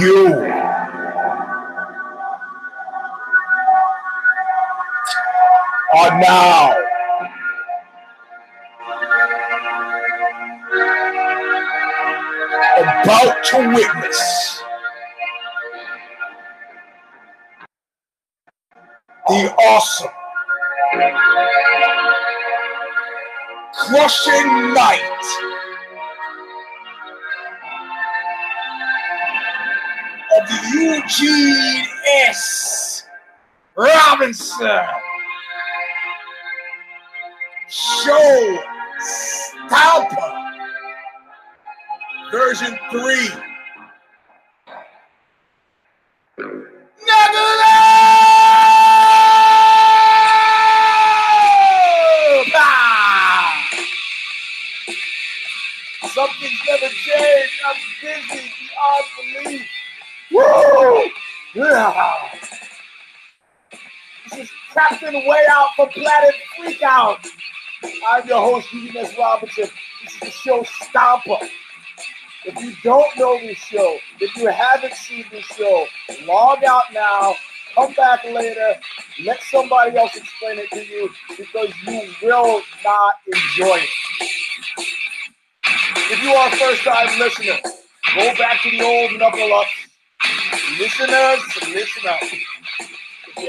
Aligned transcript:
You. 0.00 0.26
Are 5.96 6.18
now. 6.18 6.76
About 12.76 13.44
to 13.44 13.58
witness. 13.74 14.62
The 19.28 19.54
awesome, 19.54 20.08
crushing 23.74 24.74
night 24.74 25.53
of 30.50 30.74
Eugene 30.74 31.86
S. 32.28 33.04
Robinson 33.76 34.80
Show 37.68 38.58
Stomper 39.00 40.44
version 42.30 42.78
3. 42.90 43.53
Captain 65.14 65.30
Way 65.30 65.44
Out 65.50 65.68
for 65.76 65.88
Planet 65.88 66.34
Freak 66.56 66.82
Out. 66.82 67.24
I'm 68.10 68.26
your 68.26 68.40
host, 68.40 68.72
Eugene 68.72 68.96
S. 68.96 69.16
Robinson. 69.16 69.68
This 70.02 70.14
is 70.14 70.20
the 70.20 70.30
show 70.30 70.62
Stomper. 70.62 71.48
If 72.44 72.60
you 72.62 72.74
don't 72.82 73.16
know 73.16 73.38
this 73.38 73.58
show, 73.58 73.96
if 74.20 74.36
you 74.36 74.48
haven't 74.48 74.94
seen 74.94 75.24
this 75.30 75.44
show, 75.44 75.86
log 76.26 76.64
out 76.64 76.84
now, 76.92 77.34
come 77.74 77.92
back 77.94 78.24
later, 78.24 78.74
let 79.24 79.40
somebody 79.50 79.96
else 79.96 80.16
explain 80.16 80.58
it 80.58 80.70
to 80.72 80.84
you 80.84 81.08
because 81.36 81.72
you 81.86 82.02
will 82.22 82.60
not 82.84 83.14
enjoy 83.26 83.76
it. 83.76 83.90
If 86.10 86.22
you 86.22 86.30
are 86.30 86.48
a 86.48 86.56
first 86.56 86.82
time 86.82 87.18
listener, 87.20 87.70
go 88.16 88.34
back 88.36 88.62
to 88.62 88.70
the 88.70 88.82
old 88.82 89.18
knuckle 89.18 89.54
ups. 89.54 89.70
Listeners, 90.78 91.40
listen 91.72 92.02
up. 92.08 92.20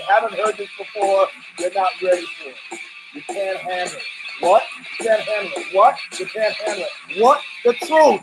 Haven't 0.07 0.33
heard 0.33 0.57
this 0.57 0.69
before, 0.77 1.27
you're 1.59 1.73
not 1.73 1.89
ready 2.01 2.25
for 2.25 2.49
it. 2.49 2.79
You 3.13 3.21
can't 3.27 3.57
handle 3.59 3.97
it. 3.97 4.03
What? 4.39 4.63
You 4.99 5.05
can't 5.05 5.21
handle 5.21 5.51
it. 5.55 5.75
What? 5.75 5.95
You 6.19 6.25
can't 6.25 6.55
handle 6.55 6.85
it. 6.85 7.21
What? 7.21 7.41
The 7.63 7.73
truth. 7.73 8.21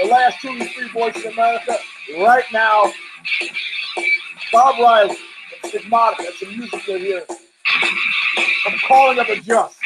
The 0.00 0.08
last 0.08 0.40
two 0.40 0.58
three 0.58 0.88
voices 0.90 1.24
in 1.24 1.32
America, 1.32 1.76
right 2.20 2.44
now, 2.52 2.84
Bob 4.52 4.78
Riley 4.78 5.10
and 5.10 5.70
Stigmata, 5.70 6.16
that's 6.22 6.40
the 6.40 6.46
music 6.46 6.82
they're 6.86 6.98
hearing. 6.98 7.24
I'm 8.66 8.78
calling 8.86 9.18
up 9.18 9.28
a 9.28 9.36
just. 9.36 9.76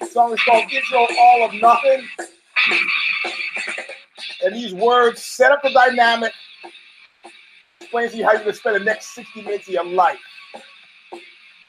The 0.00 0.06
song 0.06 0.32
is 0.32 0.42
called 0.42 0.64
Intro 0.70 1.06
All 1.18 1.44
of 1.44 1.54
Nothing. 1.54 2.08
And 4.44 4.54
these 4.54 4.74
words 4.74 5.22
set 5.24 5.52
up 5.52 5.62
the 5.62 5.70
dynamic, 5.70 6.32
explains 7.92 8.12
to 8.12 8.16
you 8.16 8.24
how 8.24 8.32
you 8.32 8.40
can 8.42 8.54
spend 8.54 8.76
the 8.76 8.84
next 8.84 9.14
60 9.14 9.42
minutes 9.42 9.68
of 9.68 9.74
your 9.74 9.84
life. 9.84 10.16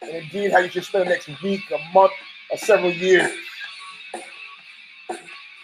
And 0.01 0.11
indeed, 0.11 0.53
how 0.53 0.59
you 0.59 0.69
should 0.69 0.85
spend 0.85 1.05
the 1.05 1.09
next 1.09 1.27
week, 1.43 1.59
a 1.69 1.93
month, 1.93 2.13
or 2.49 2.57
several 2.57 2.91
years. 2.93 3.29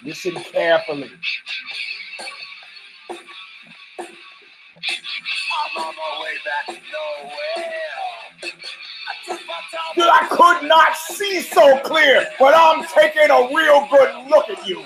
Listen 0.03 0.33
carefully. 0.33 1.09
Dude, 9.95 10.05
I 10.11 10.27
could 10.29 10.67
not 10.67 10.93
see 10.97 11.41
so 11.41 11.79
clear, 11.79 12.27
but 12.37 12.53
I'm 12.53 12.85
taking 12.93 13.31
a 13.31 13.47
real 13.55 13.87
good 13.89 14.27
look 14.29 14.49
at 14.49 14.67
you. 14.67 14.83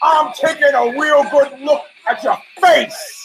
I'm 0.00 0.32
taking 0.32 0.74
a 0.74 0.96
real 0.96 1.24
good 1.28 1.58
look 1.60 1.82
at 2.08 2.22
your 2.22 2.38
face. 2.60 3.17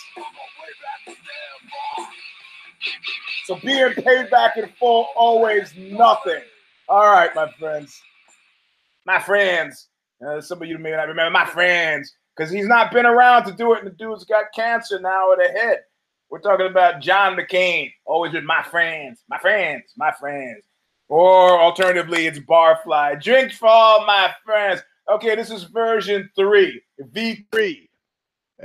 So 3.46 3.56
being 3.58 3.94
paid 3.94 4.30
back 4.30 4.58
in 4.58 4.70
full, 4.80 5.08
always 5.16 5.74
nothing. 5.76 6.42
All 6.88 7.12
right, 7.12 7.34
my 7.36 7.52
friends. 7.60 8.02
My 9.06 9.20
friends. 9.20 9.88
Uh, 10.26 10.40
some 10.40 10.62
of 10.62 10.68
you 10.68 10.78
may 10.78 10.92
not 10.92 11.08
remember 11.10 11.32
my 11.32 11.46
friends, 11.46 12.14
because 12.36 12.52
he's 12.52 12.68
not 12.68 12.92
been 12.92 13.06
around 13.06 13.46
to 13.46 13.52
do 13.52 13.74
it, 13.74 13.80
and 13.80 13.88
the 13.88 13.96
dude's 13.96 14.24
got 14.24 14.46
cancer 14.56 15.00
now 15.00 15.34
at 15.34 15.40
the 15.40 15.60
head. 15.60 15.80
We're 16.30 16.40
talking 16.40 16.68
about 16.68 17.02
John 17.02 17.36
McCain, 17.36 17.92
always 18.06 18.34
with 18.34 18.44
my 18.44 18.64
friends, 18.64 19.24
my 19.30 19.38
friends, 19.38 19.84
my 19.98 20.12
friends. 20.20 20.64
Or 21.10 21.62
alternatively, 21.62 22.26
it's 22.26 22.40
Barfly. 22.40 23.22
Drinks 23.22 23.58
for 23.58 23.68
all 23.68 24.06
my 24.08 24.34
friends. 24.46 24.82
Okay, 25.12 25.36
this 25.36 25.52
is 25.52 25.64
version 25.66 26.30
three, 26.36 26.82
V3. 27.00 27.90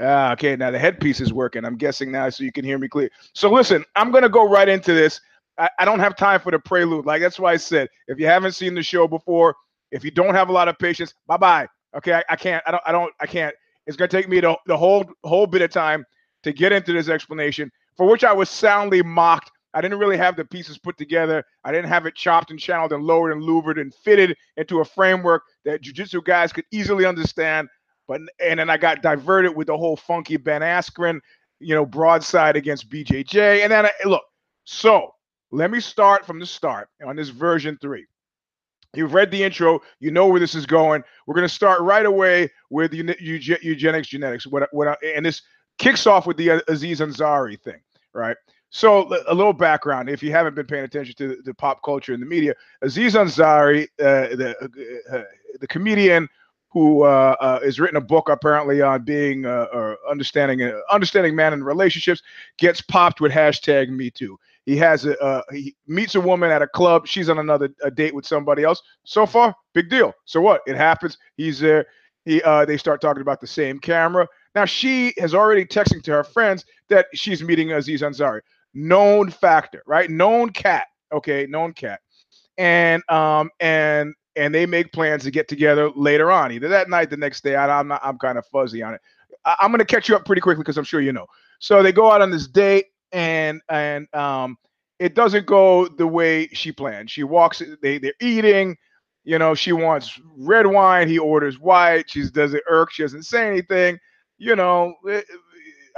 Ah, 0.01 0.33
okay, 0.33 0.57
now 0.57 0.71
the 0.71 0.79
headpiece 0.79 1.21
is 1.21 1.33
working. 1.33 1.65
I'm 1.65 1.77
guessing 1.77 2.13
now 2.13 2.29
so 2.29 2.45
you 2.45 2.53
can 2.53 2.65
hear 2.65 2.79
me 2.79 2.89
clear. 2.89 3.11
So 3.35 3.51
listen, 3.51 3.85
I'm 3.97 4.11
gonna 4.11 4.29
go 4.29 4.49
right 4.49 4.69
into 4.69 4.95
this. 4.95 5.21
I, 5.59 5.69
I 5.79 5.85
don't 5.85 5.99
have 5.99 6.17
time 6.17 6.41
for 6.41 6.53
the 6.53 6.59
prelude. 6.59 7.05
Like 7.07 7.21
that's 7.21 7.39
why 7.39 7.53
I 7.53 7.57
said, 7.57 7.89
if 8.07 8.19
you 8.19 8.27
haven't 8.27 8.53
seen 8.53 8.75
the 8.75 8.83
show 8.83 9.09
before, 9.09 9.57
if 9.91 10.05
you 10.05 10.11
don't 10.11 10.35
have 10.35 10.49
a 10.51 10.53
lot 10.53 10.69
of 10.69 10.79
patience, 10.79 11.15
bye 11.27 11.37
bye. 11.37 11.67
Okay, 11.97 12.13
I, 12.13 12.23
I, 12.29 12.37
can't. 12.37 12.63
I 12.67 12.71
don't. 12.71 12.83
I 12.87 12.93
don't. 12.93 13.13
I 13.21 13.27
can't. 13.27 13.55
It's 13.87 13.97
gonna 13.97 14.09
take 14.09 14.29
me 14.29 14.41
the, 14.41 14.57
the 14.67 14.77
whole 14.77 15.05
whole 15.25 15.47
bit 15.47 15.63
of 15.63 15.71
time 15.71 16.05
to 16.43 16.53
get 16.53 16.73
into 16.73 16.93
this 16.93 17.09
explanation, 17.09 17.71
for 17.97 18.07
which 18.07 18.25
I 18.25 18.33
was 18.33 18.51
soundly 18.51 19.03
mocked. 19.03 19.51
I 19.75 19.81
didn't 19.81 19.99
really 19.99 20.17
have 20.17 20.37
the 20.37 20.45
pieces 20.45 20.79
put 20.79 20.97
together. 20.97 21.45
I 21.65 21.73
didn't 21.73 21.89
have 21.89 22.07
it 22.07 22.15
chopped 22.15 22.51
and 22.51 22.59
channeled 22.59 22.93
and 22.93 23.05
lowered 23.05 23.33
and 23.33 23.43
louvered 23.43 23.79
and 23.79 23.95
fitted 23.95 24.37
into 24.57 24.81
a 24.81 24.85
framework 24.85 25.43
that 25.65 25.83
jujitsu 25.83 26.25
guys 26.25 26.53
could 26.53 26.65
easily 26.71 27.05
understand. 27.05 27.69
But 28.09 28.23
and 28.41 28.59
then 28.59 28.71
I 28.71 28.77
got 28.79 29.03
diverted 29.03 29.55
with 29.55 29.69
the 29.69 29.77
whole 29.77 29.97
funky 29.97 30.39
Ben 30.39 30.63
Askren, 30.63 31.21
you 31.61 31.75
know, 31.75 31.87
broadside 31.87 32.57
against 32.57 32.91
BJJ. 32.91 33.63
And 33.63 33.71
then 33.71 33.87
I, 33.87 33.91
look, 34.07 34.25
so 34.65 35.15
let 35.53 35.71
me 35.71 35.79
start 35.79 36.27
from 36.27 36.41
the 36.41 36.47
start 36.47 36.89
on 37.07 37.15
this 37.15 37.29
version 37.29 37.79
three. 37.81 38.07
You've 38.95 39.15
read 39.15 39.31
the 39.31 39.43
intro. 39.43 39.81
You 40.01 40.11
know 40.11 40.27
where 40.27 40.41
this 40.41 40.55
is 40.55 40.65
going. 40.65 41.05
We're 41.27 41.35
going 41.35 41.47
to 41.47 41.55
start 41.55 41.83
right 41.83 42.07
away 42.07 42.51
with 42.71 42.95
eugenics 42.95 44.09
genetics. 44.09 44.47
What, 44.47 44.69
what, 44.73 44.99
and 45.05 45.27
this 45.27 45.43
kicks 45.77 46.07
off 46.07 46.27
with 46.27 46.39
the 46.39 46.63
Aziz 46.69 47.01
Ansari 47.01 47.61
thing, 47.61 47.81
right? 48.15 48.37
So 48.71 49.09
a 49.29 49.35
little 49.35 49.53
background, 49.53 50.11
if 50.11 50.23
you 50.23 50.31
haven't 50.31 50.55
been 50.55 50.67
paying 50.67 50.85
attention 50.85 51.15
to 51.17 51.41
the 51.45 51.55
pop 51.55 51.83
culture 51.83 52.13
and 52.13 52.23
the 52.23 52.27
media, 52.27 52.55
Aziz 52.83 53.15
Ansari, 53.15 53.85
uh, 54.01 54.37
the 54.37 54.55
uh, 54.61 55.17
uh, 55.17 55.25
the 55.61 55.67
comedian 55.67 56.29
who 56.71 57.03
uh, 57.05 57.35
uh, 57.41 57.61
has 57.61 57.81
written 57.81 57.97
a 57.97 58.01
book 58.01 58.29
apparently 58.29 58.83
on 58.83 59.05
being 59.05 59.47
uh, 59.47 59.67
or 59.73 59.99
understanding 60.09 60.63
uh, 60.63 60.79
understanding 60.91 61.35
man 61.35 61.53
in 61.53 61.65
relationships, 61.65 62.23
gets 62.59 62.81
popped 62.81 63.21
with 63.21 63.33
hashtag 63.33 63.89
Me 63.89 64.11
Too. 64.11 64.39
He 64.67 64.77
has 64.77 65.07
a 65.07 65.19
uh, 65.23 65.43
he 65.51 65.75
meets 65.87 66.15
a 66.15 66.21
woman 66.21 66.51
at 66.51 66.61
a 66.61 66.69
club. 66.69 67.07
She's 67.07 67.31
on 67.31 67.39
another 67.39 67.69
date 67.95 68.15
with 68.15 68.27
somebody 68.27 68.65
else. 68.65 68.83
So 69.05 69.25
far, 69.25 69.55
big 69.73 69.89
deal. 69.89 70.13
So 70.27 70.41
what? 70.41 70.61
It 70.67 70.77
happens. 70.77 71.17
He's 71.37 71.59
there. 71.59 71.87
He 72.27 72.43
uh, 72.43 72.67
they 72.67 72.77
start 72.77 73.01
talking 73.01 73.23
about 73.23 73.41
the 73.41 73.47
same 73.47 73.79
camera. 73.79 74.29
Now 74.55 74.67
she 74.67 75.15
has 75.19 75.35
already 75.35 75.65
texting 75.65 76.03
to 76.03 76.11
her 76.13 76.25
friends 76.25 76.67
that 76.91 77.07
she's 77.15 77.43
meeting 77.43 77.73
Aziz 77.73 78.03
Ansari. 78.03 78.41
Known 78.75 79.31
factor, 79.31 79.83
right? 79.87 80.11
Known 80.11 80.51
cat. 80.51 80.87
Okay, 81.13 81.47
known 81.49 81.73
cat. 81.73 82.01
And 82.59 83.03
um 83.09 83.49
and 83.61 84.13
and 84.39 84.55
they 84.55 84.65
make 84.65 84.93
plans 84.93 85.25
to 85.25 85.31
get 85.31 85.49
together 85.49 85.91
later 85.91 86.31
on, 86.31 86.53
either 86.53 86.69
that 86.69 86.89
night, 86.89 87.11
the 87.11 87.17
next 87.17 87.43
day. 87.43 87.57
I, 87.57 87.81
am 87.81 87.89
not. 87.89 88.01
I'm 88.03 88.19
kind 88.19 88.39
of 88.39 88.47
fuzzy 88.47 88.83
on 88.83 88.95
it. 88.95 89.01
I, 89.45 89.57
I'm 89.61 89.71
going 89.71 89.81
to 89.81 89.85
catch 89.85 90.09
you 90.09 90.17
up 90.17 90.25
pretty 90.25 90.41
quickly 90.41 90.63
because 90.63 90.79
I'm 90.79 90.85
sure 90.85 91.01
you 91.01 91.13
know. 91.13 91.27
So 91.59 91.83
they 91.83 91.93
go 91.93 92.11
out 92.11 92.23
on 92.23 92.31
this 92.31 92.47
date 92.47 92.87
and 93.13 93.61
and 93.69 94.13
um, 94.15 94.57
it 94.99 95.15
doesn't 95.15 95.47
go 95.47 95.89
the 95.89 96.07
way 96.07 96.49
she 96.49 96.73
planned. 96.73 97.11
She 97.11 97.25
walks. 97.25 97.63
They 97.83 97.99
they're 97.99 98.15
eating. 98.21 98.77
You 99.25 99.39
know, 99.39 99.55
she 99.55 99.73
wants 99.73 100.19
red 100.39 100.67
wine. 100.67 101.09
He 101.09 101.19
orders 101.19 101.59
white. 101.59 102.09
She 102.09 102.29
does 102.31 102.55
it 102.55 102.63
irk. 102.69 102.91
She 102.93 103.03
doesn't 103.03 103.25
say 103.25 103.47
anything. 103.47 103.99
You 104.39 104.57
know, 104.57 104.95
it, 105.05 105.27
eh, 105.29 105.35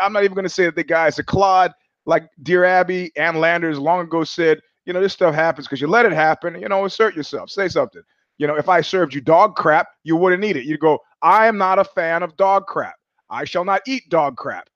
I'm 0.01 0.13
not 0.13 0.25
even 0.25 0.35
going 0.35 0.45
to 0.45 0.49
say 0.49 0.65
that 0.65 0.75
the 0.75 0.83
guy's 0.83 1.19
a 1.19 1.23
clod. 1.23 1.73
Like 2.07 2.29
Dear 2.43 2.65
Abby, 2.65 3.13
Ann 3.17 3.37
Landers 3.37 3.79
long 3.79 4.01
ago 4.01 4.25
said, 4.25 4.61
you 4.87 4.93
know, 4.93 5.01
this 5.01 5.13
stuff 5.13 5.35
happens 5.35 5.67
because 5.67 5.81
you 5.81 5.87
let 5.87 6.07
it 6.07 6.13
happen. 6.13 6.61
You 6.61 6.69
know, 6.69 6.87
assert 6.87 7.15
yourself. 7.15 7.51
Say 7.51 7.69
something. 7.69 8.03
You 8.41 8.47
know, 8.47 8.57
if 8.57 8.71
I 8.71 8.81
served 8.81 9.13
you 9.13 9.21
dog 9.21 9.55
crap, 9.55 9.89
you 10.03 10.17
wouldn't 10.17 10.43
eat 10.45 10.57
it. 10.57 10.65
You'd 10.65 10.81
go, 10.81 11.01
I 11.21 11.47
am 11.47 11.59
not 11.59 11.79
a 11.79 11.85
fan 11.85 12.23
of 12.23 12.39
dog 12.39 12.67
crap. 12.67 12.95
I 13.29 13.45
shall 13.45 13.67
not 13.67 13.83
eat 13.87 14.09
dog 14.09 14.39
crap. 14.39 14.71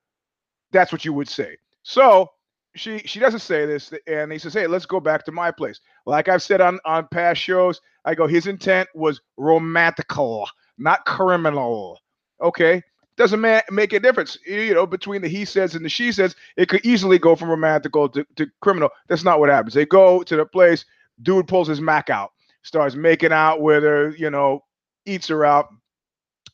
That's 0.70 0.93
what 0.93 1.06
you 1.06 1.14
would 1.14 1.31
say. 1.31 1.56
So 1.82 2.28
she 2.76 2.99
she 2.99 3.20
doesn't 3.20 3.40
say 3.40 3.64
this, 3.64 3.90
and 4.06 4.31
he 4.31 4.38
says, 4.38 4.52
"Hey, 4.52 4.66
let's 4.66 4.84
go 4.84 5.00
back 5.00 5.25
to 5.25 5.32
my 5.32 5.50
place." 5.50 5.81
Like 6.05 6.28
I've 6.28 6.43
said 6.43 6.61
on 6.61 6.78
on 6.84 7.08
past 7.11 7.40
shows, 7.40 7.81
I 8.05 8.14
go, 8.14 8.26
his 8.26 8.46
intent 8.46 8.87
was 8.94 9.22
romantical, 9.38 10.46
not 10.76 11.06
criminal. 11.06 12.00
Okay, 12.43 12.82
doesn't 13.16 13.40
ma- 13.40 13.62
make 13.70 13.94
a 13.94 14.00
difference, 14.00 14.37
you 14.46 14.75
know, 14.75 14.87
between 14.87 15.22
the 15.22 15.28
he 15.28 15.46
says 15.46 15.75
and 15.75 15.82
the 15.84 15.88
she 15.88 16.12
says. 16.12 16.37
It 16.58 16.69
could 16.69 16.84
easily 16.84 17.19
go 17.19 17.34
from 17.34 17.49
romantical 17.49 18.11
to, 18.11 18.26
to 18.37 18.46
criminal. 18.61 18.90
That's 19.08 19.25
not 19.25 19.40
what 19.40 19.49
happens. 19.49 19.72
They 19.72 19.87
go 19.87 20.22
to 20.22 20.37
the 20.37 20.44
place, 20.44 20.84
dude 21.22 21.49
pulls 21.49 21.69
his 21.69 21.81
Mac 21.81 22.11
out, 22.11 22.32
starts 22.64 22.96
making 22.96 23.32
out 23.32 23.61
with 23.61 23.84
her, 23.84 24.11
you 24.16 24.31
know, 24.31 24.64
eats 25.06 25.28
her 25.28 25.44
out, 25.44 25.69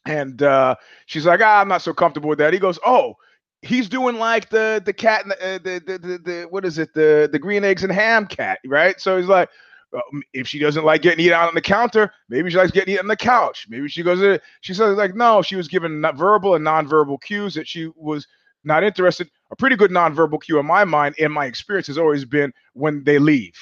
and 0.06 0.42
uh, 0.42 0.74
she's 1.06 1.24
like, 1.24 1.40
ah, 1.42 1.60
I'm 1.60 1.68
not 1.68 1.82
so 1.82 1.94
comfortable 1.94 2.28
with 2.28 2.38
that. 2.38 2.52
He 2.52 2.58
goes, 2.58 2.78
oh 2.84 3.14
he's 3.62 3.88
doing 3.88 4.16
like 4.16 4.48
the 4.50 4.82
the 4.84 4.92
cat 4.92 5.22
and 5.22 5.32
the, 5.32 5.44
uh, 5.44 5.58
the, 5.58 5.98
the, 5.98 6.18
the, 6.18 6.46
what 6.50 6.64
is 6.64 6.78
it? 6.78 6.92
The 6.94 7.28
the 7.30 7.38
green 7.38 7.64
eggs 7.64 7.82
and 7.82 7.92
ham 7.92 8.26
cat 8.26 8.58
right? 8.66 9.00
So 9.00 9.16
he's 9.16 9.26
like 9.26 9.48
um, 9.94 10.22
if 10.32 10.46
she 10.46 10.58
doesn't 10.58 10.84
like 10.84 11.02
getting 11.02 11.24
eaten 11.24 11.34
out 11.34 11.48
on 11.48 11.54
the 11.54 11.60
counter 11.60 12.12
maybe 12.28 12.50
she 12.50 12.56
likes 12.56 12.70
getting 12.70 12.94
eaten 12.94 13.04
on 13.04 13.08
the 13.08 13.16
couch. 13.16 13.66
Maybe 13.68 13.88
she 13.88 14.02
goes 14.02 14.22
uh, 14.22 14.38
she 14.60 14.74
says 14.74 14.96
like 14.96 15.14
no 15.14 15.42
she 15.42 15.56
was 15.56 15.68
given 15.68 16.02
verbal 16.16 16.54
and 16.54 16.66
nonverbal 16.66 17.20
cues 17.22 17.54
that 17.54 17.68
she 17.68 17.90
was 17.96 18.26
not 18.64 18.84
interested. 18.84 19.28
A 19.50 19.56
pretty 19.56 19.76
good 19.76 19.90
nonverbal 19.90 20.42
cue 20.42 20.58
in 20.58 20.66
my 20.66 20.84
mind 20.84 21.14
in 21.18 21.32
my 21.32 21.46
experience 21.46 21.86
has 21.88 21.98
always 21.98 22.24
been 22.24 22.52
when 22.74 23.04
they 23.04 23.18
leave. 23.18 23.58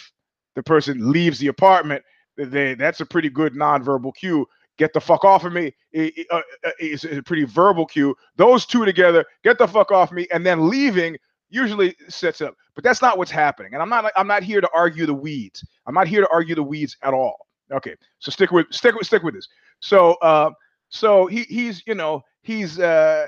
The 0.55 0.62
person 0.62 1.11
leaves 1.12 1.39
the 1.39 1.47
apartment 1.49 2.05
they 2.38 2.75
that's 2.75 3.00
a 3.00 3.06
pretty 3.06 3.29
good 3.29 3.55
nonverbal 3.55 4.14
cue 4.14 4.46
get 4.79 4.93
the 4.93 5.00
fuck 5.00 5.25
off 5.25 5.44
of 5.44 5.52
me 5.52 5.75
uh, 5.96 6.08
uh, 6.31 6.40
is 6.81 7.05
a 7.05 7.23
pretty 7.23 7.44
verbal 7.44 7.85
cue. 7.85 8.17
Those 8.37 8.64
two 8.64 8.85
together, 8.85 9.25
get 9.44 9.58
the 9.58 9.67
fuck 9.67 9.90
off 9.90 10.12
me, 10.12 10.26
and 10.32 10.46
then 10.46 10.70
leaving 10.70 11.19
usually 11.50 11.94
sets 12.08 12.40
up. 12.40 12.55
But 12.75 12.85
that's 12.85 13.02
not 13.02 13.19
what's 13.19 13.31
happening. 13.31 13.75
And 13.75 13.82
I'm 13.82 13.88
not 13.88 14.11
I'm 14.17 14.29
not 14.29 14.43
here 14.43 14.61
to 14.61 14.69
argue 14.75 15.05
the 15.05 15.14
weeds. 15.14 15.64
I'm 15.87 15.94
not 15.94 16.08
here 16.08 16.23
to 16.23 16.29
argue 16.32 16.55
the 16.55 16.62
weeds 16.62 16.96
at 17.02 17.12
all. 17.12 17.46
Okay, 17.70 17.94
so 18.19 18.31
stick 18.31 18.50
with 18.50 18.67
stick 18.70 18.94
with 18.94 19.06
stick 19.06 19.23
with 19.23 19.35
this. 19.35 19.49
So 19.81 20.12
uh, 20.23 20.50
so 20.88 21.26
he 21.26 21.43
he's 21.43 21.82
you 21.87 21.94
know 21.94 22.23
he's 22.43 22.79
uh 22.79 23.26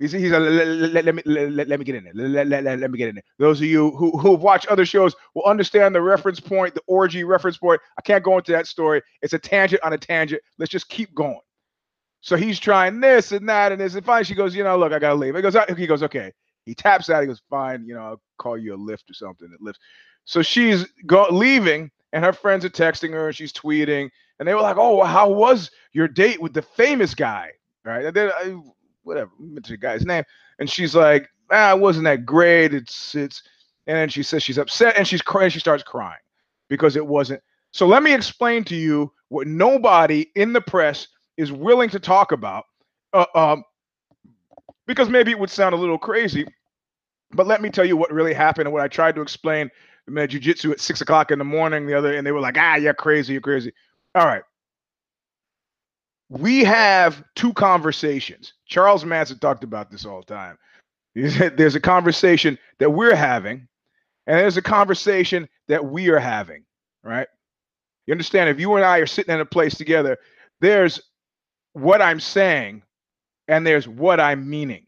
He's, 0.00 0.10
he's 0.10 0.32
a, 0.32 0.40
let, 0.40 1.04
let, 1.04 1.14
me 1.14 1.22
let, 1.24 1.68
let, 1.68 1.78
me 1.78 1.84
get 1.84 1.94
in 1.94 2.04
there. 2.04 2.12
Let, 2.14 2.48
let, 2.48 2.64
let, 2.64 2.90
me 2.90 2.98
get 2.98 3.10
in 3.10 3.14
there. 3.14 3.24
Those 3.38 3.60
of 3.60 3.66
you 3.66 3.92
who 3.92 4.10
who 4.18 4.32
watch 4.32 4.66
other 4.66 4.84
shows 4.84 5.14
will 5.34 5.44
understand 5.44 5.94
the 5.94 6.02
reference 6.02 6.40
point, 6.40 6.74
the 6.74 6.82
orgy 6.88 7.22
reference 7.22 7.58
point. 7.58 7.80
I 7.96 8.02
can't 8.02 8.24
go 8.24 8.36
into 8.36 8.50
that 8.52 8.66
story. 8.66 9.02
It's 9.22 9.34
a 9.34 9.38
tangent 9.38 9.82
on 9.84 9.92
a 9.92 9.98
tangent. 9.98 10.42
Let's 10.58 10.72
just 10.72 10.88
keep 10.88 11.14
going. 11.14 11.38
So 12.22 12.36
he's 12.36 12.58
trying 12.58 13.00
this 13.00 13.32
and 13.32 13.48
that 13.48 13.70
and 13.70 13.80
this, 13.80 13.94
and 13.94 14.04
finally 14.04 14.24
she 14.24 14.34
goes, 14.34 14.56
you 14.56 14.64
know, 14.64 14.76
look, 14.76 14.92
I 14.92 14.98
gotta 14.98 15.14
leave. 15.14 15.36
He 15.36 15.42
goes, 15.42 15.54
uh, 15.54 15.72
he 15.76 15.86
goes, 15.86 16.02
okay. 16.02 16.32
He 16.64 16.74
taps 16.74 17.10
out. 17.10 17.20
He 17.20 17.26
goes, 17.26 17.42
fine, 17.50 17.86
you 17.86 17.94
know, 17.94 18.00
I'll 18.00 18.22
call 18.38 18.56
you 18.56 18.74
a 18.74 18.76
lift 18.76 19.10
or 19.10 19.14
something. 19.14 19.48
It 19.52 19.60
lifts. 19.60 19.80
So 20.24 20.42
she's 20.42 20.86
go 21.06 21.26
leaving, 21.30 21.90
and 22.12 22.24
her 22.24 22.32
friends 22.32 22.64
are 22.64 22.70
texting 22.70 23.12
her, 23.12 23.28
and 23.28 23.36
she's 23.36 23.52
tweeting, 23.52 24.08
and 24.38 24.48
they 24.48 24.54
were 24.54 24.62
like, 24.62 24.78
oh, 24.78 25.04
how 25.04 25.30
was 25.30 25.70
your 25.92 26.08
date 26.08 26.40
with 26.40 26.54
the 26.54 26.62
famous 26.62 27.14
guy? 27.14 27.50
Right? 27.84 28.06
And 28.06 28.16
then 28.16 28.30
I, 28.34 28.58
whatever, 29.04 29.30
the 29.38 29.76
guy's 29.76 30.04
name. 30.04 30.24
And 30.58 30.68
she's 30.68 30.94
like, 30.94 31.28
ah, 31.50 31.74
it 31.74 31.80
wasn't 31.80 32.04
that 32.04 32.26
great. 32.26 32.74
It's 32.74 33.14
it's 33.14 33.42
and 33.86 33.96
then 33.96 34.08
she 34.08 34.22
says 34.22 34.42
she's 34.42 34.58
upset 34.58 34.96
and 34.96 35.06
she's 35.06 35.22
crying, 35.22 35.50
she 35.50 35.60
starts 35.60 35.82
crying 35.82 36.20
because 36.68 36.96
it 36.96 37.06
wasn't. 37.06 37.42
So 37.70 37.86
let 37.86 38.02
me 38.02 38.14
explain 38.14 38.64
to 38.64 38.76
you 38.76 39.12
what 39.28 39.46
nobody 39.46 40.26
in 40.34 40.52
the 40.52 40.60
press 40.60 41.08
is 41.36 41.52
willing 41.52 41.90
to 41.90 42.00
talk 42.00 42.32
about. 42.32 42.64
Uh, 43.12 43.26
um, 43.34 43.64
because 44.86 45.08
maybe 45.08 45.30
it 45.30 45.38
would 45.38 45.50
sound 45.50 45.74
a 45.74 45.78
little 45.78 45.98
crazy, 45.98 46.46
but 47.32 47.46
let 47.46 47.62
me 47.62 47.70
tell 47.70 47.84
you 47.84 47.96
what 47.96 48.12
really 48.12 48.34
happened 48.34 48.66
and 48.66 48.72
what 48.72 48.82
I 48.82 48.88
tried 48.88 49.14
to 49.14 49.22
explain 49.22 49.70
in 50.06 50.14
my 50.14 50.26
jujitsu 50.26 50.72
at 50.72 50.80
six 50.80 51.00
o'clock 51.00 51.30
in 51.30 51.38
the 51.38 51.44
morning 51.44 51.86
the 51.86 51.94
other, 51.96 52.16
and 52.16 52.26
they 52.26 52.32
were 52.32 52.40
like, 52.40 52.58
ah, 52.58 52.76
you're 52.76 52.92
crazy, 52.92 53.32
you're 53.32 53.40
crazy. 53.42 53.72
All 54.14 54.26
right 54.26 54.42
we 56.38 56.64
have 56.64 57.22
two 57.36 57.52
conversations. 57.52 58.54
Charles 58.66 59.04
Manson 59.04 59.38
talked 59.38 59.64
about 59.64 59.90
this 59.90 60.04
all 60.04 60.20
the 60.20 60.34
time. 60.34 60.58
There's 61.14 61.76
a 61.76 61.80
conversation 61.80 62.58
that 62.80 62.90
we're 62.90 63.14
having, 63.14 63.68
and 64.26 64.40
there's 64.40 64.56
a 64.56 64.62
conversation 64.62 65.48
that 65.68 65.84
we 65.84 66.08
are 66.08 66.18
having, 66.18 66.64
right? 67.04 67.28
You 68.06 68.12
understand? 68.12 68.50
If 68.50 68.58
you 68.58 68.74
and 68.74 68.84
I 68.84 68.98
are 68.98 69.06
sitting 69.06 69.32
in 69.32 69.40
a 69.40 69.46
place 69.46 69.76
together, 69.76 70.18
there's 70.60 71.00
what 71.72 72.02
I'm 72.02 72.18
saying, 72.18 72.82
and 73.46 73.64
there's 73.64 73.86
what 73.86 74.18
I'm 74.18 74.48
meaning. 74.48 74.86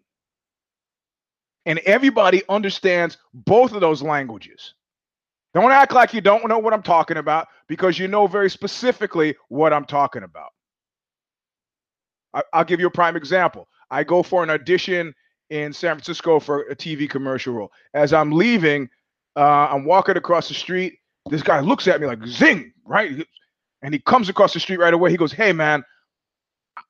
And 1.64 1.78
everybody 1.80 2.42
understands 2.48 3.18
both 3.34 3.72
of 3.72 3.80
those 3.80 4.02
languages. 4.02 4.74
Don't 5.54 5.72
act 5.72 5.92
like 5.92 6.12
you 6.12 6.20
don't 6.20 6.48
know 6.48 6.58
what 6.58 6.74
I'm 6.74 6.82
talking 6.82 7.16
about 7.16 7.46
because 7.68 7.98
you 7.98 8.08
know 8.08 8.26
very 8.26 8.50
specifically 8.50 9.36
what 9.48 9.72
I'm 9.72 9.84
talking 9.84 10.22
about. 10.24 10.50
I, 12.52 12.58
will 12.58 12.64
give 12.64 12.80
you 12.80 12.86
a 12.86 12.90
prime 12.90 13.16
example. 13.16 13.68
I 13.90 14.04
go 14.04 14.22
for 14.22 14.42
an 14.42 14.50
audition 14.50 15.14
in 15.50 15.72
San 15.72 15.94
Francisco 15.94 16.40
for 16.40 16.62
a 16.62 16.76
TV 16.76 17.08
commercial 17.08 17.54
role. 17.54 17.72
As 17.94 18.12
I'm 18.12 18.32
leaving, 18.32 18.88
uh, 19.36 19.68
I'm 19.70 19.84
walking 19.84 20.16
across 20.16 20.48
the 20.48 20.54
street. 20.54 20.98
This 21.30 21.42
guy 21.42 21.60
looks 21.60 21.88
at 21.88 22.00
me 22.00 22.06
like 22.06 22.24
zing, 22.26 22.72
right? 22.84 23.26
And 23.82 23.94
he 23.94 24.00
comes 24.00 24.28
across 24.28 24.52
the 24.52 24.60
street 24.60 24.78
right 24.78 24.94
away. 24.94 25.10
He 25.10 25.16
goes, 25.16 25.32
Hey, 25.32 25.52
man, 25.52 25.84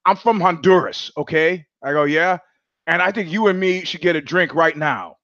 I'm 0.04 0.16
from 0.16 0.40
Honduras. 0.40 1.10
Okay. 1.16 1.66
I 1.82 1.92
go, 1.92 2.04
Yeah. 2.04 2.38
And 2.86 3.02
I 3.02 3.10
think 3.10 3.30
you 3.30 3.48
and 3.48 3.58
me 3.58 3.84
should 3.84 4.00
get 4.00 4.16
a 4.16 4.20
drink 4.20 4.54
right 4.54 4.76
now. 4.76 5.16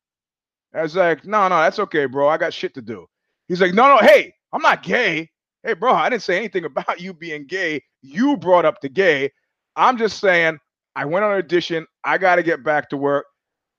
I 0.74 0.82
was 0.82 0.96
like, 0.96 1.24
No, 1.24 1.48
no, 1.48 1.56
that's 1.58 1.78
okay, 1.78 2.06
bro. 2.06 2.28
I 2.28 2.36
got 2.36 2.52
shit 2.52 2.74
to 2.74 2.82
do. 2.82 3.06
He's 3.48 3.60
like, 3.60 3.74
No, 3.74 3.88
no, 3.88 3.98
hey, 3.98 4.34
I'm 4.52 4.62
not 4.62 4.82
gay. 4.82 5.30
Hey, 5.62 5.74
bro, 5.74 5.92
I 5.92 6.10
didn't 6.10 6.22
say 6.22 6.36
anything 6.36 6.64
about 6.66 7.00
you 7.00 7.14
being 7.14 7.46
gay. 7.46 7.82
You 8.02 8.36
brought 8.36 8.64
up 8.64 8.80
the 8.80 8.88
gay. 8.88 9.30
I'm 9.76 9.98
just 9.98 10.20
saying, 10.20 10.58
I 10.96 11.04
went 11.04 11.24
on 11.24 11.32
an 11.32 11.38
audition. 11.38 11.86
I 12.04 12.18
got 12.18 12.36
to 12.36 12.42
get 12.42 12.64
back 12.64 12.90
to 12.90 12.96
work. 12.96 13.26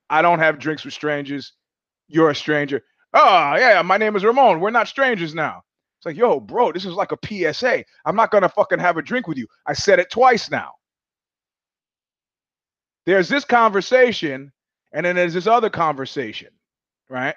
I 0.10 0.22
don't 0.22 0.40
have 0.40 0.60
drinks 0.60 0.86
with 0.86 0.94
strangers. 0.94 1.54
You're 2.08 2.32
a 2.32 2.36
stranger. 2.36 2.82
Oh, 3.14 3.56
yeah, 3.56 3.82
my 3.84 3.98
name 3.98 4.16
is 4.16 4.24
Ramon. 4.24 4.60
We're 4.60 4.72
not 4.72 4.88
strangers 4.88 5.36
now. 5.36 5.62
It's 6.00 6.06
like, 6.06 6.18
yo, 6.18 6.40
bro, 6.40 6.72
this 6.72 6.86
is 6.86 6.94
like 6.94 7.12
a 7.12 7.54
PSA. 7.54 7.86
I'm 8.06 8.16
not 8.16 8.32
going 8.32 8.42
to 8.42 8.50
fucking 8.50 8.80
have 8.80 8.98
a 8.98 9.02
drink 9.02 9.28
with 9.28 9.38
you. 9.38 9.48
I 9.66 9.74
said 9.74 10.00
it 10.00 10.10
twice 10.10 10.50
now. 10.50 10.72
There's 13.06 13.30
this 13.30 13.46
conversation, 13.46 14.52
and 14.94 15.06
then 15.06 15.16
there's 15.16 15.34
this 15.34 15.48
other 15.48 15.70
conversation, 15.70 16.50
right? 17.10 17.36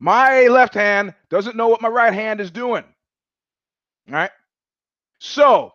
My 0.00 0.48
left 0.48 0.74
hand 0.74 1.14
doesn't 1.30 1.56
know 1.56 1.68
what 1.68 1.80
my 1.82 1.88
right 1.88 2.12
hand 2.12 2.40
is 2.40 2.50
doing. 2.50 2.84
Right? 4.08 4.30
So 5.24 5.72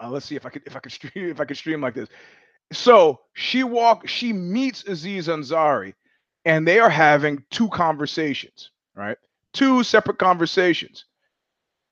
uh, 0.00 0.10
let's 0.10 0.26
see 0.26 0.36
if 0.36 0.44
I 0.44 0.50
could 0.50 0.64
if 0.66 0.76
I 0.76 0.78
could 0.80 0.92
stream 0.92 1.30
if 1.30 1.40
I 1.40 1.46
could 1.46 1.56
stream 1.56 1.80
like 1.80 1.94
this. 1.94 2.10
So 2.72 3.20
she 3.32 3.64
walk 3.64 4.06
she 4.06 4.34
meets 4.34 4.84
Aziz 4.84 5.28
Ansari, 5.28 5.94
and 6.44 6.68
they 6.68 6.78
are 6.78 6.90
having 6.90 7.42
two 7.50 7.68
conversations, 7.70 8.70
right? 8.94 9.16
Two 9.54 9.82
separate 9.82 10.18
conversations. 10.18 11.06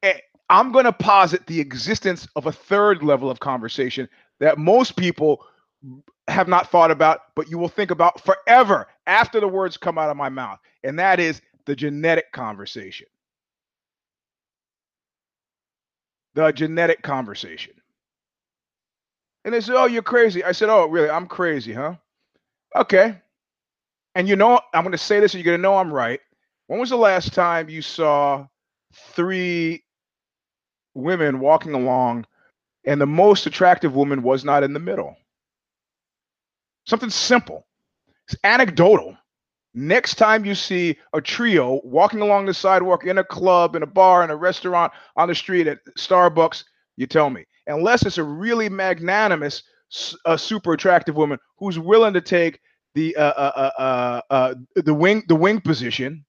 And 0.03 0.21
I'm 0.51 0.73
going 0.73 0.85
to 0.85 0.93
posit 0.93 1.47
the 1.47 1.59
existence 1.59 2.29
of 2.37 2.45
a 2.47 2.53
third 2.53 3.03
level 3.03 3.31
of 3.31 3.41
conversation 3.41 4.07
that 4.39 4.59
most 4.59 4.97
people 4.97 5.47
have 6.29 6.49
not 6.49 6.71
thought 6.71 6.91
about, 6.91 7.35
but 7.35 7.49
you 7.49 7.57
will 7.57 7.69
think 7.69 7.91
about 7.91 8.23
forever 8.23 8.89
after 9.07 9.41
the 9.41 9.49
words 9.49 9.79
come 9.79 9.97
out 9.97 10.11
of 10.11 10.19
my 10.19 10.29
mouth, 10.29 10.59
and 10.85 10.99
that 10.99 11.19
is 11.19 11.41
the 11.65 11.75
genetic 11.75 12.31
conversation. 12.33 13.07
The 16.35 16.53
genetic 16.53 17.03
conversation. 17.03 17.75
And 19.45 19.55
they 19.55 19.61
said, 19.61 19.77
Oh, 19.77 19.87
you're 19.87 20.03
crazy. 20.03 20.45
I 20.45 20.53
said, 20.53 20.69
Oh, 20.69 20.87
really? 20.87 21.11
I'm 21.11 21.27
crazy, 21.27 21.73
huh? 21.73 21.97
Okay. 22.77 23.17
And 24.15 24.29
you 24.29 24.37
know, 24.37 24.61
I'm 24.75 24.83
going 24.83 24.93
to 24.93 24.99
say 24.99 25.21
this 25.21 25.35
and 25.35 25.43
you're 25.43 25.53
going 25.53 25.59
to 25.59 25.63
know 25.63 25.79
I'm 25.79 25.93
right. 25.93 26.21
When 26.67 26.81
was 26.81 26.91
the 26.91 26.97
last 26.97 27.33
time 27.35 27.69
you 27.69 27.83
saw 27.83 28.47
three 28.95 29.85
women 30.95 31.41
walking 31.41 31.75
along 31.75 32.27
and 32.85 33.01
the 33.01 33.07
most 33.07 33.47
attractive 33.47 33.95
woman 33.95 34.23
was 34.23 34.45
not 34.45 34.63
in 34.63 34.73
the 34.73 34.81
middle? 34.81 35.17
Something 36.87 37.11
simple. 37.11 37.67
It's 38.29 38.37
anecdotal. 38.45 39.17
Next 39.75 40.17
time 40.17 40.45
you 40.45 40.55
see 40.55 40.99
a 41.15 41.21
trio 41.21 41.81
walking 41.83 42.21
along 42.21 42.47
the 42.47 42.55
sidewalk 42.55 43.07
in 43.07 43.19
a 43.19 43.25
club, 43.25 43.75
in 43.75 43.83
a 43.83 43.87
bar, 43.87 44.23
in 44.23 44.31
a 44.31 44.37
restaurant, 44.37 44.93
on 45.17 45.29
the 45.29 45.35
street, 45.35 45.67
at 45.67 45.79
Starbucks, 45.99 46.65
you 46.97 47.07
tell 47.07 47.31
me. 47.31 47.45
Unless 47.67 48.05
it's 48.05 48.19
a 48.19 48.25
really 48.25 48.69
magnanimous, 48.69 49.63
a 50.27 50.37
super 50.37 50.73
attractive 50.73 51.17
woman 51.17 51.39
who's 51.59 51.79
willing 51.79 52.13
to 52.13 52.21
take 52.21 52.61
the 52.95 53.17
uh, 53.17 53.23
uh, 53.23 53.71
uh, 53.79 53.81
uh, 53.81 54.21
uh, 54.31 54.55
the 54.75 54.93
wing 54.93 55.23
the 55.29 55.35
wing 55.35 55.61
position, 55.61 56.25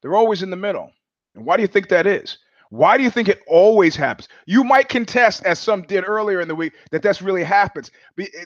they're 0.00 0.16
always 0.16 0.42
in 0.42 0.50
the 0.50 0.56
middle. 0.56 0.90
And 1.34 1.44
why 1.44 1.56
do 1.56 1.62
you 1.62 1.68
think 1.68 1.88
that 1.88 2.06
is? 2.06 2.38
Why 2.70 2.96
do 2.96 3.04
you 3.04 3.10
think 3.10 3.28
it 3.28 3.42
always 3.46 3.94
happens? 3.96 4.28
You 4.46 4.64
might 4.64 4.88
contest, 4.88 5.44
as 5.44 5.58
some 5.58 5.82
did 5.82 6.08
earlier 6.08 6.40
in 6.40 6.48
the 6.48 6.54
week, 6.54 6.72
that 6.90 7.02
that's 7.02 7.20
really 7.20 7.44
happens. 7.44 7.90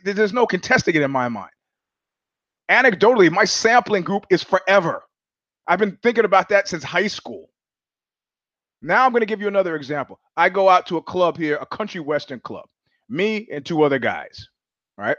There's 0.02 0.32
no 0.32 0.46
contesting 0.46 0.96
it 0.96 1.02
in 1.02 1.12
my 1.12 1.28
mind. 1.28 1.50
Anecdotally, 2.70 3.30
my 3.32 3.44
sampling 3.44 4.02
group 4.04 4.26
is 4.30 4.42
forever. 4.44 5.02
I've 5.68 5.80
been 5.80 5.98
thinking 6.02 6.24
about 6.26 6.50
that 6.50 6.68
since 6.68 6.84
high 6.84 7.08
school. 7.08 7.50
Now 8.82 9.04
I'm 9.04 9.12
going 9.12 9.20
to 9.22 9.26
give 9.26 9.40
you 9.40 9.48
another 9.48 9.76
example. 9.76 10.20
I 10.36 10.48
go 10.48 10.68
out 10.68 10.86
to 10.88 10.96
a 10.98 11.02
club 11.02 11.36
here, 11.38 11.56
a 11.56 11.66
country 11.66 12.00
western 12.00 12.40
club, 12.40 12.66
me 13.08 13.48
and 13.52 13.64
two 13.64 13.82
other 13.82 13.98
guys, 13.98 14.48
right? 14.98 15.16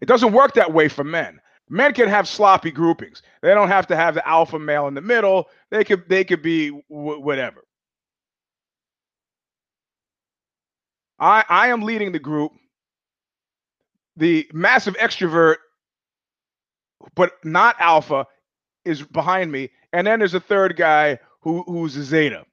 It 0.00 0.06
doesn't 0.06 0.32
work 0.32 0.54
that 0.54 0.72
way 0.72 0.88
for 0.88 1.04
men. 1.04 1.40
Men 1.70 1.94
can 1.94 2.08
have 2.08 2.28
sloppy 2.28 2.70
groupings. 2.70 3.22
They 3.42 3.54
don't 3.54 3.68
have 3.68 3.86
to 3.88 3.96
have 3.96 4.14
the 4.14 4.26
alpha 4.28 4.58
male 4.58 4.88
in 4.88 4.94
the 4.94 5.02
middle. 5.02 5.48
They 5.70 5.84
could 5.84 6.08
they 6.08 6.24
could 6.24 6.42
be 6.42 6.70
w- 6.90 7.20
whatever. 7.20 7.64
I 11.20 11.44
I 11.48 11.68
am 11.68 11.82
leading 11.82 12.12
the 12.12 12.20
group. 12.20 12.52
The 14.16 14.48
massive 14.52 14.96
extrovert, 14.96 15.56
but 17.14 17.32
not 17.44 17.76
alpha, 17.80 18.26
is 18.84 19.02
behind 19.02 19.50
me, 19.52 19.70
and 19.92 20.06
then 20.06 20.18
there's 20.18 20.34
a 20.34 20.40
third 20.40 20.76
guy 20.76 21.18
who 21.40 21.62
who's 21.64 21.96
a 21.96 22.04
zeta, 22.04 22.44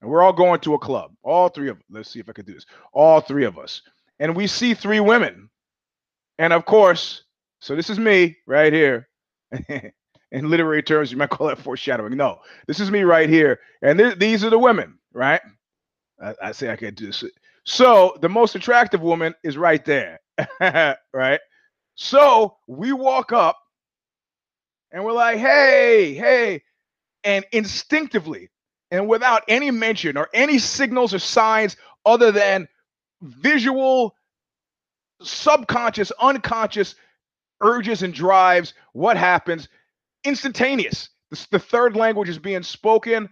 and 0.00 0.10
we're 0.10 0.22
all 0.22 0.32
going 0.32 0.60
to 0.60 0.74
a 0.74 0.78
club. 0.78 1.12
All 1.22 1.48
three 1.48 1.68
of 1.68 1.78
let's 1.90 2.10
see 2.10 2.20
if 2.20 2.28
I 2.28 2.32
can 2.32 2.44
do 2.44 2.54
this. 2.54 2.66
All 2.92 3.20
three 3.20 3.44
of 3.44 3.58
us, 3.58 3.82
and 4.18 4.36
we 4.36 4.46
see 4.46 4.74
three 4.74 5.00
women, 5.00 5.50
and 6.38 6.52
of 6.52 6.66
course 6.66 7.22
so 7.60 7.74
this 7.74 7.90
is 7.90 7.98
me 7.98 8.36
right 8.46 8.72
here. 8.72 9.08
In 10.32 10.50
literary 10.50 10.82
terms, 10.82 11.10
you 11.12 11.16
might 11.16 11.30
call 11.30 11.46
that 11.46 11.58
foreshadowing. 11.58 12.16
No, 12.16 12.40
this 12.66 12.80
is 12.80 12.90
me 12.90 13.04
right 13.04 13.28
here. 13.28 13.60
And 13.82 13.98
th- 13.98 14.18
these 14.18 14.44
are 14.44 14.50
the 14.50 14.58
women, 14.58 14.98
right? 15.12 15.40
I, 16.22 16.34
I 16.42 16.52
say 16.52 16.70
I 16.70 16.76
can't 16.76 16.96
do 16.96 17.06
this. 17.06 17.24
So 17.64 18.16
the 18.20 18.28
most 18.28 18.54
attractive 18.54 19.00
woman 19.00 19.34
is 19.44 19.56
right 19.56 19.84
there, 19.84 20.20
right? 21.12 21.40
So 21.96 22.56
we 22.68 22.92
walk 22.92 23.32
up 23.32 23.58
and 24.92 25.04
we're 25.04 25.12
like, 25.12 25.38
hey, 25.38 26.14
hey. 26.14 26.62
And 27.24 27.44
instinctively, 27.52 28.50
and 28.90 29.08
without 29.08 29.42
any 29.48 29.70
mention 29.70 30.16
or 30.16 30.28
any 30.34 30.58
signals 30.58 31.14
or 31.14 31.18
signs 31.18 31.76
other 32.06 32.32
than 32.32 32.68
visual, 33.22 34.14
subconscious, 35.22 36.12
unconscious 36.20 36.94
urges 37.62 38.02
and 38.02 38.14
drives, 38.14 38.74
what 38.92 39.16
happens, 39.16 39.68
instantaneous. 40.24 41.10
The, 41.30 41.46
the 41.52 41.58
third 41.58 41.96
language 41.96 42.28
is 42.28 42.38
being 42.38 42.62
spoken. 42.62 43.28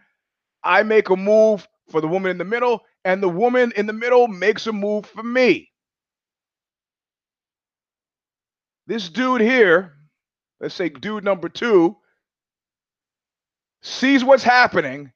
I 0.64 0.82
make 0.84 1.10
a 1.10 1.16
move 1.16 1.68
for 1.90 2.00
the 2.00 2.08
woman 2.08 2.30
in 2.30 2.38
the 2.38 2.44
middle, 2.44 2.82
and 3.04 3.22
the 3.22 3.28
woman 3.28 3.72
in 3.76 3.86
the 3.86 3.92
middle 3.94 4.28
makes 4.28 4.66
a 4.66 4.72
move 4.72 5.06
for 5.06 5.22
me. 5.22 5.70
This 8.86 9.08
dude 9.08 9.40
here, 9.40 9.94
let's 10.60 10.74
say 10.74 10.88
dude 10.88 11.24
number 11.24 11.48
two, 11.48 11.96
sees 13.82 14.24
what's 14.24 14.42
happening, 14.42 15.12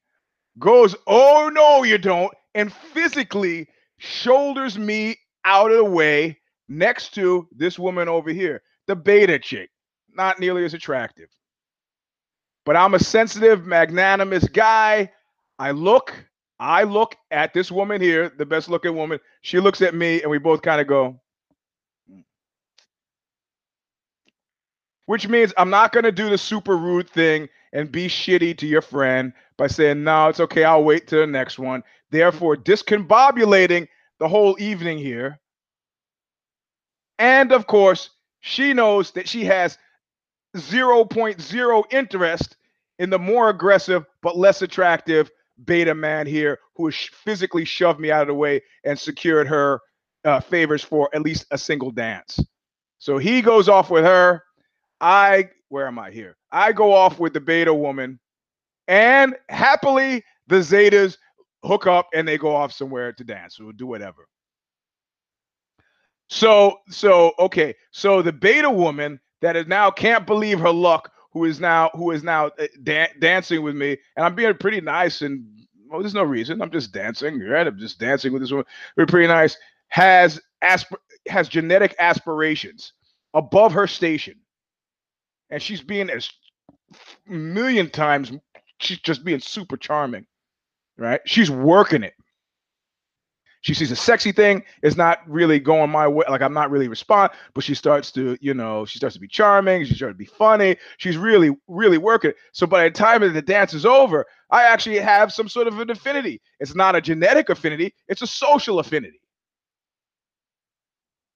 goes, 0.58 0.94
Oh, 1.06 1.50
no, 1.52 1.82
you 1.82 1.98
don't, 1.98 2.32
and 2.54 2.72
physically 2.72 3.68
shoulders 3.98 4.78
me 4.78 5.16
out 5.44 5.70
of 5.70 5.76
the 5.78 5.84
way 5.84 6.38
next 6.68 7.14
to 7.14 7.48
this 7.56 7.78
woman 7.78 8.08
over 8.08 8.30
here 8.30 8.62
the 8.88 8.96
beta 8.96 9.38
chick, 9.38 9.70
not 10.14 10.40
nearly 10.40 10.64
as 10.64 10.74
attractive. 10.74 11.28
But 12.64 12.74
I'm 12.76 12.94
a 12.94 12.98
sensitive, 12.98 13.66
magnanimous 13.66 14.48
guy. 14.48 15.12
I 15.58 15.70
look, 15.70 16.14
I 16.58 16.82
look 16.84 17.14
at 17.30 17.52
this 17.54 17.70
woman 17.70 18.00
here, 18.00 18.32
the 18.36 18.46
best 18.46 18.68
looking 18.68 18.96
woman. 18.96 19.20
She 19.42 19.60
looks 19.60 19.82
at 19.82 19.94
me, 19.94 20.22
and 20.22 20.30
we 20.30 20.38
both 20.38 20.62
kind 20.62 20.80
of 20.80 20.86
go, 20.86 21.20
which 25.08 25.26
means 25.26 25.54
I'm 25.56 25.70
not 25.70 25.92
going 25.92 26.04
to 26.04 26.12
do 26.12 26.28
the 26.28 26.36
super 26.36 26.76
rude 26.76 27.08
thing 27.08 27.48
and 27.72 27.90
be 27.90 28.08
shitty 28.08 28.58
to 28.58 28.66
your 28.66 28.82
friend 28.82 29.32
by 29.56 29.66
saying, 29.66 30.04
no, 30.04 30.28
it's 30.28 30.38
okay, 30.38 30.64
I'll 30.64 30.84
wait 30.84 31.06
to 31.08 31.16
the 31.16 31.26
next 31.26 31.58
one. 31.58 31.82
Therefore, 32.10 32.58
discombobulating 32.58 33.88
the 34.18 34.28
whole 34.28 34.54
evening 34.60 34.98
here. 34.98 35.40
And 37.18 37.52
of 37.52 37.66
course, 37.66 38.10
she 38.40 38.74
knows 38.74 39.12
that 39.12 39.26
she 39.26 39.46
has 39.46 39.78
0.0 40.58 41.84
interest 41.90 42.56
in 42.98 43.08
the 43.08 43.18
more 43.18 43.48
aggressive 43.48 44.04
but 44.20 44.36
less 44.36 44.60
attractive 44.60 45.30
beta 45.64 45.94
man 45.94 46.26
here 46.26 46.58
who 46.76 46.84
has 46.84 46.96
physically 46.96 47.64
shoved 47.64 47.98
me 47.98 48.10
out 48.10 48.20
of 48.20 48.28
the 48.28 48.34
way 48.34 48.60
and 48.84 48.98
secured 48.98 49.48
her 49.48 49.80
uh, 50.26 50.38
favors 50.38 50.84
for 50.84 51.08
at 51.14 51.22
least 51.22 51.46
a 51.50 51.56
single 51.56 51.90
dance. 51.90 52.38
So 52.98 53.16
he 53.16 53.40
goes 53.40 53.70
off 53.70 53.88
with 53.88 54.04
her. 54.04 54.42
I, 55.00 55.50
where 55.68 55.86
am 55.86 55.98
I 55.98 56.10
here? 56.10 56.36
I 56.50 56.72
go 56.72 56.92
off 56.92 57.18
with 57.18 57.32
the 57.32 57.40
beta 57.40 57.72
woman, 57.72 58.18
and 58.86 59.36
happily 59.48 60.24
the 60.46 60.56
Zetas 60.56 61.18
hook 61.64 61.86
up 61.86 62.08
and 62.14 62.26
they 62.26 62.38
go 62.38 62.54
off 62.54 62.72
somewhere 62.72 63.12
to 63.12 63.24
dance 63.24 63.60
or 63.60 63.72
do 63.72 63.86
whatever. 63.86 64.26
So, 66.28 66.78
so 66.88 67.32
okay, 67.38 67.74
so 67.90 68.22
the 68.22 68.32
beta 68.32 68.70
woman 68.70 69.20
that 69.40 69.56
is 69.56 69.66
now 69.66 69.90
can't 69.90 70.26
believe 70.26 70.58
her 70.60 70.70
luck, 70.70 71.12
who 71.32 71.44
is 71.44 71.60
now 71.60 71.90
who 71.94 72.10
is 72.10 72.22
now 72.22 72.46
uh, 72.58 73.06
dancing 73.18 73.62
with 73.62 73.76
me, 73.76 73.96
and 74.16 74.24
I'm 74.24 74.34
being 74.34 74.54
pretty 74.54 74.80
nice, 74.80 75.22
and 75.22 75.44
well, 75.88 76.00
there's 76.00 76.14
no 76.14 76.22
reason. 76.22 76.60
I'm 76.60 76.70
just 76.70 76.92
dancing, 76.92 77.40
right? 77.40 77.66
I'm 77.66 77.78
just 77.78 77.98
dancing 77.98 78.32
with 78.32 78.42
this 78.42 78.50
woman. 78.50 78.66
We're 78.96 79.06
pretty 79.06 79.28
nice. 79.28 79.56
Has 79.88 80.40
asp- 80.60 80.94
has 81.28 81.48
genetic 81.48 81.94
aspirations 81.98 82.92
above 83.34 83.72
her 83.72 83.86
station, 83.86 84.34
and 85.50 85.62
she's 85.62 85.80
being 85.80 86.10
as 86.10 86.30
million 87.26 87.90
times. 87.90 88.32
She's 88.80 88.98
just 88.98 89.24
being 89.24 89.40
super 89.40 89.76
charming, 89.76 90.26
right? 90.96 91.20
She's 91.24 91.50
working 91.50 92.02
it. 92.02 92.14
She 93.60 93.74
sees 93.74 93.90
a 93.90 93.96
sexy 93.96 94.30
thing, 94.30 94.64
it's 94.82 94.96
not 94.96 95.18
really 95.28 95.58
going 95.58 95.90
my 95.90 96.06
way. 96.06 96.24
Like 96.28 96.42
I'm 96.42 96.52
not 96.52 96.70
really 96.70 96.86
respond, 96.86 97.32
but 97.54 97.64
she 97.64 97.74
starts 97.74 98.12
to, 98.12 98.38
you 98.40 98.54
know, 98.54 98.84
she 98.84 98.98
starts 98.98 99.14
to 99.14 99.20
be 99.20 99.26
charming. 99.26 99.84
She 99.84 99.94
starts 99.94 100.14
to 100.14 100.18
be 100.18 100.26
funny. 100.26 100.76
She's 100.98 101.16
really, 101.16 101.50
really 101.66 101.98
working. 101.98 102.32
So 102.52 102.66
by 102.66 102.84
the 102.84 102.90
time 102.90 103.22
that 103.22 103.30
the 103.30 103.42
dance 103.42 103.74
is 103.74 103.84
over, 103.84 104.26
I 104.50 104.62
actually 104.62 104.98
have 104.98 105.32
some 105.32 105.48
sort 105.48 105.66
of 105.66 105.80
an 105.80 105.90
affinity. 105.90 106.40
It's 106.60 106.76
not 106.76 106.94
a 106.94 107.00
genetic 107.00 107.48
affinity, 107.48 107.94
it's 108.06 108.22
a 108.22 108.26
social 108.26 108.78
affinity. 108.78 109.20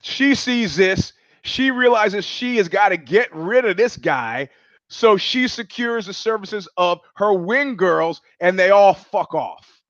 She 0.01 0.35
sees 0.35 0.77
this. 0.77 1.13
She 1.43 1.71
realizes 1.71 2.25
she 2.25 2.57
has 2.57 2.69
got 2.69 2.91
to 2.91 2.97
get 2.97 3.35
rid 3.35 3.65
of 3.65 3.77
this 3.77 3.97
guy. 3.97 4.49
So 4.89 5.17
she 5.17 5.49
secures 5.49 6.07
the 6.07 6.13
services 6.13 6.69
of 6.77 7.01
her 7.17 7.33
wing 7.33 7.77
girls 7.77 8.21
and 8.41 8.59
they 8.59 8.71
all 8.71 8.95
fuck 8.95 9.35
off. 9.35 9.81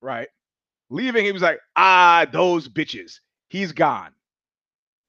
Right? 0.00 0.28
Leaving, 0.90 1.24
he 1.24 1.32
was 1.32 1.42
like, 1.42 1.58
ah, 1.76 2.26
those 2.30 2.68
bitches. 2.68 3.20
He's 3.48 3.72
gone. 3.72 4.12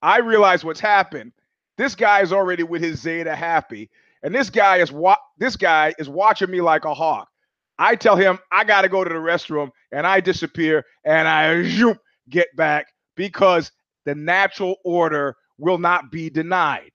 I 0.01 0.19
realize 0.19 0.63
what's 0.63 0.79
happened. 0.79 1.33
This 1.77 1.95
guy 1.95 2.21
is 2.21 2.31
already 2.31 2.63
with 2.63 2.81
his 2.81 3.01
Zeta 3.01 3.35
happy, 3.35 3.89
and 4.21 4.33
this 4.33 4.49
guy 4.49 4.77
is 4.77 4.91
wa- 4.91 5.17
this 5.37 5.55
guy 5.55 5.93
is 5.97 6.07
watching 6.07 6.51
me 6.51 6.61
like 6.61 6.85
a 6.85 6.93
hawk. 6.93 7.29
I 7.79 7.95
tell 7.95 8.15
him 8.15 8.37
I 8.51 8.63
got 8.63 8.83
to 8.83 8.89
go 8.89 9.03
to 9.03 9.09
the 9.09 9.15
restroom, 9.15 9.71
and 9.91 10.05
I 10.05 10.19
disappear, 10.19 10.85
and 11.03 11.27
I 11.27 11.63
zoom, 11.63 11.97
get 12.29 12.55
back 12.55 12.87
because 13.15 13.71
the 14.05 14.13
natural 14.15 14.75
order 14.85 15.35
will 15.63 15.79
not 15.79 16.11
be 16.11 16.29
denied. 16.29 16.91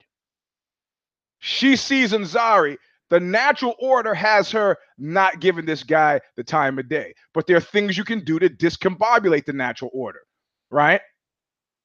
She 1.39 1.75
sees 1.75 2.11
Ansari 2.13 2.77
the 3.09 3.19
natural 3.19 3.75
order 3.79 4.13
has 4.13 4.51
her 4.51 4.77
not 4.97 5.39
giving 5.39 5.65
this 5.65 5.83
guy 5.83 6.21
the 6.35 6.43
time 6.43 6.77
of 6.79 6.87
day. 6.89 7.13
But 7.33 7.47
there 7.47 7.57
are 7.57 7.61
things 7.61 7.97
you 7.97 8.03
can 8.03 8.23
do 8.23 8.39
to 8.39 8.49
discombobulate 8.49 9.45
the 9.45 9.53
natural 9.53 9.91
order, 9.93 10.21
right? 10.69 11.01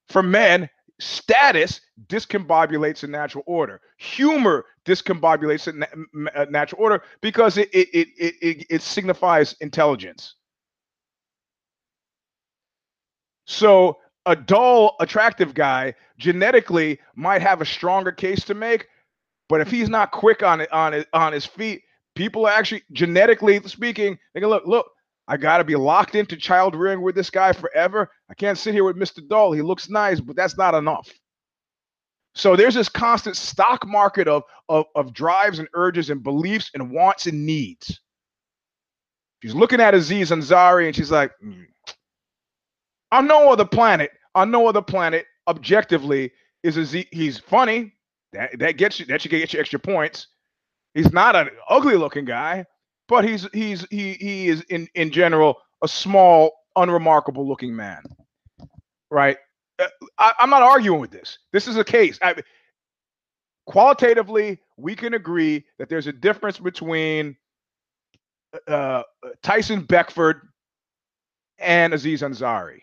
For 0.09 0.23
men, 0.23 0.69
status 1.00 1.81
discombobulates 2.09 3.00
the 3.00 3.09
natural 3.09 3.43
order. 3.47 3.81
Humor 3.99 4.67
discombobulates 4.85 5.64
the 5.64 6.31
uh, 6.35 6.47
natural 6.50 6.83
order 6.83 7.03
because 7.23 7.57
it, 7.57 7.71
it, 7.73 7.88
it, 7.95 8.35
it, 8.43 8.67
it 8.69 8.83
signifies 8.83 9.57
intelligence. 9.61 10.35
So 13.47 13.99
a 14.26 14.37
dull, 14.37 14.97
attractive 15.00 15.54
guy 15.54 15.95
genetically 16.19 16.99
might 17.14 17.43
have 17.43 17.61
a 17.61 17.66
stronger 17.66 18.12
case 18.12 18.45
to 18.45 18.54
make, 18.54 18.88
but 19.49 19.61
if 19.61 19.71
he's 19.71 19.88
not 19.88 20.12
quick 20.12 20.43
on 20.43 20.61
it 20.61 20.73
on 20.73 20.95
it 20.95 21.09
on 21.12 21.33
his 21.33 21.45
feet, 21.45 21.83
people 22.14 22.47
are 22.47 22.52
actually 22.52 22.83
genetically 22.93 23.61
speaking, 23.66 24.19
they 24.33 24.40
can 24.40 24.49
look, 24.49 24.66
look, 24.66 24.87
I 25.26 25.37
gotta 25.37 25.64
be 25.64 25.76
locked 25.76 26.14
into 26.14 26.37
child 26.37 26.75
rearing 26.75 27.02
with 27.02 27.14
this 27.14 27.31
guy 27.31 27.52
forever. 27.52 28.11
I 28.31 28.35
can't 28.35 28.59
sit 28.59 28.75
here 28.75 28.85
with 28.85 28.97
Mr. 28.97 29.26
Dull. 29.26 29.52
He 29.52 29.62
looks 29.62 29.88
nice, 29.88 30.21
but 30.21 30.37
that's 30.37 30.57
not 30.57 30.75
enough. 30.75 31.11
So 32.35 32.57
there's 32.57 32.75
this 32.75 32.88
constant 32.88 33.37
stock 33.37 33.87
market 33.87 34.26
of, 34.26 34.43
of, 34.69 34.87
of 34.95 35.14
drives 35.14 35.61
and 35.61 35.69
urges 35.75 36.11
and 36.11 36.23
beliefs 36.23 36.71
and 36.75 36.90
wants 36.90 37.26
and 37.26 37.47
needs. 37.47 38.00
She's 39.43 39.54
looking 39.54 39.81
at 39.81 39.95
Aziz 39.95 40.31
Ansari 40.31 40.87
and 40.87 40.97
she's 40.97 41.12
like, 41.12 41.31
mm. 41.43 41.64
On 43.14 43.28
no 43.28 43.52
other 43.52 43.64
planet, 43.64 44.11
on 44.35 44.50
no 44.50 44.66
other 44.66 44.83
planet, 44.83 45.26
objectively, 45.47 46.33
is 46.64 46.90
he's 47.12 47.38
funny. 47.38 47.92
That 48.33 48.59
that 48.59 48.76
gets 48.76 48.99
you 48.99 49.06
that 49.06 49.23
should 49.23 49.30
get 49.30 49.52
you 49.52 49.61
extra 49.61 49.78
points. 49.78 50.26
He's 50.94 51.12
not 51.12 51.37
an 51.37 51.50
ugly 51.68 51.97
looking 51.97 52.25
guy, 52.25 52.66
but 53.09 53.25
he's 53.25 53.47
he's 53.52 53.87
he 53.90 54.14
he 54.14 54.49
is 54.49 54.62
in 54.62 54.88
in 54.94 55.11
general 55.11 55.59
a 55.83 55.88
small, 55.88 56.52
unremarkable 56.75 57.47
looking 57.47 57.76
man. 57.76 58.02
Right? 59.11 59.37
Uh, 59.78 59.87
I, 60.18 60.33
am 60.40 60.50
not 60.50 60.62
arguing 60.62 61.00
with 61.00 61.12
this. 61.12 61.38
This 61.52 61.68
is 61.68 61.76
a 61.76 61.85
case. 61.85 62.18
I, 62.21 62.35
qualitatively, 63.66 64.59
we 64.76 64.97
can 64.97 65.14
agree 65.14 65.64
that 65.78 65.88
there's 65.88 66.09
a 66.09 66.12
difference 66.12 66.59
between 66.59 67.37
uh, 68.66 68.71
uh, 68.71 69.02
Tyson 69.42 69.83
Beckford 69.83 70.49
and 71.59 71.94
Aziz 71.94 72.23
Ansari. 72.23 72.80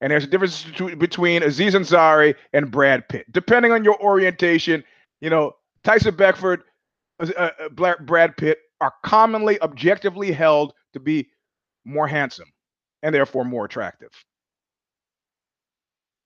And 0.00 0.10
there's 0.10 0.24
a 0.24 0.28
difference 0.28 0.64
between 0.98 1.42
Aziz 1.42 1.74
Ansari 1.74 2.34
and 2.52 2.70
Brad 2.70 3.08
Pitt. 3.08 3.30
Depending 3.32 3.72
on 3.72 3.84
your 3.84 4.00
orientation, 4.02 4.84
you 5.20 5.30
know, 5.30 5.56
Tyson 5.82 6.14
Beckford, 6.14 6.62
uh, 7.20 7.50
uh 7.70 7.94
Brad 8.00 8.36
Pitt 8.36 8.58
are 8.80 8.92
commonly 9.02 9.60
objectively 9.62 10.32
held 10.32 10.74
to 10.92 11.00
be 11.00 11.28
more 11.84 12.06
handsome 12.06 12.52
and 13.02 13.14
therefore 13.14 13.44
more 13.44 13.64
attractive. 13.64 14.10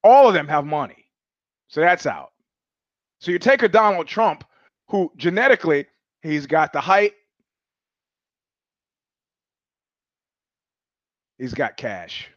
All 0.03 0.27
of 0.27 0.33
them 0.33 0.47
have 0.47 0.65
money. 0.65 1.05
So 1.67 1.81
that's 1.81 2.05
out. 2.05 2.31
So 3.19 3.31
you 3.31 3.39
take 3.39 3.63
a 3.63 3.69
Donald 3.69 4.07
Trump 4.07 4.43
who 4.87 5.11
genetically 5.17 5.85
he's 6.21 6.47
got 6.47 6.73
the 6.73 6.81
height, 6.81 7.13
he's 11.37 11.53
got 11.53 11.77
cash. 11.77 12.29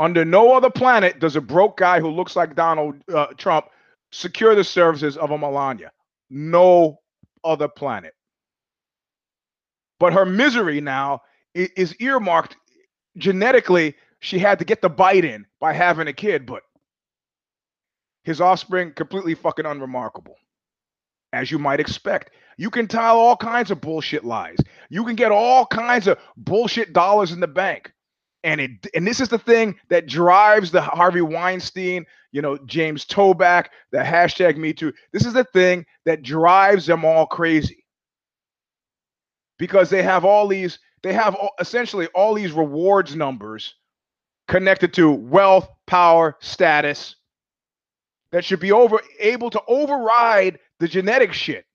Under 0.00 0.24
no 0.24 0.54
other 0.54 0.70
planet 0.70 1.20
does 1.20 1.36
a 1.36 1.42
broke 1.42 1.76
guy 1.76 2.00
who 2.00 2.08
looks 2.08 2.34
like 2.34 2.56
Donald 2.56 2.94
uh, 3.12 3.26
Trump 3.36 3.66
secure 4.10 4.54
the 4.54 4.64
services 4.64 5.18
of 5.18 5.30
a 5.30 5.36
Melania. 5.36 5.92
No 6.30 7.00
other 7.44 7.68
planet. 7.68 8.14
But 9.98 10.14
her 10.14 10.24
misery 10.24 10.80
now 10.80 11.20
is 11.54 11.94
earmarked 12.00 12.56
genetically. 13.18 13.94
She 14.20 14.38
had 14.38 14.58
to 14.60 14.64
get 14.64 14.80
the 14.80 14.88
bite 14.88 15.26
in 15.26 15.44
by 15.60 15.74
having 15.74 16.08
a 16.08 16.14
kid, 16.14 16.46
but 16.46 16.62
his 18.24 18.40
offspring 18.40 18.94
completely 18.94 19.34
fucking 19.34 19.66
unremarkable. 19.66 20.36
As 21.34 21.50
you 21.50 21.58
might 21.58 21.78
expect, 21.78 22.30
you 22.56 22.70
can 22.70 22.88
tell 22.88 23.18
all 23.18 23.36
kinds 23.36 23.70
of 23.70 23.82
bullshit 23.82 24.24
lies. 24.24 24.56
You 24.88 25.04
can 25.04 25.14
get 25.14 25.30
all 25.30 25.66
kinds 25.66 26.06
of 26.06 26.16
bullshit 26.38 26.94
dollars 26.94 27.32
in 27.32 27.40
the 27.40 27.46
bank. 27.46 27.92
And 28.42 28.60
it 28.60 28.86
and 28.94 29.06
this 29.06 29.20
is 29.20 29.28
the 29.28 29.38
thing 29.38 29.78
that 29.88 30.06
drives 30.06 30.70
the 30.70 30.80
Harvey 30.80 31.20
Weinstein, 31.20 32.06
you 32.32 32.40
know, 32.40 32.58
James 32.66 33.04
Toback, 33.04 33.66
the 33.90 33.98
hashtag 33.98 34.56
Me 34.56 34.72
Too. 34.72 34.92
This 35.12 35.26
is 35.26 35.34
the 35.34 35.44
thing 35.44 35.84
that 36.06 36.22
drives 36.22 36.86
them 36.86 37.04
all 37.04 37.26
crazy. 37.26 37.84
Because 39.58 39.90
they 39.90 40.02
have 40.02 40.24
all 40.24 40.48
these, 40.48 40.78
they 41.02 41.12
have 41.12 41.34
all, 41.34 41.50
essentially 41.60 42.06
all 42.14 42.32
these 42.32 42.52
rewards 42.52 43.14
numbers 43.14 43.74
connected 44.48 44.94
to 44.94 45.10
wealth, 45.10 45.68
power, 45.86 46.36
status, 46.40 47.16
that 48.32 48.44
should 48.44 48.60
be 48.60 48.72
over 48.72 49.00
able 49.18 49.50
to 49.50 49.62
override 49.66 50.58
the 50.78 50.88
genetic 50.88 51.32
shit. 51.32 51.66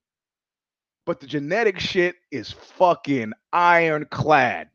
But 1.06 1.20
the 1.20 1.28
genetic 1.28 1.80
shit 1.80 2.16
is 2.32 2.52
fucking 2.52 3.34
ironclad. 3.54 4.70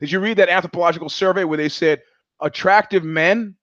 Did 0.00 0.12
you 0.12 0.20
read 0.20 0.38
that 0.38 0.48
anthropological 0.48 1.08
survey 1.08 1.44
where 1.44 1.58
they 1.58 1.68
said 1.68 2.02
attractive 2.40 3.04
men, 3.04 3.56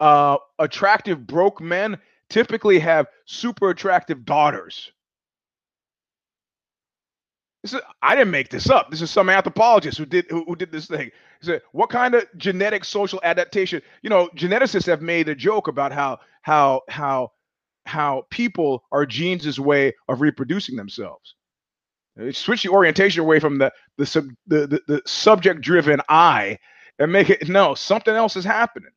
uh, 0.00 0.36
attractive 0.58 1.26
broke 1.26 1.60
men 1.60 1.98
typically 2.28 2.78
have 2.78 3.06
super 3.26 3.70
attractive 3.70 4.24
daughters? 4.24 4.92
This 7.62 7.74
is, 7.74 7.80
I 8.02 8.16
didn't 8.16 8.32
make 8.32 8.48
this 8.48 8.68
up. 8.68 8.90
This 8.90 9.02
is 9.02 9.10
some 9.10 9.30
anthropologist 9.30 9.96
who 9.96 10.04
did 10.04 10.26
who, 10.28 10.44
who 10.44 10.56
did 10.56 10.72
this 10.72 10.86
thing. 10.86 11.10
He 11.40 11.46
said, 11.46 11.62
"What 11.70 11.90
kind 11.90 12.14
of 12.14 12.26
genetic 12.36 12.84
social 12.84 13.20
adaptation?" 13.22 13.82
You 14.02 14.10
know, 14.10 14.28
geneticists 14.36 14.86
have 14.86 15.00
made 15.00 15.28
a 15.28 15.34
joke 15.34 15.68
about 15.68 15.92
how 15.92 16.18
how 16.42 16.82
how 16.88 17.30
how 17.86 18.26
people 18.30 18.84
are 18.90 19.06
genes' 19.06 19.60
way 19.60 19.94
of 20.08 20.20
reproducing 20.20 20.74
themselves. 20.76 21.36
Switch 22.32 22.62
the 22.62 22.68
orientation 22.68 23.20
away 23.22 23.40
from 23.40 23.58
the 23.58 23.72
the 23.98 24.06
sub, 24.06 24.28
the, 24.46 24.66
the, 24.66 24.82
the 24.86 25.02
subject 25.06 25.60
driven 25.62 26.00
I 26.08 26.58
and 26.98 27.12
make 27.12 27.30
it 27.30 27.48
no 27.48 27.74
something 27.74 28.14
else 28.14 28.36
is 28.36 28.44
happening 28.44 28.90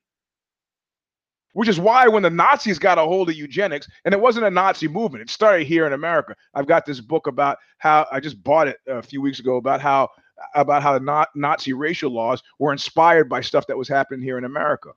which 1.55 1.69
is 1.69 1.79
why 1.79 2.05
when 2.05 2.21
the 2.21 2.29
Nazis 2.29 2.77
got 2.77 2.97
a 2.97 3.01
hold 3.01 3.29
of 3.29 3.35
eugenics, 3.35 3.87
and 4.03 4.13
it 4.13 4.19
wasn't 4.19 4.45
a 4.45 4.49
Nazi 4.49 4.89
movement, 4.89 5.21
it 5.21 5.29
started 5.29 5.65
here 5.65 5.87
in 5.87 5.93
America. 5.93 6.35
I've 6.53 6.67
got 6.67 6.85
this 6.85 6.99
book 6.99 7.27
about 7.27 7.57
how 7.77 8.05
I 8.11 8.19
just 8.19 8.43
bought 8.43 8.67
it 8.67 8.77
a 8.87 9.01
few 9.01 9.21
weeks 9.21 9.39
ago 9.39 9.55
about 9.55 9.79
how 9.79 10.09
about 10.53 10.83
how 10.83 10.99
the 10.99 11.27
Nazi 11.33 11.71
racial 11.71 12.11
laws 12.11 12.43
were 12.59 12.73
inspired 12.73 13.29
by 13.29 13.39
stuff 13.39 13.67
that 13.67 13.77
was 13.77 13.87
happening 13.87 14.21
here 14.21 14.37
in 14.37 14.43
America. 14.43 14.89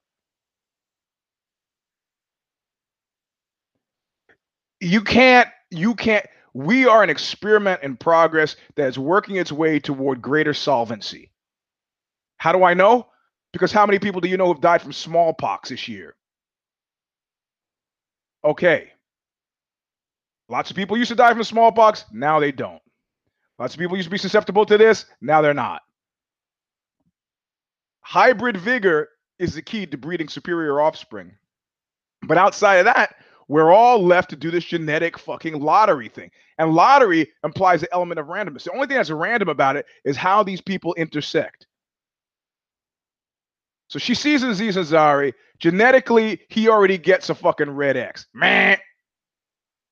You 4.81 5.01
can't, 5.03 5.49
you 5.71 5.95
can't. 5.95 6.27
We 6.55 6.87
are 6.87 7.03
an 7.03 7.11
experiment 7.11 7.83
in 7.83 7.97
progress 7.97 8.57
that 8.77 8.89
is 8.89 8.99
working 8.99 9.37
its 9.37 9.53
way 9.53 9.79
toward 9.81 10.23
greater 10.23 10.55
solvency. 10.55 11.31
How 12.39 12.53
do 12.53 12.65
I 12.65 12.75
know? 12.75 13.07
Because 13.53 13.73
how 13.73 13.87
many 13.87 13.99
people 13.99 14.21
do 14.21 14.29
you 14.29 14.37
know 14.37 14.53
have 14.53 14.61
died 14.61 14.83
from 14.83 14.93
smallpox 14.93 15.71
this 15.71 15.89
year? 15.89 16.15
Okay. 18.45 18.91
Lots 20.49 20.71
of 20.71 20.77
people 20.77 20.97
used 20.97 21.11
to 21.11 21.15
die 21.15 21.35
from 21.35 21.45
smallpox. 21.45 22.05
Now 22.13 22.41
they 22.41 22.53
don't. 22.53 22.83
Lots 23.59 23.75
of 23.75 23.81
people 23.81 23.97
used 23.97 24.07
to 24.07 24.11
be 24.11 24.19
susceptible 24.19 24.65
to 24.67 24.79
this. 24.79 25.07
Now 25.21 25.43
they're 25.43 25.55
not. 25.55 25.83
Hybrid 28.01 28.57
vigor 28.57 29.11
is 29.39 29.55
the 29.55 29.63
key 29.63 29.87
to 29.87 29.99
breeding 29.99 30.29
superior 30.29 30.81
offspring. 30.81 31.33
But 32.23 32.39
outside 32.39 32.77
of 32.77 32.85
that, 32.87 33.17
we're 33.49 33.73
all 33.73 34.05
left 34.05 34.31
to 34.31 34.37
do 34.37 34.51
this 34.51 34.65
genetic 34.65 35.19
fucking 35.19 35.59
lottery 35.61 36.09
thing. 36.09 36.31
And 36.59 36.75
lottery 36.75 37.33
implies 37.43 37.81
the 37.81 37.93
element 37.93 38.21
of 38.21 38.27
randomness. 38.27 38.65
The 38.65 38.73
only 38.73 38.87
thing 38.87 38.97
that's 38.97 39.11
random 39.11 39.49
about 39.49 39.77
it 39.77 39.87
is 40.05 40.17
how 40.17 40.43
these 40.43 40.61
people 40.61 40.95
intersect. 40.95 41.67
So 43.89 43.99
she 43.99 44.15
sees 44.15 44.43
Aziz 44.43 44.77
Ansari. 44.77 45.33
Genetically, 45.59 46.41
he 46.51 46.69
already 46.69 46.99
gets 46.99 47.31
a 47.31 47.35
fucking 47.35 47.71
red 47.71 47.97
X. 47.97 48.27
Man. 48.35 48.79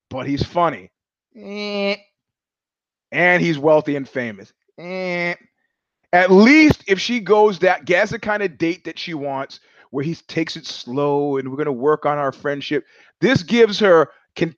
But 0.09 0.27
he's 0.27 0.43
funny. 0.43 0.91
And 3.11 3.41
he's 3.41 3.57
wealthy 3.57 3.95
and 3.95 4.07
famous. 4.07 4.53
At 4.77 6.31
least 6.31 6.83
if 6.87 6.99
she 6.99 7.19
goes 7.19 7.59
that 7.59 7.85
gets 7.85 8.11
the 8.11 8.19
kind 8.19 8.43
of 8.43 8.57
date 8.57 8.85
that 8.85 8.99
she 8.99 9.15
wants, 9.15 9.59
where 9.91 10.03
he 10.03 10.15
takes 10.15 10.57
it 10.57 10.65
slow 10.65 11.37
and 11.37 11.49
we're 11.49 11.55
to 11.65 11.71
work 11.71 12.05
on 12.05 12.17
our 12.17 12.33
friendship. 12.33 12.85
This 13.21 13.43
gives 13.43 13.79
her 13.79 14.09
can, 14.35 14.55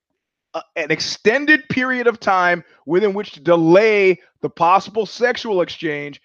uh, 0.54 0.62
an 0.76 0.92
extended 0.92 1.68
period 1.70 2.08
of 2.08 2.20
time 2.20 2.64
within 2.86 3.14
which 3.14 3.32
to 3.34 3.40
delay 3.40 4.20
the 4.42 4.50
possible 4.50 5.06
sexual 5.06 5.62
exchange 5.62 6.22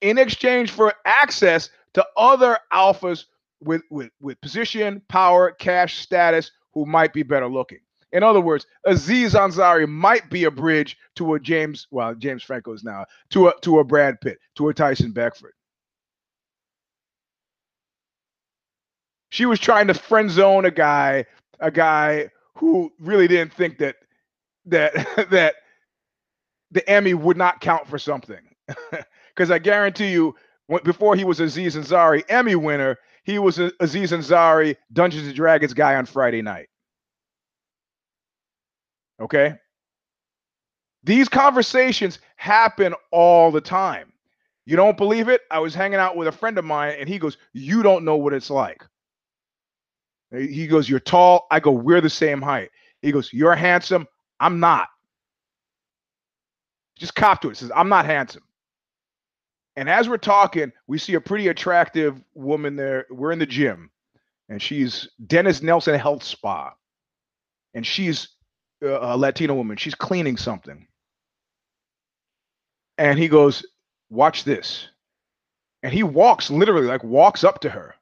in 0.00 0.18
exchange 0.18 0.70
for 0.70 0.92
access 1.04 1.70
to 1.94 2.04
other 2.16 2.58
alphas 2.72 3.24
with, 3.60 3.82
with, 3.90 4.10
with 4.20 4.40
position, 4.40 5.00
power, 5.08 5.52
cash 5.52 5.98
status 5.98 6.50
who 6.72 6.84
might 6.84 7.12
be 7.12 7.22
better 7.22 7.48
looking. 7.48 7.78
In 8.12 8.22
other 8.22 8.40
words, 8.40 8.66
Aziz 8.84 9.34
Ansari 9.34 9.88
might 9.88 10.30
be 10.30 10.44
a 10.44 10.50
bridge 10.50 10.96
to 11.16 11.34
a 11.34 11.40
James, 11.40 11.88
well, 11.90 12.14
James 12.14 12.44
Franco 12.44 12.72
is 12.72 12.84
now, 12.84 13.04
to 13.30 13.48
a 13.48 13.54
to 13.62 13.80
a 13.80 13.84
Brad 13.84 14.20
Pitt, 14.20 14.38
to 14.54 14.68
a 14.68 14.74
Tyson 14.74 15.10
Beckford. 15.10 15.52
She 19.30 19.46
was 19.46 19.58
trying 19.58 19.88
to 19.88 19.94
friend 19.94 20.30
zone 20.30 20.64
a 20.64 20.70
guy, 20.70 21.24
a 21.60 21.70
guy 21.70 22.30
who 22.56 22.92
really 22.98 23.28
didn't 23.28 23.52
think 23.52 23.78
that 23.78 23.96
that 24.66 24.94
that 25.30 25.54
the 26.70 26.88
Emmy 26.88 27.14
would 27.14 27.36
not 27.36 27.60
count 27.60 27.86
for 27.86 27.98
something. 27.98 28.40
Because 29.34 29.50
I 29.50 29.58
guarantee 29.58 30.12
you, 30.12 30.36
before 30.84 31.16
he 31.16 31.24
was 31.24 31.40
Aziz 31.40 31.74
Ansari 31.74 32.22
Emmy 32.28 32.54
winner, 32.54 32.96
he 33.24 33.40
was 33.40 33.58
a 33.58 33.72
Aziz 33.80 34.12
Ansari 34.12 34.76
Dungeons 34.92 35.26
and 35.26 35.34
Dragons 35.34 35.74
guy 35.74 35.96
on 35.96 36.06
Friday 36.06 36.40
night. 36.40 36.68
Okay? 39.20 39.54
These 41.02 41.28
conversations 41.28 42.18
happen 42.36 42.94
all 43.10 43.50
the 43.50 43.60
time. 43.60 44.12
You 44.66 44.76
don't 44.76 44.96
believe 44.96 45.28
it? 45.28 45.42
I 45.50 45.58
was 45.58 45.74
hanging 45.74 45.98
out 45.98 46.16
with 46.16 46.28
a 46.28 46.32
friend 46.32 46.56
of 46.56 46.64
mine 46.64 46.96
and 46.98 47.08
he 47.08 47.18
goes, 47.18 47.36
You 47.52 47.82
don't 47.82 48.04
know 48.04 48.16
what 48.16 48.32
it's 48.32 48.50
like. 48.50 48.84
He 50.34 50.66
goes, 50.66 50.88
You're 50.88 51.00
tall. 51.00 51.46
I 51.50 51.60
go, 51.60 51.70
We're 51.70 52.00
the 52.00 52.10
same 52.10 52.42
height. 52.42 52.70
He 53.02 53.12
goes, 53.12 53.32
You're 53.32 53.54
handsome. 53.54 54.06
I'm 54.40 54.60
not. 54.60 54.88
Just 56.96 57.14
cop 57.14 57.40
to 57.42 57.50
it. 57.50 57.56
Says, 57.56 57.72
I'm 57.74 57.88
not 57.88 58.06
handsome. 58.06 58.42
And 59.76 59.88
as 59.88 60.08
we're 60.08 60.18
talking, 60.18 60.72
we 60.86 60.98
see 60.98 61.14
a 61.14 61.20
pretty 61.20 61.48
attractive 61.48 62.22
woman 62.34 62.76
there. 62.76 63.06
We're 63.10 63.32
in 63.32 63.38
the 63.38 63.46
gym, 63.46 63.90
and 64.48 64.62
she's 64.62 65.08
Dennis 65.26 65.62
Nelson 65.62 65.98
Health 65.98 66.22
Spa, 66.22 66.74
and 67.74 67.84
she's 67.84 68.28
a 68.82 69.16
Latino 69.16 69.54
woman. 69.54 69.76
She's 69.76 69.94
cleaning 69.94 70.36
something, 70.36 70.86
and 72.98 73.18
he 73.18 73.26
goes, 73.26 73.66
"Watch 74.10 74.44
this," 74.44 74.88
and 75.82 75.92
he 75.92 76.04
walks 76.04 76.50
literally 76.50 76.86
like 76.86 77.02
walks 77.02 77.42
up 77.42 77.60
to 77.60 77.70
her, 77.70 77.96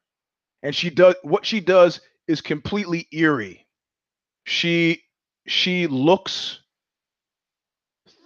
and 0.61 0.75
she 0.75 0.91
does 0.91 1.15
what 1.23 1.43
she 1.43 1.59
does 1.59 2.01
is 2.27 2.41
completely 2.41 3.07
eerie. 3.11 3.65
She 4.45 5.03
she 5.47 5.87
looks 5.87 6.59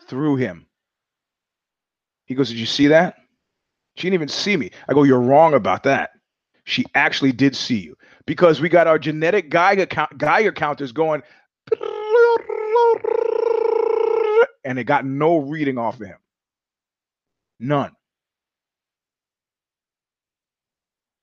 through 0.08 0.38
him. 0.38 0.68
He 2.26 2.36
goes, 2.36 2.50
Did 2.50 2.58
you 2.60 2.66
see 2.66 2.88
that? 2.88 3.16
She 3.96 4.04
didn't 4.04 4.16
even 4.16 4.28
see 4.28 4.58
me. 4.58 4.72
I 4.88 4.94
go, 4.94 5.04
You're 5.04 5.22
wrong 5.22 5.54
about 5.54 5.84
that. 5.84 6.12
She 6.66 6.86
actually 6.96 7.32
did 7.32 7.56
see 7.56 7.78
you 7.80 7.98
because 8.26 8.60
we 8.62 8.70
got 8.70 8.88
our 8.88 9.00
genetic 9.00 9.50
Geiger, 9.50 9.86
count, 9.86 10.18
Geiger 10.18 10.52
counters 10.52 10.92
going, 10.92 11.24
and 14.66 14.78
it 14.78 14.84
got 14.84 15.06
no 15.06 15.38
reading 15.38 15.78
off 15.78 16.00
of 16.00 16.08
him. 16.08 16.18
None. 17.60 17.97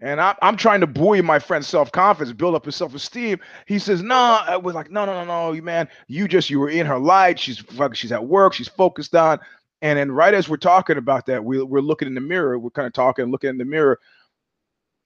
And 0.01 0.21
I, 0.21 0.35
am 0.43 0.57
trying 0.57 0.81
to 0.81 0.87
buoy 0.87 1.21
my 1.23 1.39
friend's 1.39 1.69
self 1.69 1.93
confidence, 1.93 2.37
build 2.37 2.55
up 2.55 2.65
his 2.65 2.77
self 2.77 2.95
esteem. 2.95 3.39
He 3.67 3.79
says, 3.79 4.03
"No." 4.03 4.41
I 4.47 4.57
was 4.57 4.75
like, 4.75 4.91
"No, 4.91 5.05
no, 5.05 5.13
no, 5.13 5.25
no, 5.25 5.53
you 5.53 5.63
man. 5.63 5.89
You 6.09 6.29
just 6.29 6.51
you 6.51 6.61
were 6.61 6.69
in 6.69 6.87
her 6.87 6.99
light. 6.99 7.39
She's 7.39 7.63
she's 7.95 8.13
at 8.13 8.27
work. 8.27 8.53
She's 8.53 8.69
focused 8.69 9.15
on." 9.15 9.39
And 9.83 9.99
then 9.99 10.11
right 10.11 10.35
as 10.35 10.49
we're 10.49 10.57
talking 10.57 10.97
about 10.97 11.27
that, 11.27 11.45
we, 11.45 11.63
we're 11.63 11.81
looking 11.81 12.09
in 12.09 12.15
the 12.15 12.21
mirror. 12.21 12.59
We're 12.59 12.71
kind 12.71 12.87
of 12.87 12.93
talking, 12.93 13.27
looking 13.27 13.51
in 13.51 13.59
the 13.59 13.65
mirror. 13.65 13.99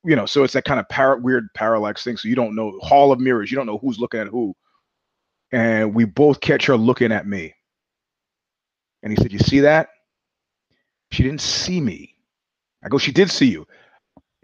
You 0.05 0.17
know, 0.17 0.27
so 0.27 0.45
it's 0.45 0.55
that 0.55 0.65
kind 0.65 0.81
of 0.81 0.89
par- 0.89 1.19
weird 1.19 1.53
parallax 1.55 2.05
thing. 2.05 2.17
So 2.17 2.29
you 2.29 2.35
don't 2.35 2.55
know 2.55 2.79
hall 2.81 3.13
of 3.13 3.21
mirrors. 3.21 3.51
You 3.51 3.57
don't 3.57 3.67
know 3.67 3.79
who's 3.79 3.99
looking 3.99 4.21
at 4.21 4.29
who. 4.29 4.55
And 5.53 5.95
we 5.95 6.05
both 6.05 6.41
catch 6.41 6.67
her 6.67 6.77
looking 6.77 7.13
at 7.13 7.27
me. 7.27 7.55
And 9.03 9.13
he 9.13 9.17
said, 9.17 9.33
"You 9.33 9.39
see 9.39 9.61
that?" 9.61 9.91
She 11.13 11.23
didn't 11.23 11.41
see 11.41 11.81
me. 11.81 12.15
I 12.83 12.89
go, 12.89 12.99
"She 12.99 13.13
did 13.13 13.31
see 13.31 13.47
you." 13.47 13.67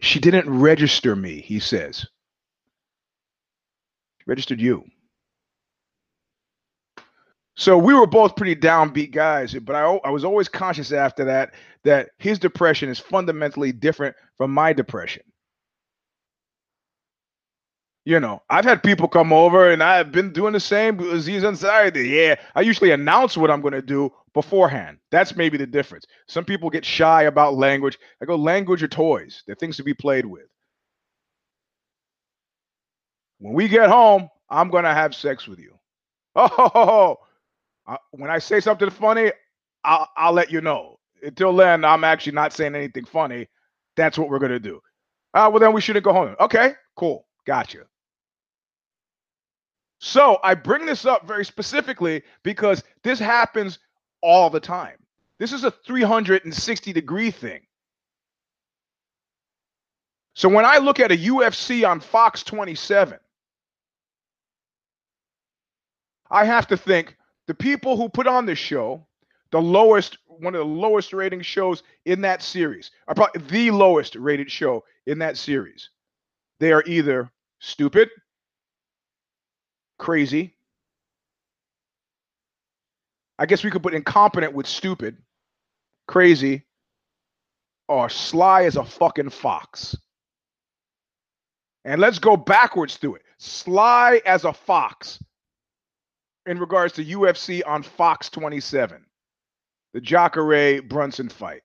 She 0.05 0.21
didn't 0.21 0.51
register 0.51 1.17
me, 1.17 1.41
he 1.41 1.59
says. 1.59 2.01
She 4.19 4.25
registered 4.27 4.61
you. 4.61 4.85
So 7.57 7.79
we 7.79 7.95
were 7.95 8.07
both 8.07 8.37
pretty 8.37 8.55
downbeat 8.55 9.13
guys, 9.13 9.55
but 9.55 9.75
I, 9.75 9.83
I 10.05 10.11
was 10.11 10.25
always 10.25 10.49
conscious 10.49 10.93
after 10.93 11.25
that 11.25 11.55
that 11.85 12.11
his 12.19 12.39
depression 12.39 12.91
is 12.91 12.99
fundamentally 12.99 13.73
different 13.73 14.15
from 14.37 14.53
my 14.53 14.75
depression. 14.75 15.23
You 18.07 18.21
know, 18.21 18.43
I've 18.51 18.67
had 18.67 18.83
people 18.83 19.09
come 19.09 19.33
over 19.33 19.71
and 19.71 19.83
I've 19.83 20.13
been 20.13 20.33
doing 20.33 20.53
the 20.53 20.61
same 20.61 20.99
disease 20.99 21.45
anxiety. 21.45 22.09
Yeah, 22.11 22.37
I 22.55 22.61
usually 22.61 22.91
announce 22.91 23.37
what 23.37 23.51
I'm 23.51 23.63
going 23.63 23.73
to 23.73 23.83
do 23.83 24.13
beforehand. 24.35 24.99
That's 25.11 25.37
maybe 25.37 25.57
the 25.57 25.67
difference. 25.67 26.05
Some 26.29 26.45
people 26.45 26.69
get 26.69 26.85
shy 26.85 27.23
about 27.23 27.55
language. 27.55 27.99
I 28.23 28.27
go, 28.27 28.37
language 28.37 28.83
are 28.83 28.89
toys, 28.89 29.43
they're 29.47 29.57
things 29.57 29.79
to 29.79 29.85
be 29.85 29.95
played 29.95 30.27
with. 30.27 30.45
When 33.39 33.55
we 33.55 33.69
get 33.69 33.89
home, 33.91 34.29
I'm 34.51 34.71
going 34.71 34.85
to 34.85 34.95
have 34.95 35.15
sex 35.15 35.47
with 35.49 35.59
you. 35.59 35.79
Oh, 37.87 37.97
when 38.13 38.31
I 38.31 38.39
say 38.39 38.61
something 38.61 38.91
funny, 38.91 39.33
I'll, 39.85 40.09
I'll 40.17 40.33
let 40.33 40.51
you 40.51 40.61
know. 40.61 40.99
Until 41.23 41.55
then, 41.55 41.85
I'm 41.85 42.05
actually 42.05 42.33
not 42.33 42.53
saying 42.53 42.75
anything 42.75 43.05
funny. 43.05 43.49
That's 43.97 44.19
what 44.19 44.29
we're 44.31 44.39
going 44.39 44.53
to 44.53 44.61
do. 44.61 44.81
Uh, 45.35 45.49
well, 45.53 45.61
then 45.61 45.73
we 45.73 45.81
shouldn't 45.81 46.05
go 46.05 46.13
home. 46.13 46.37
Okay, 46.41 46.75
cool. 46.97 47.27
Gotcha. 47.47 47.81
So 50.07 50.39
I 50.45 50.55
bring 50.55 50.85
this 50.85 51.07
up 51.07 51.27
very 51.27 51.47
specifically 51.47 52.25
because 52.43 52.85
this 53.03 53.19
happens 53.19 53.79
all 54.21 54.51
the 54.51 54.61
time. 54.61 54.99
This 55.39 55.51
is 55.51 55.65
a 55.65 55.71
360 55.71 56.93
degree 56.93 57.31
thing. 57.31 57.63
So 60.35 60.51
when 60.51 60.67
I 60.67 60.77
look 60.77 61.01
at 61.01 61.11
a 61.11 61.17
UFC 61.17 61.89
on 61.89 62.01
Fox 62.01 62.43
27, 62.43 63.19
I 66.31 66.45
have 66.45 66.67
to 66.67 66.77
think 66.77 67.17
the 67.47 67.55
people 67.55 67.97
who 67.97 68.11
put 68.11 68.27
on 68.27 68.45
this 68.45 68.59
show, 68.59 69.07
the 69.53 69.63
lowest, 69.63 70.19
one 70.27 70.55
of 70.55 70.59
the 70.59 70.67
lowest 70.67 71.15
rating 71.15 71.41
shows 71.41 71.83
in 72.05 72.21
that 72.21 72.43
series, 72.43 72.91
are 73.09 73.15
probably 73.15 73.41
the 73.49 73.71
lowest 73.71 74.17
rated 74.17 74.51
show 74.51 74.85
in 75.07 75.19
that 75.21 75.39
series. 75.39 75.89
They 76.61 76.73
are 76.73 76.85
either 76.85 77.31
stupid, 77.59 78.11
crazy, 80.05 80.55
I 83.39 83.47
guess 83.47 83.65
we 83.65 83.71
could 83.71 83.83
put 83.83 83.95
incompetent 83.95 84.53
with 84.53 84.67
stupid, 84.67 85.17
crazy, 86.07 86.67
or 87.89 88.11
sly 88.11 88.65
as 88.65 88.77
a 88.77 88.85
fucking 88.85 89.31
fox. 89.31 89.97
And 91.87 92.03
let's 92.03 92.19
go 92.19 92.37
backwards 92.37 92.99
through 92.99 93.15
it. 93.15 93.23
Sly 93.39 94.21
as 94.27 94.45
a 94.45 94.53
fox 94.53 95.25
in 96.45 96.59
regards 96.59 96.93
to 96.95 97.05
UFC 97.05 97.63
on 97.67 97.83
Fox 97.83 98.29
27, 98.29 99.07
the 99.95 100.03
Jacare 100.03 100.83
Brunson 100.83 101.31
fight. 101.31 101.63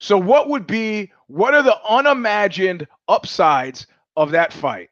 So, 0.00 0.18
what 0.18 0.48
would 0.48 0.66
be, 0.66 1.12
what 1.28 1.54
are 1.54 1.62
the 1.62 1.78
unimagined 1.88 2.88
upsides 3.06 3.86
of 4.16 4.32
that 4.32 4.52
fight? 4.52 4.90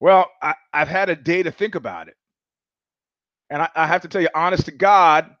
Well, 0.00 0.30
I, 0.40 0.54
have 0.72 0.88
had 0.88 1.10
a 1.10 1.16
day 1.16 1.42
to 1.42 1.52
think 1.52 1.74
about 1.74 2.08
it. 2.08 2.16
And 3.50 3.62
I, 3.62 3.68
I 3.74 3.86
have 3.86 4.02
to 4.02 4.08
tell 4.08 4.22
you, 4.22 4.28
honest 4.34 4.64
to 4.64 4.72
God, 4.72 5.36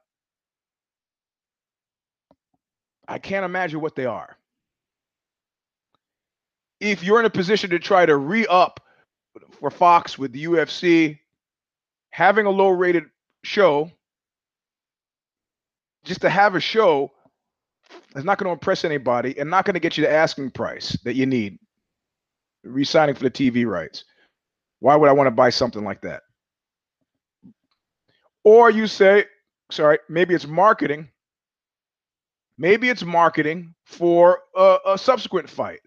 I 3.08 3.18
can't 3.18 3.44
imagine 3.44 3.80
what 3.80 3.96
they 3.96 4.06
are. 4.06 4.36
If 6.78 7.02
you're 7.02 7.20
in 7.20 7.26
a 7.26 7.30
position 7.30 7.70
to 7.70 7.78
try 7.78 8.06
to 8.06 8.16
re 8.16 8.46
up 8.46 8.80
for 9.58 9.70
Fox 9.70 10.18
with 10.18 10.32
the 10.32 10.44
UFC, 10.44 11.18
having 12.10 12.46
a 12.46 12.50
low 12.50 12.68
rated 12.68 13.04
show, 13.42 13.90
just 16.04 16.20
to 16.22 16.30
have 16.30 16.54
a 16.54 16.60
show 16.60 17.10
is 18.14 18.24
not 18.24 18.38
going 18.38 18.48
to 18.48 18.52
impress 18.52 18.84
anybody 18.84 19.38
and 19.38 19.50
not 19.50 19.64
going 19.64 19.74
to 19.74 19.80
get 19.80 19.96
you 19.96 20.04
the 20.04 20.10
asking 20.10 20.50
price 20.50 20.96
that 21.04 21.14
you 21.14 21.26
need. 21.26 21.58
Resigning 22.62 23.14
for 23.14 23.22
the 23.22 23.30
TV 23.30 23.66
rights. 23.66 24.04
Why 24.80 24.96
would 24.96 25.08
I 25.08 25.12
want 25.12 25.28
to 25.28 25.32
buy 25.32 25.50
something 25.50 25.84
like 25.84 26.02
that? 26.02 26.22
Or 28.44 28.70
you 28.70 28.86
say, 28.86 29.26
sorry, 29.70 29.98
maybe 30.08 30.34
it's 30.34 30.46
marketing. 30.46 31.10
Maybe 32.58 32.88
it's 32.90 33.04
marketing 33.04 33.74
for 33.84 34.40
a, 34.56 34.78
a 34.88 34.98
subsequent 34.98 35.48
fight. 35.50 35.80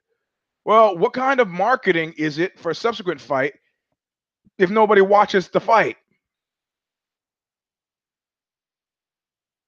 Well, 0.65 0.97
what 0.97 1.13
kind 1.13 1.39
of 1.39 1.47
marketing 1.49 2.13
is 2.17 2.39
it 2.39 2.60
for 2.60 2.71
a 2.71 2.75
subsequent 2.75 3.21
fight 3.21 3.53
if 4.58 4.69
nobody 4.69 5.01
watches 5.01 5.49
the 5.49 5.60
fight? 5.60 5.97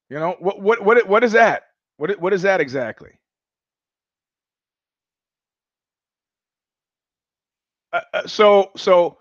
You 0.09 0.19
know 0.19 0.35
what? 0.39 0.61
What? 0.61 0.83
What? 0.85 1.07
What 1.07 1.23
is 1.23 1.33
that? 1.33 1.63
What? 1.97 2.19
What 2.21 2.33
is 2.33 2.43
that 2.43 2.61
exactly? 2.61 3.11
Uh, 7.95 8.01
uh, 8.13 8.27
so 8.27 8.71
so 8.75 9.17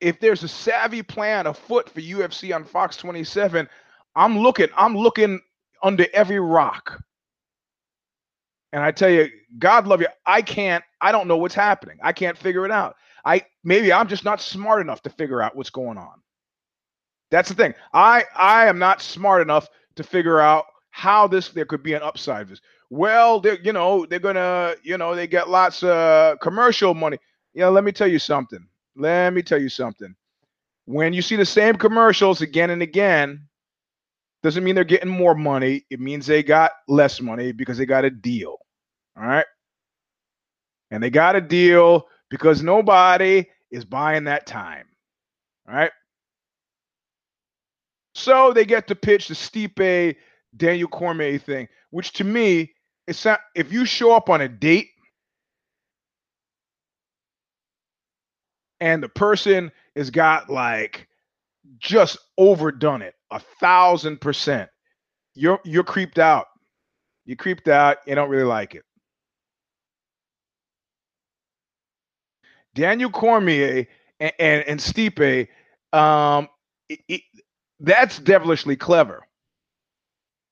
if 0.00 0.20
there's 0.20 0.42
a 0.42 0.48
savvy 0.48 1.02
plan 1.02 1.46
afoot 1.46 1.88
for 1.88 2.00
UFC 2.00 2.54
on 2.54 2.64
Fox 2.64 2.96
27, 2.96 3.68
I'm 4.14 4.38
looking, 4.38 4.68
I'm 4.76 4.96
looking 4.96 5.40
under 5.82 6.06
every 6.12 6.38
rock. 6.38 7.02
And 8.72 8.82
I 8.82 8.92
tell 8.92 9.08
you, 9.08 9.28
God 9.58 9.86
love 9.86 10.00
you, 10.02 10.08
I 10.26 10.42
can't, 10.42 10.84
I 11.00 11.10
don't 11.10 11.26
know 11.26 11.38
what's 11.38 11.54
happening. 11.54 11.98
I 12.02 12.12
can't 12.12 12.36
figure 12.36 12.66
it 12.66 12.70
out. 12.70 12.96
I 13.24 13.42
maybe 13.64 13.92
I'm 13.92 14.08
just 14.08 14.24
not 14.24 14.40
smart 14.40 14.80
enough 14.82 15.02
to 15.02 15.10
figure 15.10 15.40
out 15.42 15.56
what's 15.56 15.70
going 15.70 15.98
on. 15.98 16.20
That's 17.30 17.48
the 17.48 17.54
thing. 17.54 17.74
I 17.94 18.24
I 18.36 18.66
am 18.66 18.78
not 18.78 19.00
smart 19.02 19.42
enough 19.42 19.68
to 19.96 20.04
figure 20.04 20.38
out 20.40 20.66
how 20.90 21.26
this 21.26 21.48
there 21.48 21.64
could 21.64 21.82
be 21.82 21.94
an 21.94 22.02
upside 22.02 22.48
this. 22.48 22.60
Well, 22.90 23.40
they're 23.40 23.58
you 23.60 23.72
know, 23.72 24.06
they're 24.06 24.18
gonna, 24.18 24.74
you 24.82 24.98
know, 24.98 25.14
they 25.14 25.26
get 25.26 25.48
lots 25.48 25.82
of 25.82 26.38
commercial 26.40 26.94
money. 26.94 27.18
You 27.54 27.62
know, 27.62 27.70
let 27.70 27.84
me 27.84 27.92
tell 27.92 28.08
you 28.08 28.18
something. 28.18 28.66
Let 28.96 29.32
me 29.32 29.42
tell 29.42 29.60
you 29.60 29.68
something. 29.68 30.14
When 30.86 31.12
you 31.12 31.22
see 31.22 31.36
the 31.36 31.46
same 31.46 31.76
commercials 31.76 32.40
again 32.40 32.70
and 32.70 32.82
again, 32.82 33.48
doesn't 34.42 34.62
mean 34.62 34.74
they're 34.74 34.84
getting 34.84 35.10
more 35.10 35.34
money. 35.34 35.84
It 35.90 36.00
means 36.00 36.26
they 36.26 36.42
got 36.42 36.72
less 36.86 37.20
money 37.20 37.52
because 37.52 37.78
they 37.78 37.86
got 37.86 38.04
a 38.04 38.10
deal. 38.10 38.56
All 39.16 39.26
right. 39.26 39.46
And 40.90 41.02
they 41.02 41.10
got 41.10 41.36
a 41.36 41.40
deal 41.40 42.06
because 42.30 42.62
nobody 42.62 43.46
is 43.70 43.84
buying 43.84 44.24
that 44.24 44.46
time. 44.46 44.86
All 45.68 45.74
right. 45.74 45.90
So 48.14 48.52
they 48.52 48.64
get 48.64 48.86
to 48.88 48.94
pitch 48.94 49.28
the 49.28 49.34
Stipe 49.34 50.16
Daniel 50.56 50.88
Cormier 50.88 51.38
thing, 51.38 51.68
which 51.90 52.12
to 52.14 52.24
me, 52.24 52.72
it's 53.06 53.24
not, 53.24 53.40
if 53.54 53.72
you 53.72 53.84
show 53.84 54.12
up 54.12 54.28
on 54.28 54.40
a 54.40 54.48
date 54.48 54.88
and 58.80 59.02
the 59.02 59.08
person 59.08 59.72
has 59.96 60.10
got 60.10 60.50
like 60.50 61.08
just 61.78 62.18
overdone 62.38 63.02
it 63.02 63.14
a 63.30 63.40
thousand 63.60 64.20
percent, 64.20 64.70
you're 65.34 65.60
you're 65.64 65.84
creeped 65.84 66.18
out. 66.18 66.46
You 67.24 67.36
creeped 67.36 67.68
out. 67.68 67.98
You 68.06 68.14
don't 68.14 68.30
really 68.30 68.44
like 68.44 68.74
it. 68.74 68.84
Daniel 72.74 73.10
Cormier 73.10 73.86
and, 74.20 74.32
and, 74.38 74.64
and 74.68 74.80
Stipe, 74.80 75.48
um, 75.92 76.48
it, 76.88 77.00
it, 77.08 77.22
that's 77.80 78.18
devilishly 78.18 78.76
clever 78.76 79.26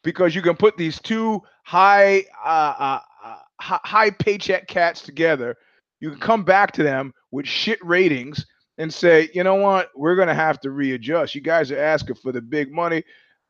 because 0.02 0.34
you 0.34 0.42
can 0.42 0.56
put 0.56 0.76
these 0.76 1.00
two 1.00 1.42
high 1.64 2.24
uh, 2.44 2.48
uh, 2.78 3.00
uh, 3.24 3.36
high 3.58 4.10
paycheck 4.10 4.68
cats 4.68 5.02
together. 5.02 5.56
You 6.00 6.10
can 6.10 6.20
come 6.20 6.44
back 6.44 6.72
to 6.72 6.82
them 6.82 7.12
with 7.30 7.46
shit 7.46 7.78
ratings 7.84 8.44
and 8.78 8.92
say, 8.92 9.30
you 9.32 9.42
know 9.42 9.54
what, 9.54 9.90
we're 9.96 10.16
going 10.16 10.28
to 10.28 10.34
have 10.34 10.60
to 10.60 10.70
readjust. 10.70 11.34
You 11.34 11.40
guys 11.40 11.70
are 11.70 11.78
asking 11.78 12.16
for 12.16 12.32
the 12.32 12.42
big 12.42 12.72
money. 12.72 13.02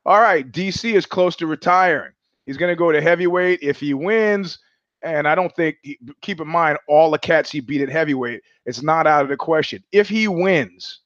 All 0.05 0.21
right, 0.21 0.49
DC 0.49 0.93
is 0.93 1.05
close 1.05 1.35
to 1.37 1.47
retiring. 1.47 2.13
He's 2.45 2.57
going 2.57 2.71
to 2.71 2.77
go 2.77 2.91
to 2.91 3.01
heavyweight 3.01 3.59
if 3.61 3.79
he 3.79 3.93
wins. 3.93 4.57
And 5.03 5.27
I 5.27 5.35
don't 5.35 5.53
think, 5.55 5.77
keep 6.21 6.39
in 6.39 6.47
mind, 6.47 6.79
all 6.87 7.11
the 7.11 7.19
cats 7.19 7.51
he 7.51 7.59
beat 7.59 7.81
at 7.81 7.89
heavyweight, 7.89 8.41
it's 8.65 8.81
not 8.81 9.05
out 9.05 9.23
of 9.23 9.29
the 9.29 9.37
question. 9.37 9.83
If 9.91 10.07
he 10.09 10.27
wins, 10.27 11.01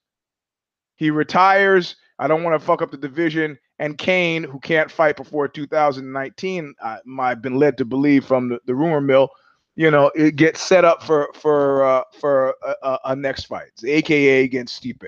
he 0.95 1.10
retires. 1.10 1.95
I 2.19 2.27
don't 2.27 2.43
want 2.43 2.60
to 2.60 2.65
fuck 2.65 2.84
up 2.84 2.91
the 2.91 2.97
division. 2.97 3.58
And 3.80 3.97
Cain, 3.97 4.43
who 4.43 4.60
can't 4.60 4.91
fight 4.91 5.17
before 5.17 5.47
2019, 5.47 6.75
uh, 6.80 6.97
I've 7.19 7.41
been 7.41 7.56
led 7.56 7.80
to 7.80 7.86
believe 7.86 8.23
from 8.23 8.49
the, 8.49 8.60
the 8.67 8.75
rumor 8.75 9.01
mill, 9.01 9.30
you 9.76 9.90
know, 9.90 10.12
it 10.16 10.36
gets 10.36 10.62
set 10.62 10.86
up 10.86 11.04
for 11.04 11.30
for 11.34 11.84
uh, 11.84 12.04
for 12.20 12.56
a, 12.84 12.98
a, 13.06 13.16
next 13.16 13.46
fight, 13.46 13.72
aka 13.84 14.44
against 14.44 14.82
Stipe, 14.82 15.08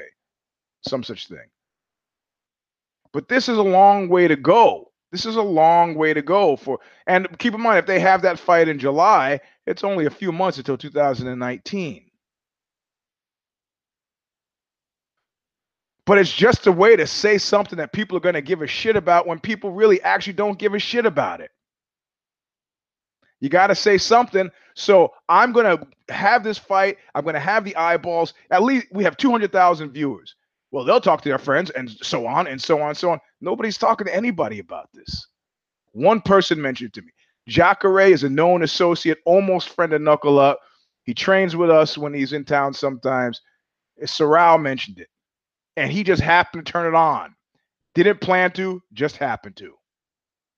some 0.87 1.03
such 1.03 1.27
thing. 1.27 1.47
But 3.11 3.27
this 3.27 3.49
is 3.49 3.57
a 3.57 3.63
long 3.63 4.09
way 4.09 4.27
to 4.27 4.35
go. 4.35 4.91
This 5.11 5.25
is 5.25 5.35
a 5.35 5.41
long 5.41 5.95
way 5.95 6.13
to 6.13 6.21
go 6.23 6.55
for, 6.55 6.79
and 7.05 7.37
keep 7.37 7.53
in 7.53 7.61
mind 7.61 7.77
if 7.77 7.85
they 7.85 7.99
have 7.99 8.23
that 8.23 8.39
fight 8.39 8.67
in 8.67 8.79
July, 8.79 9.39
it's 9.67 9.83
only 9.83 10.05
a 10.05 10.09
few 10.09 10.31
months 10.31 10.57
until 10.57 10.77
2019. 10.77 12.09
But 16.05 16.17
it's 16.17 16.33
just 16.33 16.67
a 16.67 16.71
way 16.71 16.95
to 16.95 17.07
say 17.07 17.37
something 17.37 17.77
that 17.77 17.93
people 17.93 18.17
are 18.17 18.21
going 18.21 18.33
to 18.35 18.41
give 18.41 18.61
a 18.61 18.67
shit 18.67 18.95
about 18.95 19.27
when 19.27 19.39
people 19.39 19.71
really 19.71 20.01
actually 20.01 20.33
don't 20.33 20.59
give 20.59 20.73
a 20.73 20.79
shit 20.79 21.05
about 21.05 21.39
it. 21.41 21.51
You 23.43 23.49
got 23.49 23.67
to 23.67 23.75
say 23.75 23.97
something. 23.97 24.49
So 24.73 25.11
I'm 25.27 25.51
going 25.51 25.65
to 25.65 26.13
have 26.13 26.45
this 26.45 26.57
fight. 26.57 26.97
I'm 27.13 27.23
going 27.23 27.33
to 27.33 27.41
have 27.41 27.65
the 27.65 27.75
eyeballs. 27.75 28.33
At 28.49 28.63
least 28.63 28.87
we 28.93 29.03
have 29.03 29.17
200,000 29.17 29.91
viewers. 29.91 30.33
Well, 30.71 30.85
they'll 30.85 31.01
talk 31.01 31.21
to 31.23 31.29
their 31.29 31.37
friends 31.37 31.69
and 31.71 31.89
so 31.89 32.25
on 32.25 32.47
and 32.47 32.59
so 32.59 32.81
on 32.81 32.87
and 32.87 32.97
so 32.97 33.11
on. 33.11 33.19
Nobody's 33.41 33.77
talking 33.77 34.07
to 34.07 34.15
anybody 34.15 34.59
about 34.59 34.87
this. 34.93 35.27
One 35.91 36.21
person 36.21 36.61
mentioned 36.61 36.93
to 36.93 37.01
me. 37.01 37.09
Jacare 37.49 38.13
is 38.13 38.23
a 38.23 38.29
known 38.29 38.63
associate, 38.63 39.17
almost 39.25 39.67
friend 39.67 39.91
of 39.91 40.01
Knuckle 40.01 40.39
Up. 40.39 40.61
He 41.03 41.13
trains 41.13 41.53
with 41.53 41.69
us 41.69 41.97
when 41.97 42.13
he's 42.13 42.31
in 42.31 42.45
town 42.45 42.73
sometimes. 42.73 43.41
Sorrell 44.03 44.59
mentioned 44.59 44.99
it. 44.99 45.09
And 45.75 45.91
he 45.91 46.05
just 46.05 46.21
happened 46.21 46.65
to 46.65 46.71
turn 46.71 46.87
it 46.87 46.95
on. 46.95 47.35
Didn't 47.93 48.21
plan 48.21 48.53
to, 48.53 48.81
just 48.93 49.17
happened 49.17 49.57
to. 49.57 49.73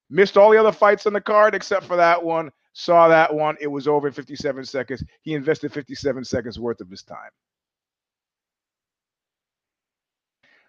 Missed 0.08 0.36
all 0.36 0.52
the 0.52 0.60
other 0.60 0.70
fights 0.70 1.04
on 1.04 1.14
the 1.14 1.20
card 1.20 1.56
except 1.56 1.84
for 1.84 1.96
that 1.96 2.22
one. 2.22 2.52
Saw 2.78 3.08
that 3.08 3.32
one. 3.32 3.56
It 3.58 3.68
was 3.68 3.88
over 3.88 4.06
in 4.06 4.12
57 4.12 4.66
seconds. 4.66 5.02
He 5.22 5.32
invested 5.32 5.72
57 5.72 6.22
seconds 6.26 6.58
worth 6.60 6.82
of 6.82 6.90
his 6.90 7.02
time. 7.02 7.30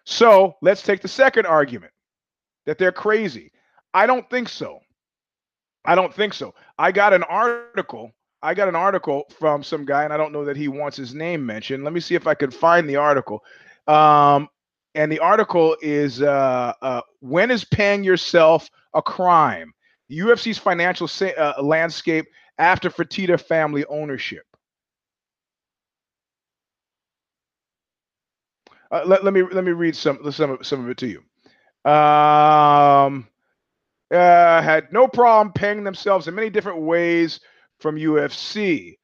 So 0.06 0.56
let's 0.62 0.82
take 0.82 1.02
the 1.02 1.08
second 1.08 1.44
argument 1.44 1.92
that 2.64 2.78
they're 2.78 2.92
crazy. 2.92 3.52
I 3.92 4.06
don't 4.06 4.28
think 4.30 4.48
so. 4.48 4.80
I 5.84 5.94
don't 5.94 6.12
think 6.14 6.32
so. 6.32 6.54
I 6.78 6.92
got 6.92 7.12
an 7.12 7.24
article. 7.24 8.10
I 8.42 8.54
got 8.54 8.68
an 8.68 8.74
article 8.74 9.24
from 9.38 9.62
some 9.62 9.84
guy, 9.84 10.04
and 10.04 10.12
I 10.12 10.16
don't 10.16 10.32
know 10.32 10.46
that 10.46 10.56
he 10.56 10.68
wants 10.68 10.96
his 10.96 11.14
name 11.14 11.44
mentioned. 11.44 11.84
Let 11.84 11.92
me 11.92 12.00
see 12.00 12.14
if 12.14 12.26
I 12.26 12.32
can 12.32 12.50
find 12.50 12.88
the 12.88 12.96
article. 12.96 13.44
Um, 13.86 14.48
and 14.94 15.12
the 15.12 15.18
article 15.18 15.76
is 15.82 16.22
uh, 16.22 16.72
uh, 16.80 17.02
When 17.20 17.50
is 17.50 17.64
paying 17.64 18.02
yourself 18.02 18.70
a 18.94 19.02
crime? 19.02 19.74
UFC's 20.10 20.58
financial 20.58 21.08
sa- 21.08 21.26
uh, 21.26 21.62
landscape 21.62 22.26
after 22.58 22.90
Fertitta 22.90 23.40
family 23.40 23.84
ownership. 23.86 24.44
Uh, 28.90 29.02
let, 29.06 29.22
let 29.22 29.34
me 29.34 29.42
let 29.42 29.64
me 29.64 29.72
read 29.72 29.94
some 29.94 30.18
some 30.32 30.52
of, 30.52 30.66
some 30.66 30.82
of 30.82 30.90
it 30.90 30.96
to 30.98 31.06
you. 31.06 31.18
Um, 31.90 33.28
uh, 34.10 34.62
had 34.62 34.92
no 34.92 35.06
problem 35.06 35.52
paying 35.52 35.84
themselves 35.84 36.28
in 36.28 36.34
many 36.34 36.50
different 36.50 36.80
ways 36.80 37.40
from 37.80 37.96
UFC. 37.96 38.98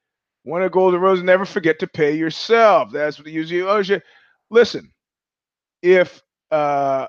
One 0.44 0.62
of 0.62 0.72
Golden 0.72 1.00
Rose, 1.00 1.22
never 1.22 1.44
forget 1.44 1.78
to 1.78 1.86
pay 1.86 2.16
yourself. 2.16 2.90
That's 2.92 3.18
what 3.18 3.26
the 3.26 3.36
UFC. 3.36 4.00
Listen, 4.50 4.90
if 5.82 6.22
uh, 6.50 7.06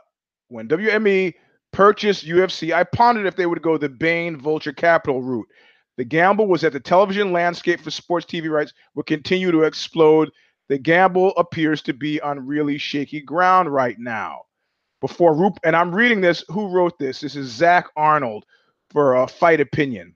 when 0.49 0.67
WME 0.67 1.33
purchased 1.75 2.25
UFC, 2.25 2.73
I 2.73 2.85
pondered 2.85 3.25
if 3.25 3.35
they 3.35 3.45
would 3.45 3.61
go 3.61 3.77
the 3.77 3.89
Bain 3.89 4.39
Vulture 4.39 4.71
Capital 4.71 5.21
route. 5.21 5.47
The 5.97 6.05
gamble 6.05 6.47
was 6.47 6.61
that 6.61 6.71
the 6.71 6.79
television 6.79 7.33
landscape 7.33 7.81
for 7.81 7.91
sports 7.91 8.25
TV 8.25 8.49
rights 8.49 8.71
would 8.95 9.07
continue 9.07 9.51
to 9.51 9.63
explode. 9.63 10.31
The 10.69 10.77
gamble 10.77 11.33
appears 11.35 11.81
to 11.83 11.93
be 11.93 12.21
on 12.21 12.47
really 12.47 12.77
shaky 12.77 13.19
ground 13.19 13.73
right 13.73 13.99
now. 13.99 14.43
Before 15.01 15.35
Rup, 15.35 15.59
and 15.65 15.75
I'm 15.75 15.93
reading 15.93 16.21
this. 16.21 16.45
Who 16.47 16.69
wrote 16.69 16.97
this? 16.97 17.19
This 17.19 17.35
is 17.35 17.47
Zach 17.51 17.87
Arnold 17.97 18.45
for 18.89 19.15
a 19.15 19.27
Fight 19.27 19.59
Opinion, 19.59 20.15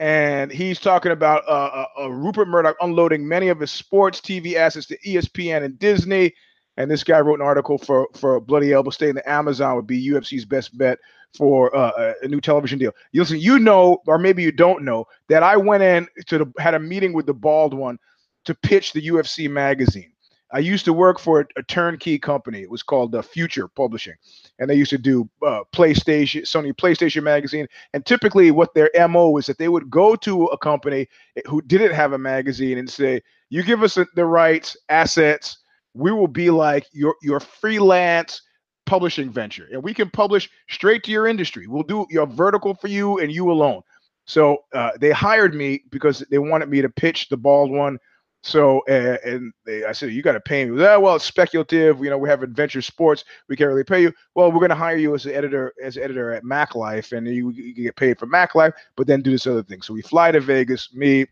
and 0.00 0.50
he's 0.50 0.80
talking 0.80 1.12
about 1.12 1.46
uh, 1.46 1.50
uh, 1.50 1.84
uh 2.00 2.08
Rupert 2.08 2.48
Murdoch 2.48 2.76
unloading 2.80 3.28
many 3.28 3.48
of 3.48 3.60
his 3.60 3.70
sports 3.70 4.20
TV 4.22 4.54
assets 4.54 4.86
to 4.86 4.98
ESPN 5.00 5.62
and 5.64 5.78
Disney 5.78 6.32
and 6.78 6.88
this 6.88 7.02
guy 7.04 7.20
wrote 7.20 7.40
an 7.40 7.44
article 7.44 7.76
for 7.76 8.08
for 8.14 8.40
Bloody 8.40 8.72
Elbow 8.72 8.90
stating 8.90 9.16
the 9.16 9.28
Amazon 9.28 9.76
would 9.76 9.86
be 9.86 10.08
UFC's 10.10 10.46
best 10.46 10.78
bet 10.78 10.98
for 11.36 11.74
uh, 11.76 12.14
a 12.22 12.28
new 12.28 12.40
television 12.40 12.78
deal. 12.78 12.92
You 13.12 13.20
listen, 13.20 13.38
you 13.40 13.58
know, 13.58 13.98
or 14.06 14.16
maybe 14.16 14.42
you 14.42 14.52
don't 14.52 14.84
know 14.84 15.04
that 15.28 15.42
I 15.42 15.56
went 15.56 15.82
in 15.82 16.06
to 16.26 16.38
the, 16.38 16.52
had 16.58 16.74
a 16.74 16.78
meeting 16.78 17.12
with 17.12 17.26
the 17.26 17.34
bald 17.34 17.74
one 17.74 17.98
to 18.46 18.54
pitch 18.54 18.92
the 18.92 19.06
UFC 19.08 19.50
magazine. 19.50 20.12
I 20.50 20.60
used 20.60 20.86
to 20.86 20.94
work 20.94 21.18
for 21.18 21.46
a, 21.56 21.62
turnkey 21.64 22.18
company. 22.18 22.62
It 22.62 22.70
was 22.70 22.82
called 22.82 23.14
uh, 23.14 23.20
Future 23.20 23.68
Publishing, 23.68 24.14
and 24.58 24.70
they 24.70 24.76
used 24.76 24.90
to 24.90 24.98
do 24.98 25.28
uh, 25.44 25.64
PlayStation, 25.74 26.42
Sony 26.42 26.72
PlayStation 26.72 27.22
magazine. 27.22 27.66
And 27.92 28.06
typically, 28.06 28.50
what 28.52 28.72
their 28.72 28.88
mo 29.08 29.36
is 29.36 29.46
that 29.46 29.58
they 29.58 29.68
would 29.68 29.90
go 29.90 30.14
to 30.16 30.44
a 30.46 30.56
company 30.56 31.08
who 31.46 31.60
didn't 31.60 31.92
have 31.92 32.12
a 32.12 32.18
magazine 32.18 32.78
and 32.78 32.88
say, 32.88 33.20
"You 33.50 33.64
give 33.64 33.82
us 33.82 33.98
the 34.14 34.24
rights, 34.24 34.76
assets." 34.88 35.58
We 35.94 36.12
will 36.12 36.28
be 36.28 36.50
like 36.50 36.86
your 36.92 37.14
your 37.22 37.40
freelance 37.40 38.42
publishing 38.86 39.30
venture 39.30 39.68
and 39.70 39.82
we 39.82 39.92
can 39.92 40.08
publish 40.08 40.48
straight 40.70 41.04
to 41.04 41.10
your 41.10 41.26
industry. 41.26 41.66
We'll 41.66 41.82
do 41.82 42.06
your 42.08 42.26
vertical 42.26 42.74
for 42.74 42.88
you 42.88 43.18
and 43.18 43.30
you 43.30 43.50
alone. 43.50 43.82
So 44.26 44.58
uh, 44.74 44.92
they 44.98 45.10
hired 45.10 45.54
me 45.54 45.82
because 45.90 46.24
they 46.30 46.38
wanted 46.38 46.70
me 46.70 46.80
to 46.82 46.88
pitch 46.88 47.28
the 47.28 47.36
bald 47.36 47.70
one. 47.70 47.98
So 48.42 48.82
and 48.86 49.52
they, 49.66 49.84
i 49.84 49.92
said 49.92 50.12
you 50.12 50.22
got 50.22 50.32
to 50.32 50.40
pay 50.40 50.64
me. 50.64 50.82
Oh, 50.82 51.00
well 51.00 51.16
it's 51.16 51.24
speculative. 51.24 51.98
You 52.02 52.08
know 52.08 52.18
we 52.18 52.28
have 52.28 52.42
adventure 52.42 52.80
sports. 52.80 53.24
We 53.48 53.56
can't 53.56 53.68
really 53.68 53.84
pay 53.84 54.00
you. 54.00 54.12
Well 54.34 54.52
we're 54.52 54.60
going 54.60 54.68
to 54.70 54.76
hire 54.76 54.96
you 54.96 55.14
as 55.14 55.26
an 55.26 55.34
editor 55.34 55.74
as 55.82 55.98
editor 55.98 56.32
at 56.32 56.44
mac 56.44 56.74
life 56.74 57.12
and 57.12 57.26
you, 57.26 57.50
you 57.50 57.74
get 57.74 57.96
paid 57.96 58.18
for 58.18 58.26
mac 58.26 58.54
life 58.54 58.74
but 58.96 59.06
then 59.06 59.22
do 59.22 59.32
this 59.32 59.46
other 59.46 59.62
thing. 59.62 59.82
So 59.82 59.92
we 59.92 60.02
fly 60.02 60.30
to 60.30 60.40
vegas 60.40 60.94
me 60.94 61.26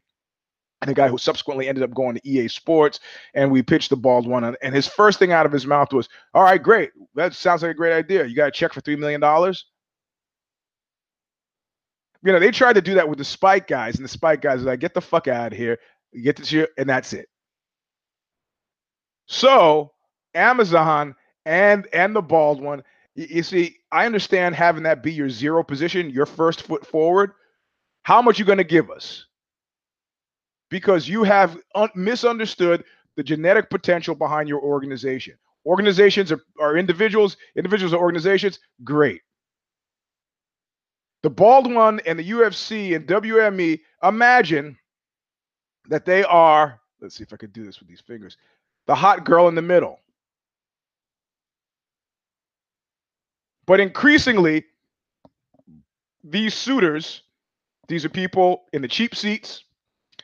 the 0.87 0.95
guy 0.95 1.09
who 1.09 1.19
subsequently 1.19 1.69
ended 1.69 1.85
up 1.85 1.95
going 1.95 2.15
to 2.17 2.29
EA 2.29 2.49
Sports, 2.49 3.01
and 3.35 3.51
we 3.51 3.63
pitched 3.63 3.91
the 3.91 3.97
bald 3.97 4.27
one. 4.27 4.57
And 4.63 4.75
his 4.75 4.87
first 4.87 5.19
thing 5.19 5.33
out 5.33 5.47
of 5.47 5.53
his 5.53 5.67
mouth 5.67 5.93
was, 5.93 6.09
"All 6.35 6.43
right, 6.43 6.63
great. 6.63 6.91
That 7.15 7.35
sounds 7.35 7.63
like 7.63 7.73
a 7.73 7.75
great 7.75 7.93
idea. 7.93 8.25
You 8.25 8.35
got 8.35 8.49
a 8.49 8.53
check 8.53 8.73
for 8.73 8.81
three 8.81 8.97
million 8.97 9.21
dollars." 9.21 9.67
You 12.23 12.33
know, 12.33 12.41
they 12.41 12.51
tried 12.51 12.75
to 12.75 12.83
do 12.83 12.95
that 12.95 13.09
with 13.09 13.19
the 13.19 13.25
Spike 13.25 13.69
guys, 13.69 13.97
and 13.97 14.05
the 14.05 14.09
Spike 14.09 14.41
guys 14.41 14.63
are 14.63 14.67
like, 14.67 14.81
"Get 14.81 14.95
the 14.95 15.01
fuck 15.01 15.29
out 15.29 15.53
of 15.53 15.59
here. 15.59 15.79
Get 16.23 16.37
this 16.37 16.51
here, 16.51 16.69
and 16.79 16.89
that's 16.89 17.13
it." 17.13 17.29
So 19.27 19.93
Amazon 20.35 21.15
and 21.45 21.87
and 21.93 22.15
the 22.15 22.23
bald 22.23 22.61
one, 22.61 22.83
you, 23.15 23.27
you 23.29 23.43
see, 23.43 23.77
I 23.93 24.07
understand 24.07 24.55
having 24.55 24.85
that 24.85 25.03
be 25.03 25.13
your 25.13 25.31
zero 25.31 25.63
position, 25.63 26.11
your 26.11 26.27
first 26.27 26.63
foot 26.63 26.87
forward. 26.87 27.33
How 28.03 28.23
much 28.23 28.39
you 28.39 28.45
going 28.45 28.59
to 28.59 28.65
give 28.65 28.91
us? 28.91 29.27
Because 30.71 31.09
you 31.09 31.25
have 31.25 31.59
un- 31.75 31.91
misunderstood 31.95 32.85
the 33.17 33.23
genetic 33.23 33.71
potential 33.71 34.15
behind 34.15 34.49
your 34.49 34.61
organization. 34.61 35.35
Organizations 35.65 36.31
are, 36.31 36.41
are 36.61 36.77
individuals, 36.77 37.37
individuals 37.57 37.93
are 37.93 38.01
organizations. 38.01 38.59
Great. 38.85 39.23
The 41.23 41.31
bald 41.31 41.73
one 41.73 42.01
and 42.07 42.19
the 42.19 42.31
UFC 42.31 42.95
and 42.95 43.07
WME, 43.07 43.81
imagine 44.03 44.79
that 45.89 46.05
they 46.05 46.23
are, 46.25 46.81
let's 47.01 47.17
see 47.17 47.25
if 47.25 47.33
I 47.33 47.37
could 47.37 47.53
do 47.53 47.65
this 47.65 47.81
with 47.81 47.89
these 47.89 48.01
fingers, 48.01 48.37
the 48.87 48.95
hot 48.95 49.25
girl 49.25 49.49
in 49.49 49.55
the 49.55 49.63
middle. 49.63 49.99
But 53.67 53.81
increasingly, 53.81 54.65
these 56.23 56.55
suitors, 56.55 57.23
these 57.89 58.05
are 58.05 58.09
people 58.09 58.65
in 58.73 58.83
the 58.83 58.89
cheap 58.89 59.15
seats. 59.17 59.65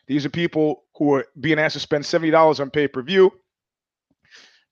These 0.07 0.27
are 0.27 0.31
people 0.31 0.85
who 0.97 1.15
are 1.15 1.27
being 1.41 1.59
asked 1.59 1.75
to 1.75 1.81
spend 1.81 2.05
$70 2.05 2.61
on 2.61 2.71
pay 2.71 2.89
per 2.89 3.03
view. 3.03 3.33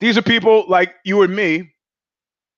These 0.00 0.16
are 0.16 0.22
people 0.22 0.64
like 0.68 0.94
you 1.04 1.22
and 1.22 1.34
me 1.34 1.72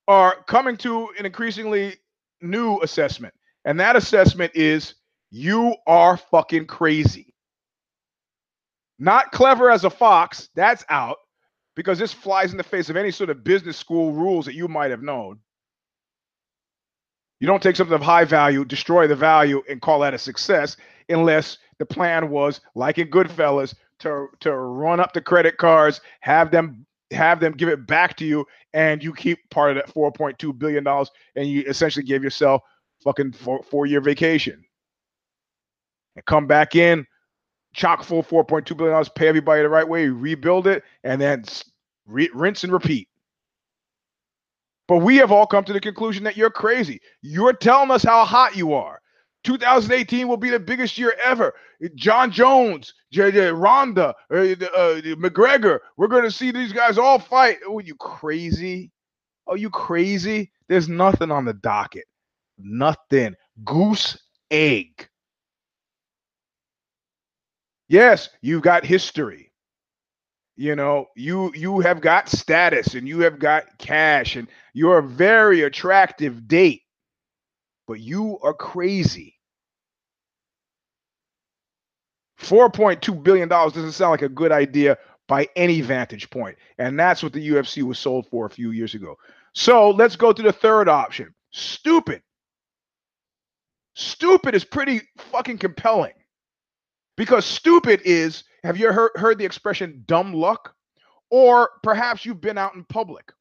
are 0.09 0.37
coming 0.47 0.77
to 0.79 1.09
an 1.19 1.27
increasingly 1.27 1.97
new 2.41 2.81
assessment. 2.81 3.35
And 3.65 3.79
that 3.81 3.97
assessment 3.97 4.53
is 4.55 4.95
you 5.31 5.75
are 5.87 6.17
fucking 6.17 6.67
crazy. 6.67 7.35
Not 8.99 9.33
clever 9.33 9.71
as 9.71 9.85
a 9.85 9.91
fox, 9.91 10.49
that's 10.55 10.85
out 10.89 11.17
because 11.75 11.99
this 11.99 12.13
flies 12.13 12.53
in 12.53 12.59
the 12.59 12.63
face 12.63 12.91
of 12.91 12.97
any 12.97 13.11
sort 13.11 13.31
of 13.31 13.43
business 13.43 13.77
school 13.77 14.13
rules 14.13 14.47
that 14.47 14.55
you 14.55 14.69
might 14.69 14.91
have 14.91 15.03
known. 15.03 15.39
You 17.41 17.47
don't 17.49 17.63
take 17.63 17.75
something 17.75 17.95
of 17.95 18.03
high 18.03 18.25
value, 18.25 18.65
destroy 18.65 19.09
the 19.09 19.17
value, 19.17 19.63
and 19.69 19.81
call 19.81 20.01
that 20.01 20.15
a 20.15 20.19
success 20.19 20.77
unless 21.09 21.59
the 21.83 21.95
plan 21.95 22.31
was, 22.31 22.61
like 22.77 22.99
in 22.99 23.09
Goodfellas, 23.09 23.75
to 23.99 24.29
to 24.41 24.55
run 24.57 25.01
up 25.01 25.13
the 25.13 25.21
credit 25.21 25.57
cards, 25.59 26.01
have 26.21 26.53
them 26.53 26.87
have 27.11 27.41
them 27.41 27.53
give 27.55 27.69
it 27.69 27.89
back 27.89 28.17
to 28.19 28.25
you, 28.25 28.47
and 28.73 29.03
you 29.03 29.13
keep 29.13 29.51
part 29.51 29.71
of 29.71 29.77
that 29.77 29.93
4.2 29.93 30.57
billion 30.57 30.85
dollars, 30.85 31.11
and 31.35 31.49
you 31.49 31.65
essentially 31.67 32.05
give 32.05 32.23
yourself 32.23 32.63
fucking 33.03 33.33
four, 33.33 33.65
four 33.65 33.87
year 33.87 34.01
vacation, 34.01 34.65
and 36.15 36.25
come 36.25 36.47
back 36.47 36.77
in, 36.77 37.05
chock 37.75 38.05
full 38.05 38.23
4.2 38.23 38.77
billion 38.77 38.93
dollars, 38.93 39.09
pay 39.09 39.27
everybody 39.27 39.63
the 39.63 39.69
right 39.69 39.89
way, 39.89 40.07
rebuild 40.09 40.69
it, 40.69 40.85
and 41.03 41.21
then 41.21 41.45
re- 42.07 42.31
rinse 42.33 42.63
and 42.63 42.73
repeat. 42.73 43.09
But 44.87 44.99
we 44.99 45.17
have 45.17 45.33
all 45.33 45.49
come 45.49 45.65
to 45.65 45.73
the 45.73 45.81
conclusion 45.81 46.23
that 46.25 46.37
you're 46.37 46.49
crazy. 46.51 47.01
You're 47.23 47.55
telling 47.55 47.91
us 47.91 48.05
how 48.05 48.25
hot 48.25 48.57
you 48.57 48.73
are. 48.73 49.02
2018 49.45 50.29
will 50.29 50.37
be 50.37 50.51
the 50.51 50.61
biggest 50.61 50.99
year 50.99 51.15
ever. 51.25 51.55
Jon 51.95 52.31
Jones, 52.31 52.95
JJ 53.13 53.61
Ronda, 53.61 54.15
uh, 54.31 54.37
uh, 54.37 55.01
McGregor. 55.17 55.81
We're 55.97 56.09
going 56.09 56.25
to 56.25 56.31
see 56.31 56.51
these 56.51 56.73
guys 56.73 56.99
all 56.99 57.19
fight. 57.19 57.59
Oh, 57.67 57.79
you 57.79 57.95
crazy? 57.97 58.91
Oh, 59.47 59.55
you 59.55 59.71
crazy? 59.71 60.53
There's 60.69 60.89
nothing 60.89 61.31
on 61.31 61.45
the 61.45 61.55
docket. 61.55 62.05
Nothing. 62.59 63.35
Goose 63.65 64.19
egg. 64.51 65.09
Yes, 67.89 68.31
you've 68.41 68.63
got 68.63 68.85
history 68.87 69.53
you 70.57 70.77
know 70.77 71.07
you 71.17 71.51
you 71.55 71.81
have 71.81 72.01
got 72.01 72.29
status 72.29 72.95
and 72.95 73.09
you 73.09 73.21
have 73.21 73.39
got 73.39 73.65
cash 73.79 74.37
and 74.37 74.49
you're 74.75 74.99
a 74.99 75.03
very 75.03 75.63
attractive 75.63 76.47
date 76.47 76.82
but 77.93 78.01
you 78.01 78.39
are 78.43 78.55
crazy. 78.55 79.39
4.2 82.41 83.23
billion 83.23 83.51
dollars 83.51 83.75
doesn't 83.75 83.93
sound 83.93 84.13
like 84.13 84.23
a 84.23 84.31
good 84.31 84.51
idea 84.51 84.97
by 85.29 85.47
any 85.57 85.83
vantage 85.83 86.31
point 86.31 86.57
and 86.79 86.99
that's 86.99 87.23
what 87.23 87.35
the 87.35 87.49
UFC 87.51 87.83
was 87.83 87.99
sold 87.99 88.27
for 88.31 88.47
a 88.47 88.51
few 88.51 88.71
years 88.71 88.95
ago. 88.95 89.15
So 89.53 89.91
let's 89.91 90.17
go 90.17 90.33
to 90.33 90.43
the 90.43 90.55
third 90.55 90.89
option. 90.89 91.35
Stupid. 91.51 92.23
Stupid 93.95 94.55
is 94.55 94.65
pretty 94.65 95.03
fucking 95.31 95.59
compelling. 95.59 96.15
Because 97.19 97.45
stupid 97.45 98.01
is 98.07 98.43
have 98.65 98.79
you 98.79 98.91
heard, 98.91 99.11
heard 99.17 99.37
the 99.37 99.45
expression 99.45 100.03
dumb 100.07 100.33
luck? 100.33 100.75
Or 101.31 101.69
perhaps 101.83 102.25
you've 102.25 102.41
been 102.41 102.57
out 102.57 102.75
in 102.75 102.85
public. 102.85 103.33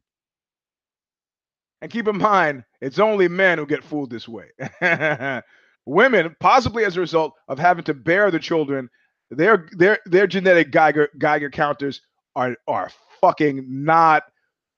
And 1.82 1.92
keep 1.92 2.08
in 2.08 2.18
mind, 2.18 2.64
it's 2.80 3.00
only 3.00 3.28
men 3.28 3.58
who 3.58 3.66
get 3.66 3.84
fooled 3.84 4.12
this 4.12 4.28
way. 4.28 4.52
Women, 5.86 6.36
possibly 6.40 6.86
as 6.86 6.96
a 6.96 7.00
result 7.00 7.34
of 7.48 7.58
having 7.58 7.84
to 7.86 7.94
bear 7.94 8.30
the 8.30 8.40
children, 8.40 8.90
their 9.32 9.68
their 9.72 9.98
their 10.06 10.28
genetic 10.28 10.72
Geiger 10.72 11.10
Geiger 11.18 11.50
counters 11.50 12.02
are 12.36 12.56
are 12.68 12.92
fucking 13.20 13.66
not 13.68 14.24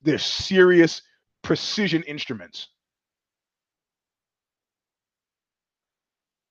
they're 0.01 0.17
serious 0.17 1.01
precision 1.41 2.03
instruments. 2.03 2.69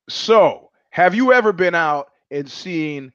So, 0.08 0.70
have 0.90 1.14
you 1.14 1.32
ever 1.32 1.52
been 1.52 1.74
out 1.74 2.08
and 2.30 2.50
seen 2.50 3.12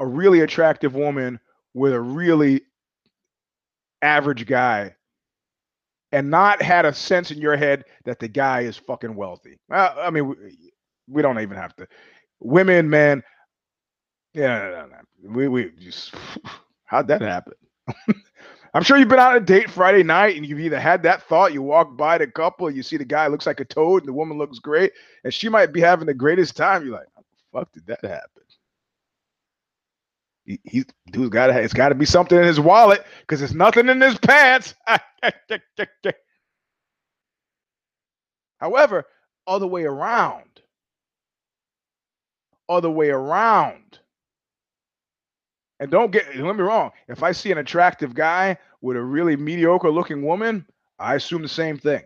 a 0.00 0.06
really 0.06 0.40
attractive 0.40 0.94
woman 0.94 1.40
with 1.74 1.92
a 1.92 2.00
really 2.00 2.62
average 4.00 4.46
guy 4.46 4.94
and 6.12 6.30
not 6.30 6.62
had 6.62 6.86
a 6.86 6.94
sense 6.94 7.30
in 7.30 7.38
your 7.38 7.56
head 7.56 7.84
that 8.04 8.18
the 8.18 8.28
guy 8.28 8.60
is 8.62 8.76
fucking 8.76 9.14
wealthy. 9.14 9.58
Well, 9.68 9.94
I 9.98 10.10
mean, 10.10 10.28
we, 10.28 10.36
we 11.08 11.22
don't 11.22 11.40
even 11.40 11.56
have 11.56 11.74
to. 11.76 11.86
Women, 12.40 12.88
men, 12.88 13.22
yeah, 14.34 14.58
no, 14.58 14.70
no, 14.70 14.86
no. 14.86 15.30
we 15.34 15.48
we 15.48 15.70
just 15.78 16.14
how'd 16.84 17.08
that 17.08 17.22
happen? 17.22 17.54
I'm 18.74 18.82
sure 18.82 18.98
you've 18.98 19.08
been 19.08 19.18
on 19.18 19.36
a 19.36 19.40
date 19.40 19.70
Friday 19.70 20.02
night 20.02 20.36
and 20.36 20.46
you've 20.46 20.60
either 20.60 20.78
had 20.78 21.02
that 21.04 21.22
thought, 21.22 21.54
you 21.54 21.62
walk 21.62 21.96
by 21.96 22.18
the 22.18 22.26
couple, 22.26 22.70
you 22.70 22.82
see 22.82 22.98
the 22.98 23.04
guy 23.04 23.26
looks 23.26 23.46
like 23.46 23.60
a 23.60 23.64
toad 23.64 24.02
and 24.02 24.08
the 24.08 24.12
woman 24.12 24.38
looks 24.38 24.58
great, 24.58 24.92
and 25.24 25.32
she 25.32 25.48
might 25.48 25.72
be 25.72 25.80
having 25.80 26.06
the 26.06 26.14
greatest 26.14 26.56
time. 26.56 26.84
You're 26.84 26.94
like, 26.94 27.08
how 27.16 27.22
the 27.22 27.58
fuck 27.60 27.72
did 27.72 27.86
that 27.86 28.04
happen? 28.04 28.42
He, 30.48 30.60
he 30.64 30.84
dude's 31.12 31.28
got 31.30 31.48
to 31.48 31.60
it's 31.60 31.74
got 31.74 31.90
to 31.90 31.94
be 31.94 32.06
something 32.06 32.38
in 32.38 32.44
his 32.44 32.58
wallet 32.58 33.04
because 33.20 33.40
there's 33.40 33.54
nothing 33.54 33.88
in 33.88 34.00
his 34.00 34.18
pants. 34.18 34.74
However, 38.58 39.04
other 39.46 39.66
way 39.66 39.84
around, 39.84 40.62
other 42.68 42.90
way 42.90 43.10
around. 43.10 43.98
And 45.80 45.90
don't 45.90 46.10
get 46.10 46.32
get 46.32 46.42
me 46.42 46.62
wrong. 46.62 46.92
If 47.08 47.22
I 47.22 47.32
see 47.32 47.52
an 47.52 47.58
attractive 47.58 48.14
guy 48.14 48.56
with 48.80 48.96
a 48.96 49.02
really 49.02 49.36
mediocre 49.36 49.90
looking 49.90 50.22
woman, 50.22 50.66
I 50.98 51.14
assume 51.16 51.42
the 51.42 51.48
same 51.48 51.76
thing. 51.78 52.04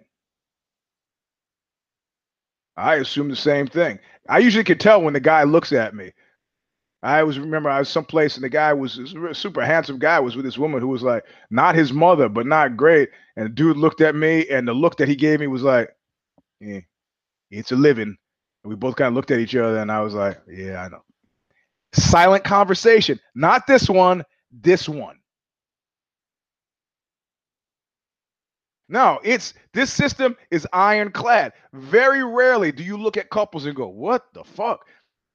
I 2.76 2.96
assume 2.96 3.28
the 3.28 3.36
same 3.36 3.68
thing. 3.68 4.00
I 4.28 4.38
usually 4.38 4.64
can 4.64 4.78
tell 4.78 5.00
when 5.00 5.14
the 5.14 5.20
guy 5.20 5.44
looks 5.44 5.72
at 5.72 5.94
me. 5.94 6.12
I 7.02 7.20
always 7.20 7.38
remember 7.38 7.68
I 7.68 7.80
was 7.80 7.88
someplace 7.88 8.36
and 8.36 8.44
the 8.44 8.48
guy 8.48 8.72
was 8.72 9.00
super 9.32 9.64
handsome 9.64 9.98
guy 9.98 10.20
was 10.20 10.36
with 10.36 10.44
this 10.44 10.58
woman 10.58 10.80
who 10.80 10.88
was 10.88 11.02
like 11.02 11.24
not 11.50 11.74
his 11.74 11.92
mother 11.92 12.28
but 12.28 12.46
not 12.46 12.76
great. 12.76 13.10
And 13.36 13.46
the 13.46 13.50
dude 13.50 13.76
looked 13.76 14.00
at 14.00 14.14
me 14.14 14.46
and 14.48 14.68
the 14.68 14.74
look 14.74 14.96
that 14.98 15.08
he 15.08 15.16
gave 15.16 15.40
me 15.40 15.48
was 15.48 15.62
like 15.62 15.90
it's 17.50 17.72
a 17.72 17.76
living. 17.76 18.16
And 18.64 18.70
we 18.70 18.76
both 18.76 18.96
kind 18.96 19.08
of 19.08 19.14
looked 19.14 19.32
at 19.32 19.40
each 19.40 19.56
other 19.56 19.78
and 19.78 19.90
I 19.90 20.00
was 20.00 20.14
like 20.14 20.40
yeah 20.48 20.82
I 20.84 20.88
know. 20.88 21.02
Silent 21.94 22.44
conversation. 22.44 23.18
Not 23.34 23.66
this 23.66 23.88
one 23.90 24.24
this 24.52 24.88
one. 24.88 25.18
No, 28.88 29.20
it's 29.24 29.54
this 29.72 29.92
system 29.92 30.36
is 30.50 30.68
ironclad. 30.72 31.54
Very 31.72 32.22
rarely 32.24 32.72
do 32.72 32.84
you 32.84 32.96
look 32.96 33.16
at 33.16 33.30
couples 33.30 33.64
and 33.66 33.74
go, 33.74 33.88
"What 33.88 34.32
the 34.34 34.44
fuck?" 34.44 34.86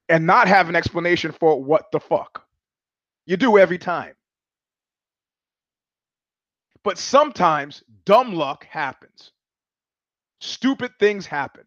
And 0.09 0.25
not 0.25 0.47
have 0.47 0.69
an 0.69 0.75
explanation 0.75 1.31
for 1.31 1.61
what 1.61 1.91
the 1.91 1.99
fuck. 1.99 2.45
You 3.25 3.37
do 3.37 3.57
every 3.57 3.77
time. 3.77 4.13
But 6.83 6.97
sometimes 6.97 7.83
dumb 8.05 8.33
luck 8.33 8.65
happens. 8.65 9.31
Stupid 10.39 10.91
things 10.99 11.25
happen. 11.25 11.65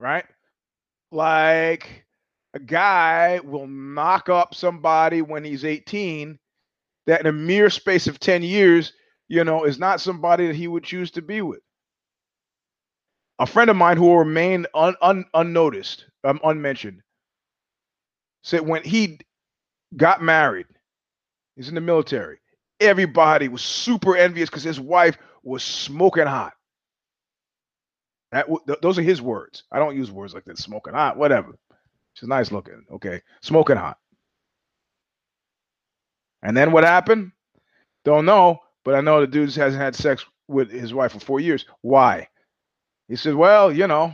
Right? 0.00 0.24
Like 1.12 2.04
a 2.54 2.58
guy 2.58 3.40
will 3.44 3.66
knock 3.66 4.28
up 4.28 4.54
somebody 4.54 5.22
when 5.22 5.44
he's 5.44 5.64
18 5.64 6.38
that 7.06 7.20
in 7.20 7.26
a 7.26 7.32
mere 7.32 7.70
space 7.70 8.06
of 8.06 8.18
10 8.18 8.42
years, 8.42 8.92
you 9.28 9.44
know, 9.44 9.64
is 9.64 9.78
not 9.78 10.00
somebody 10.00 10.46
that 10.48 10.56
he 10.56 10.68
would 10.68 10.84
choose 10.84 11.10
to 11.12 11.22
be 11.22 11.40
with. 11.40 11.60
A 13.38 13.46
friend 13.46 13.70
of 13.70 13.76
mine 13.76 13.96
who 13.96 14.04
will 14.06 14.18
remain 14.18 14.66
un, 14.74 14.94
un, 15.00 15.24
unnoticed, 15.34 16.06
um, 16.24 16.40
unmentioned, 16.44 17.02
said 18.42 18.60
when 18.66 18.82
he 18.84 19.18
got 19.96 20.22
married, 20.22 20.66
he's 21.56 21.68
in 21.68 21.74
the 21.74 21.80
military. 21.80 22.38
Everybody 22.80 23.48
was 23.48 23.62
super 23.62 24.16
envious 24.16 24.50
because 24.50 24.64
his 24.64 24.80
wife 24.80 25.16
was 25.42 25.62
smoking 25.62 26.26
hot. 26.26 26.52
That 28.32 28.46
th- 28.66 28.80
those 28.80 28.98
are 28.98 29.02
his 29.02 29.22
words. 29.22 29.64
I 29.70 29.78
don't 29.78 29.96
use 29.96 30.10
words 30.10 30.34
like 30.34 30.44
that. 30.46 30.58
Smoking 30.58 30.94
hot, 30.94 31.16
whatever. 31.16 31.56
She's 32.14 32.28
nice 32.28 32.50
looking. 32.52 32.84
Okay, 32.92 33.20
smoking 33.42 33.76
hot. 33.76 33.98
And 36.42 36.56
then 36.56 36.72
what 36.72 36.84
happened? 36.84 37.32
Don't 38.04 38.24
know. 38.26 38.58
but 38.84 38.94
I 38.94 39.00
know 39.00 39.20
the 39.20 39.26
dude 39.26 39.54
hasn't 39.54 39.82
had 39.82 39.94
sex 39.94 40.24
with 40.48 40.70
his 40.70 40.92
wife 40.94 41.12
for 41.12 41.20
four 41.20 41.40
years. 41.40 41.66
Why? 41.82 42.28
He 43.08 43.16
said, 43.16 43.34
Well, 43.34 43.72
you 43.72 43.86
know, 43.86 44.12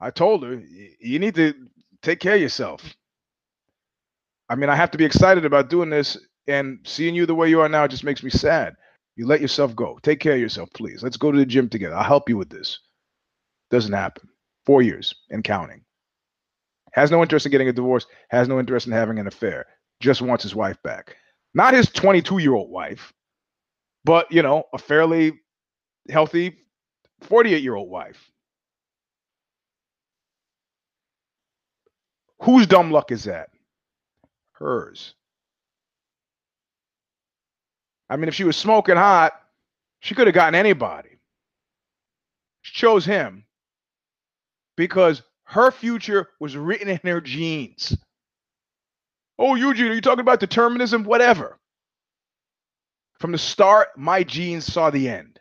I 0.00 0.10
told 0.10 0.44
her, 0.44 0.62
you 1.00 1.18
need 1.18 1.34
to 1.36 1.54
take 2.02 2.20
care 2.20 2.36
of 2.36 2.40
yourself. 2.40 2.82
I 4.50 4.56
mean, 4.56 4.68
I 4.68 4.74
have 4.74 4.90
to 4.90 4.98
be 4.98 5.04
excited 5.04 5.44
about 5.44 5.70
doing 5.70 5.90
this, 5.90 6.18
and 6.48 6.80
seeing 6.84 7.14
you 7.14 7.24
the 7.24 7.34
way 7.34 7.48
you 7.48 7.60
are 7.60 7.68
now 7.68 7.86
just 7.86 8.02
makes 8.02 8.22
me 8.24 8.30
sad. 8.30 8.74
You 9.14 9.26
let 9.26 9.40
yourself 9.40 9.76
go. 9.76 9.98
Take 10.02 10.18
care 10.18 10.34
of 10.34 10.40
yourself, 10.40 10.68
please. 10.74 11.02
Let's 11.04 11.16
go 11.16 11.30
to 11.30 11.38
the 11.38 11.46
gym 11.46 11.68
together. 11.68 11.94
I'll 11.94 12.02
help 12.02 12.28
you 12.28 12.36
with 12.36 12.50
this. 12.50 12.80
Doesn't 13.70 13.92
happen. 13.92 14.28
Four 14.66 14.82
years 14.82 15.14
and 15.30 15.44
counting. 15.44 15.82
Has 16.92 17.12
no 17.12 17.22
interest 17.22 17.46
in 17.46 17.52
getting 17.52 17.68
a 17.68 17.72
divorce, 17.72 18.06
has 18.30 18.48
no 18.48 18.58
interest 18.58 18.86
in 18.88 18.92
having 18.92 19.20
an 19.20 19.28
affair, 19.28 19.66
just 20.00 20.20
wants 20.20 20.42
his 20.42 20.56
wife 20.56 20.82
back. 20.82 21.16
Not 21.54 21.74
his 21.74 21.88
22 21.88 22.38
year 22.38 22.54
old 22.54 22.70
wife, 22.70 23.12
but, 24.04 24.30
you 24.32 24.42
know, 24.42 24.64
a 24.74 24.78
fairly 24.78 25.40
healthy 26.08 26.56
48 27.20 27.62
year 27.62 27.76
old 27.76 27.88
wife. 27.88 28.30
Whose 32.42 32.66
dumb 32.66 32.90
luck 32.90 33.12
is 33.12 33.24
that? 33.24 33.50
Hers. 34.60 35.14
I 38.08 38.16
mean, 38.16 38.28
if 38.28 38.34
she 38.34 38.44
was 38.44 38.56
smoking 38.56 38.96
hot, 38.96 39.32
she 40.00 40.14
could 40.14 40.26
have 40.26 40.34
gotten 40.34 40.54
anybody. 40.54 41.18
She 42.62 42.74
chose 42.74 43.04
him 43.04 43.44
because 44.76 45.22
her 45.44 45.70
future 45.70 46.28
was 46.40 46.56
written 46.56 46.88
in 46.88 47.00
her 47.04 47.20
genes. 47.20 47.96
Oh, 49.38 49.54
Eugene, 49.54 49.88
are 49.88 49.94
you 49.94 50.00
talking 50.00 50.20
about 50.20 50.40
determinism? 50.40 51.04
Whatever. 51.04 51.58
From 53.18 53.32
the 53.32 53.38
start, 53.38 53.88
my 53.96 54.22
genes 54.22 54.70
saw 54.70 54.90
the 54.90 55.08
end. 55.08 55.38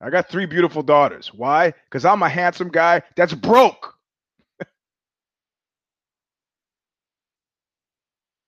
I 0.00 0.10
got 0.10 0.28
three 0.28 0.46
beautiful 0.46 0.82
daughters. 0.82 1.32
Why? 1.32 1.72
Because 1.84 2.04
I'm 2.04 2.22
a 2.22 2.28
handsome 2.28 2.68
guy 2.68 3.02
that's 3.16 3.34
broke. 3.34 3.91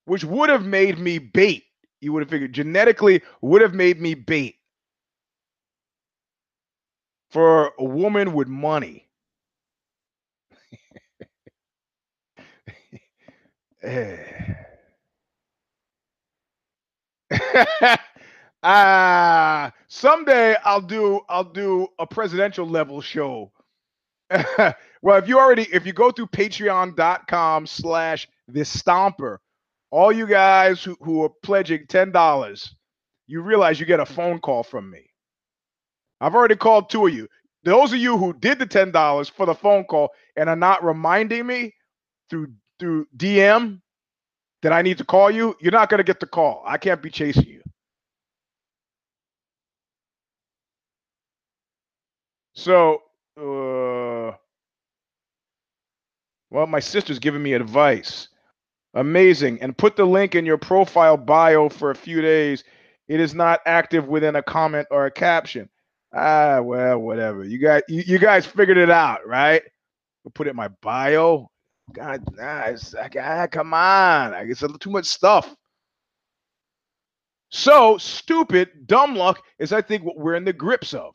Which 0.07 0.25
would 0.25 0.51
have 0.51 0.67
made 0.67 0.99
me 0.99 1.19
bait. 1.19 1.65
You 2.01 2.13
would 2.13 2.23
have 2.23 2.31
figured 2.31 2.53
genetically 2.53 3.23
would 3.41 3.63
have 3.63 3.75
made 3.75 4.01
me 4.01 4.15
bait 4.15 4.57
for 7.31 7.73
a 7.79 7.85
woman 7.85 8.33
with 8.33 8.49
money. 8.49 9.09
Ah, 18.67 19.67
uh, 19.67 19.71
someday 19.89 20.57
I'll 20.65 20.81
do 20.81 21.21
I'll 21.29 21.45
do 21.45 21.89
a 21.99 22.07
presidential 22.07 22.67
level 22.67 23.03
show. 23.03 23.53
well, 24.59 25.19
if 25.19 25.29
you 25.29 25.39
already 25.39 25.69
if 25.73 25.87
you 25.87 25.93
go 25.93 26.11
through 26.11 26.29
patreon.com 26.29 27.67
slash 27.67 28.29
this 28.49 28.75
stomper, 28.75 29.39
all 29.95 30.11
you 30.13 30.27
guys 30.27 30.83
who, 30.83 30.97
who 31.01 31.23
are 31.23 31.31
pledging 31.45 31.87
ten 31.87 32.11
dollars, 32.11 32.75
you 33.29 33.41
realize 33.43 33.79
you 33.79 33.87
get 33.87 34.01
a 34.01 34.07
phone 34.07 34.41
call 34.41 34.65
from 34.65 34.91
me. 34.91 35.09
I've 36.21 36.35
already 36.35 36.57
called 36.57 36.91
two 36.91 37.07
of 37.07 37.15
you. 37.15 37.29
Those 37.63 37.93
of 37.93 38.01
you 38.01 38.19
who 38.19 38.33
did 38.33 38.59
the 38.59 38.67
ten 38.67 38.91
dollars 38.91 39.29
for 39.29 39.47
the 39.47 39.55
phone 39.55 39.85
call 39.85 40.09
and 40.37 40.49
are 40.51 40.57
not 40.57 40.83
reminding 40.85 41.47
me 41.47 41.73
through 42.29 42.49
through 42.81 43.07
DM 43.17 43.81
that 44.63 44.73
I 44.73 44.83
need 44.83 44.99
to 44.99 45.05
call 45.05 45.31
you, 45.31 45.55
you're 45.61 45.71
not 45.71 45.91
gonna 45.91 46.03
get 46.03 46.19
the 46.19 46.27
call. 46.27 46.65
I 46.67 46.77
can't 46.77 47.01
be 47.01 47.11
chasing 47.11 47.47
you. 47.47 47.63
So, 52.55 53.03
uh, 53.39 54.37
well, 56.51 56.67
my 56.67 56.81
sister's 56.81 57.21
giving 57.21 57.45
me 57.45 57.53
advice. 57.53 58.29
Amazing. 58.95 59.61
And 59.61 59.77
put 59.77 59.97
the 59.97 60.05
link 60.05 60.35
in 60.35 60.47
your 60.47 60.59
profile 60.59 61.17
bio 61.17 61.69
for 61.69 61.91
a 61.91 61.97
few 61.97 62.21
days. 62.23 62.65
It 63.09 63.21
is 63.21 63.35
not 63.35 63.61
active 63.67 64.09
within 64.09 64.37
a 64.37 64.43
comment 64.43 64.87
or 64.91 65.07
a 65.07 65.11
caption. 65.11 65.69
Ah, 66.15 66.61
well, 66.61 66.99
whatever. 67.01 67.45
You 67.45 67.59
guys, 67.59 67.83
you, 67.89 68.03
you 68.07 68.19
guys 68.19 68.47
figured 68.47 68.79
it 68.79 68.91
out, 68.91 69.27
right? 69.27 69.63
We'll 70.23 70.33
put 70.33 70.47
it 70.47 70.51
in 70.51 70.57
my 70.57 70.69
bio. 70.81 71.51
God, 71.93 72.23
it's, 72.39 72.95
ah, 72.95 73.47
come 73.51 73.75
on. 73.75 74.33
A 74.33 74.45
little 74.45 74.79
too 74.79 74.91
much 74.91 75.07
stuff. 75.07 75.55
So 77.51 77.99
stupid, 77.99 78.87
dumb 78.87 79.15
luck 79.15 79.43
is, 79.59 79.73
I 79.73 79.83
think, 79.83 80.03
what 80.05 80.19
we're 80.19 80.35
in 80.35 80.45
the 80.45 80.53
grips 80.53 80.95
of. 80.95 81.15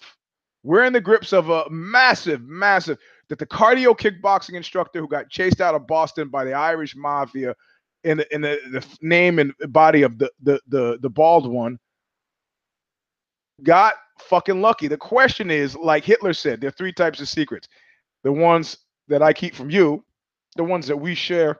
We're 0.63 0.83
in 0.83 0.93
the 0.93 1.01
grips 1.01 1.33
of 1.33 1.49
a 1.49 1.65
massive, 1.69 2.41
massive 2.43 2.97
that 3.29 3.39
the 3.39 3.45
cardio 3.45 3.97
kickboxing 3.97 4.55
instructor 4.55 4.99
who 4.99 5.07
got 5.07 5.29
chased 5.29 5.61
out 5.61 5.75
of 5.75 5.87
Boston 5.87 6.29
by 6.29 6.43
the 6.43 6.53
Irish 6.53 6.95
mafia 6.95 7.55
in 8.03 8.17
the 8.17 8.33
in 8.33 8.41
the, 8.41 8.59
the 8.71 8.85
name 9.01 9.39
and 9.39 9.53
body 9.67 10.03
of 10.03 10.17
the, 10.17 10.31
the 10.41 10.59
the 10.67 10.97
the 11.01 11.09
bald 11.09 11.49
one 11.49 11.79
got 13.63 13.95
fucking 14.19 14.61
lucky. 14.61 14.87
The 14.87 14.97
question 14.97 15.51
is, 15.51 15.75
like 15.75 16.05
Hitler 16.05 16.33
said, 16.33 16.61
there 16.61 16.69
are 16.69 16.71
three 16.71 16.93
types 16.93 17.19
of 17.19 17.27
secrets. 17.27 17.67
The 18.23 18.31
ones 18.31 18.77
that 19.07 19.21
I 19.21 19.33
keep 19.33 19.55
from 19.55 19.69
you, 19.69 20.03
the 20.55 20.63
ones 20.63 20.87
that 20.87 20.97
we 20.97 21.15
share, 21.15 21.59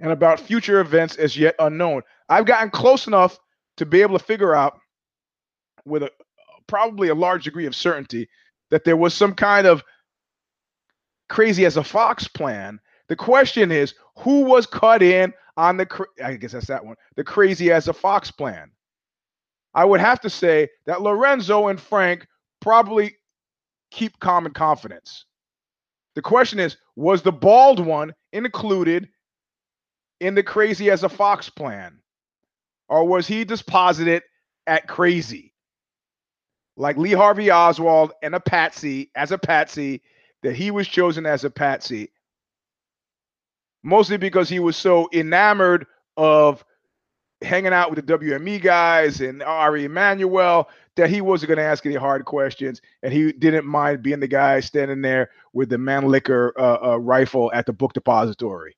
and 0.00 0.10
about 0.12 0.40
future 0.40 0.80
events 0.80 1.16
as 1.16 1.36
yet 1.36 1.54
unknown. 1.58 2.02
I've 2.28 2.46
gotten 2.46 2.70
close 2.70 3.06
enough 3.06 3.38
to 3.76 3.86
be 3.86 4.02
able 4.02 4.18
to 4.18 4.24
figure 4.24 4.54
out 4.54 4.78
with 5.84 6.02
a 6.02 6.10
probably 6.66 7.08
a 7.08 7.14
large 7.14 7.44
degree 7.44 7.66
of 7.66 7.74
certainty 7.74 8.28
that 8.70 8.84
there 8.84 8.96
was 8.96 9.14
some 9.14 9.34
kind 9.34 9.66
of 9.66 9.82
crazy 11.28 11.64
as 11.64 11.76
a 11.76 11.84
fox 11.84 12.28
plan. 12.28 12.78
The 13.08 13.16
question 13.16 13.72
is, 13.72 13.94
who 14.18 14.44
was 14.44 14.66
cut 14.66 15.02
in 15.02 15.32
on 15.58 15.76
the? 15.76 16.06
I 16.24 16.36
guess 16.36 16.52
that's 16.52 16.68
that 16.68 16.86
one. 16.86 16.96
The 17.16 17.24
crazy 17.24 17.70
as 17.70 17.88
a 17.88 17.92
fox 17.92 18.30
plan. 18.30 18.70
I 19.74 19.84
would 19.84 20.00
have 20.00 20.20
to 20.22 20.30
say 20.30 20.68
that 20.86 21.02
Lorenzo 21.02 21.68
and 21.68 21.78
Frank 21.78 22.26
probably 22.60 23.16
keep 23.90 24.18
common 24.20 24.52
confidence. 24.54 25.26
The 26.14 26.22
question 26.22 26.58
is, 26.58 26.78
was 26.96 27.22
the 27.22 27.32
bald 27.32 27.78
one 27.84 28.14
included 28.32 29.10
in 30.20 30.34
the 30.34 30.42
crazy 30.42 30.90
as 30.90 31.04
a 31.04 31.08
fox 31.10 31.50
plan? 31.50 32.00
Or 32.88 33.06
was 33.06 33.26
he 33.26 33.44
disposited 33.44 34.22
at 34.66 34.88
crazy? 34.88 35.52
like 36.78 36.96
Lee 36.96 37.12
Harvey 37.12 37.50
Oswald 37.50 38.12
and 38.22 38.34
a 38.34 38.40
patsy 38.40 39.10
as 39.16 39.32
a 39.32 39.38
patsy 39.38 40.00
that 40.42 40.54
he 40.54 40.70
was 40.70 40.86
chosen 40.88 41.26
as 41.26 41.44
a 41.44 41.50
patsy 41.50 42.10
mostly 43.88 44.16
because 44.16 44.48
he 44.48 44.60
was 44.60 44.76
so 44.76 45.08
enamored 45.12 45.86
of 46.16 46.64
hanging 47.42 47.72
out 47.72 47.90
with 47.90 48.04
the 48.04 48.18
WME 48.18 48.60
guys 48.60 49.20
and 49.20 49.42
Ari 49.42 49.84
Emanuel 49.84 50.68
that 50.96 51.08
he 51.08 51.20
wasn't 51.20 51.48
going 51.48 51.58
to 51.58 51.64
ask 51.64 51.86
any 51.86 51.94
hard 51.94 52.24
questions, 52.24 52.80
and 53.02 53.12
he 53.12 53.32
didn't 53.32 53.64
mind 53.64 54.02
being 54.02 54.20
the 54.20 54.26
guy 54.26 54.60
standing 54.60 55.00
there 55.00 55.30
with 55.52 55.68
the 55.68 55.76
Mannlicher 55.76 56.50
uh, 56.58 56.78
uh, 56.82 56.96
rifle 56.98 57.50
at 57.54 57.66
the 57.66 57.72
book 57.72 57.92
depository. 57.92 58.76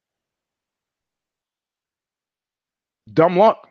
Dumb 3.12 3.36
luck. 3.36 3.68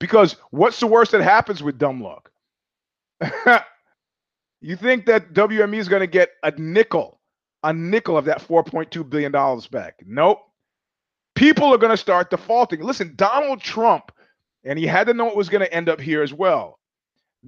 Because 0.00 0.36
what's 0.50 0.80
the 0.80 0.86
worst 0.86 1.12
that 1.12 1.22
happens 1.22 1.62
with 1.62 1.78
dumb 1.78 2.02
luck? 2.02 2.30
you 4.60 4.76
think 4.76 5.06
that 5.06 5.32
WME 5.32 5.76
is 5.76 5.88
going 5.88 6.00
to 6.00 6.06
get 6.06 6.30
a 6.42 6.50
nickel, 6.58 7.19
a 7.62 7.72
nickel 7.72 8.16
of 8.16 8.24
that 8.26 8.40
$4.2 8.46 9.08
billion 9.08 9.32
back? 9.70 10.00
Nope. 10.06 10.40
People 11.34 11.72
are 11.72 11.78
going 11.78 11.90
to 11.90 11.96
start 11.96 12.30
defaulting. 12.30 12.82
Listen, 12.82 13.14
Donald 13.16 13.60
Trump, 13.60 14.12
and 14.64 14.78
he 14.78 14.86
had 14.86 15.06
to 15.06 15.14
know 15.14 15.28
it 15.28 15.36
was 15.36 15.48
going 15.48 15.64
to 15.64 15.72
end 15.72 15.88
up 15.88 16.00
here 16.00 16.22
as 16.22 16.34
well. 16.34 16.78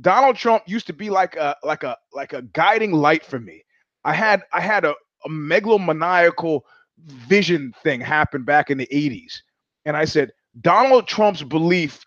Donald 0.00 0.36
Trump 0.36 0.62
used 0.66 0.86
to 0.86 0.94
be 0.94 1.10
like 1.10 1.36
a 1.36 1.54
like 1.62 1.82
a 1.82 1.98
like 2.14 2.32
a 2.32 2.40
guiding 2.40 2.92
light 2.92 3.24
for 3.24 3.38
me. 3.38 3.62
I 4.04 4.14
had 4.14 4.42
I 4.52 4.60
had 4.60 4.86
a, 4.86 4.94
a 5.24 5.28
megalomaniacal 5.28 6.62
vision 7.06 7.74
thing 7.82 8.00
happen 8.00 8.44
back 8.44 8.70
in 8.70 8.78
the 8.78 8.86
80s. 8.86 9.40
And 9.84 9.96
I 9.96 10.04
said, 10.04 10.32
Donald 10.60 11.06
Trump's 11.08 11.42
belief 11.42 12.04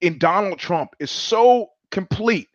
in 0.00 0.18
Donald 0.18 0.58
Trump 0.58 0.90
is 0.98 1.10
so 1.10 1.70
complete 1.90 2.48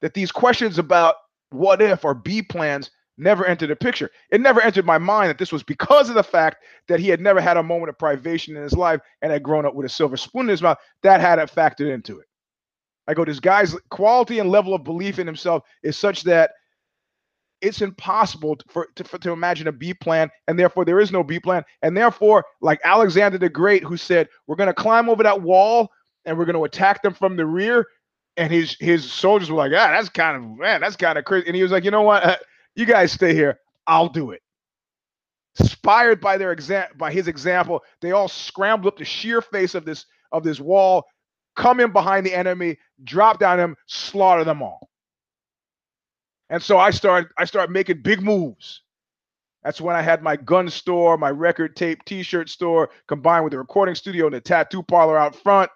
that 0.00 0.14
these 0.14 0.32
questions 0.32 0.78
about 0.78 1.16
what 1.50 1.82
if 1.82 2.04
or 2.04 2.14
B 2.14 2.42
plans 2.42 2.90
never 3.18 3.46
entered 3.46 3.70
the 3.70 3.76
picture. 3.76 4.10
It 4.30 4.40
never 4.40 4.60
entered 4.60 4.86
my 4.86 4.98
mind 4.98 5.30
that 5.30 5.38
this 5.38 5.52
was 5.52 5.62
because 5.62 6.08
of 6.08 6.14
the 6.16 6.22
fact 6.22 6.64
that 6.88 7.00
he 7.00 7.08
had 7.08 7.20
never 7.20 7.40
had 7.40 7.56
a 7.56 7.62
moment 7.62 7.90
of 7.90 7.98
privation 7.98 8.56
in 8.56 8.62
his 8.62 8.74
life 8.74 9.00
and 9.22 9.32
had 9.32 9.42
grown 9.42 9.66
up 9.66 9.74
with 9.74 9.86
a 9.86 9.90
silver 9.90 10.16
spoon 10.16 10.42
in 10.42 10.48
his 10.48 10.62
mouth. 10.62 10.78
That 11.02 11.20
had 11.20 11.38
it 11.38 11.50
factored 11.52 11.92
into 11.92 12.20
it. 12.20 12.26
I 13.08 13.14
go, 13.14 13.24
this 13.24 13.40
guy's 13.40 13.76
quality 13.90 14.38
and 14.40 14.50
level 14.50 14.74
of 14.74 14.84
belief 14.84 15.18
in 15.18 15.26
himself 15.26 15.64
is 15.82 15.98
such 15.98 16.22
that 16.24 16.52
it's 17.62 17.82
impossible 17.82 18.58
for, 18.70 18.88
to, 18.96 19.04
for, 19.04 19.18
to 19.18 19.32
imagine 19.32 19.68
a 19.68 19.72
B 19.72 19.94
plan, 19.94 20.30
and 20.48 20.58
therefore 20.58 20.84
there 20.84 21.00
is 21.00 21.12
no 21.12 21.24
B 21.24 21.40
plan. 21.40 21.64
And 21.82 21.96
therefore, 21.96 22.44
like 22.60 22.80
Alexander 22.84 23.38
the 23.38 23.48
Great, 23.48 23.84
who 23.84 23.96
said, 23.96 24.28
We're 24.46 24.56
going 24.56 24.68
to 24.68 24.74
climb 24.74 25.08
over 25.08 25.22
that 25.24 25.42
wall 25.42 25.90
and 26.24 26.38
we're 26.38 26.44
going 26.46 26.56
to 26.56 26.64
attack 26.64 27.02
them 27.02 27.14
from 27.14 27.36
the 27.36 27.46
rear 27.46 27.86
And 28.38 28.52
his 28.52 28.76
his 28.80 29.10
soldiers 29.12 29.50
were 29.50 29.58
like, 29.58 29.72
ah, 29.74 29.90
that's 29.92 30.10
kind 30.10 30.36
of 30.36 30.58
man, 30.58 30.82
that's 30.82 30.96
kind 30.96 31.18
of 31.18 31.26
crazy. 31.26 31.48
And 31.48 31.56
he 31.56 31.62
was 31.62 31.72
like, 31.72 31.84
you 31.84 31.92
know 31.92 32.02
what? 32.02 32.42
You 32.74 32.86
guys 32.86 33.12
stay 33.12 33.34
here. 33.34 33.58
I'll 33.86 34.08
do 34.08 34.30
it. 34.30 34.40
Inspired 35.58 36.20
by 36.20 36.38
their 36.38 36.52
exam 36.52 36.86
by 36.96 37.12
his 37.12 37.28
example, 37.28 37.82
they 38.00 38.12
all 38.12 38.28
scrambled 38.28 38.92
up 38.92 38.98
the 38.98 39.04
sheer 39.04 39.42
face 39.42 39.74
of 39.74 39.84
this 39.84 40.06
of 40.32 40.42
this 40.44 40.60
wall, 40.60 41.04
come 41.56 41.78
in 41.80 41.92
behind 41.92 42.24
the 42.24 42.34
enemy, 42.34 42.78
drop 43.04 43.38
down 43.38 43.58
them, 43.58 43.76
slaughter 43.86 44.44
them 44.44 44.62
all. 44.62 44.88
And 46.48 46.62
so 46.62 46.78
I 46.78 46.90
started 46.90 47.30
I 47.38 47.44
started 47.44 47.70
making 47.70 48.02
big 48.02 48.22
moves. 48.22 48.82
That's 49.62 49.80
when 49.80 49.94
I 49.94 50.02
had 50.02 50.22
my 50.22 50.36
gun 50.36 50.68
store, 50.70 51.16
my 51.18 51.30
record 51.30 51.76
tape 51.76 52.04
t-shirt 52.04 52.48
store, 52.48 52.90
combined 53.06 53.44
with 53.44 53.52
the 53.52 53.58
recording 53.58 53.94
studio 53.94 54.26
and 54.26 54.34
the 54.34 54.40
tattoo 54.40 54.82
parlor 54.82 55.18
out 55.18 55.36
front. 55.36 55.70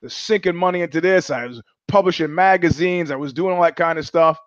The 0.00 0.08
sinking 0.08 0.56
money 0.56 0.82
into 0.82 1.00
this. 1.00 1.28
I 1.30 1.46
was 1.46 1.60
publishing 1.88 2.34
magazines. 2.34 3.10
I 3.10 3.16
was 3.16 3.32
doing 3.32 3.54
all 3.54 3.62
that 3.62 3.76
kind 3.76 3.98
of 3.98 4.06
stuff. 4.06 4.38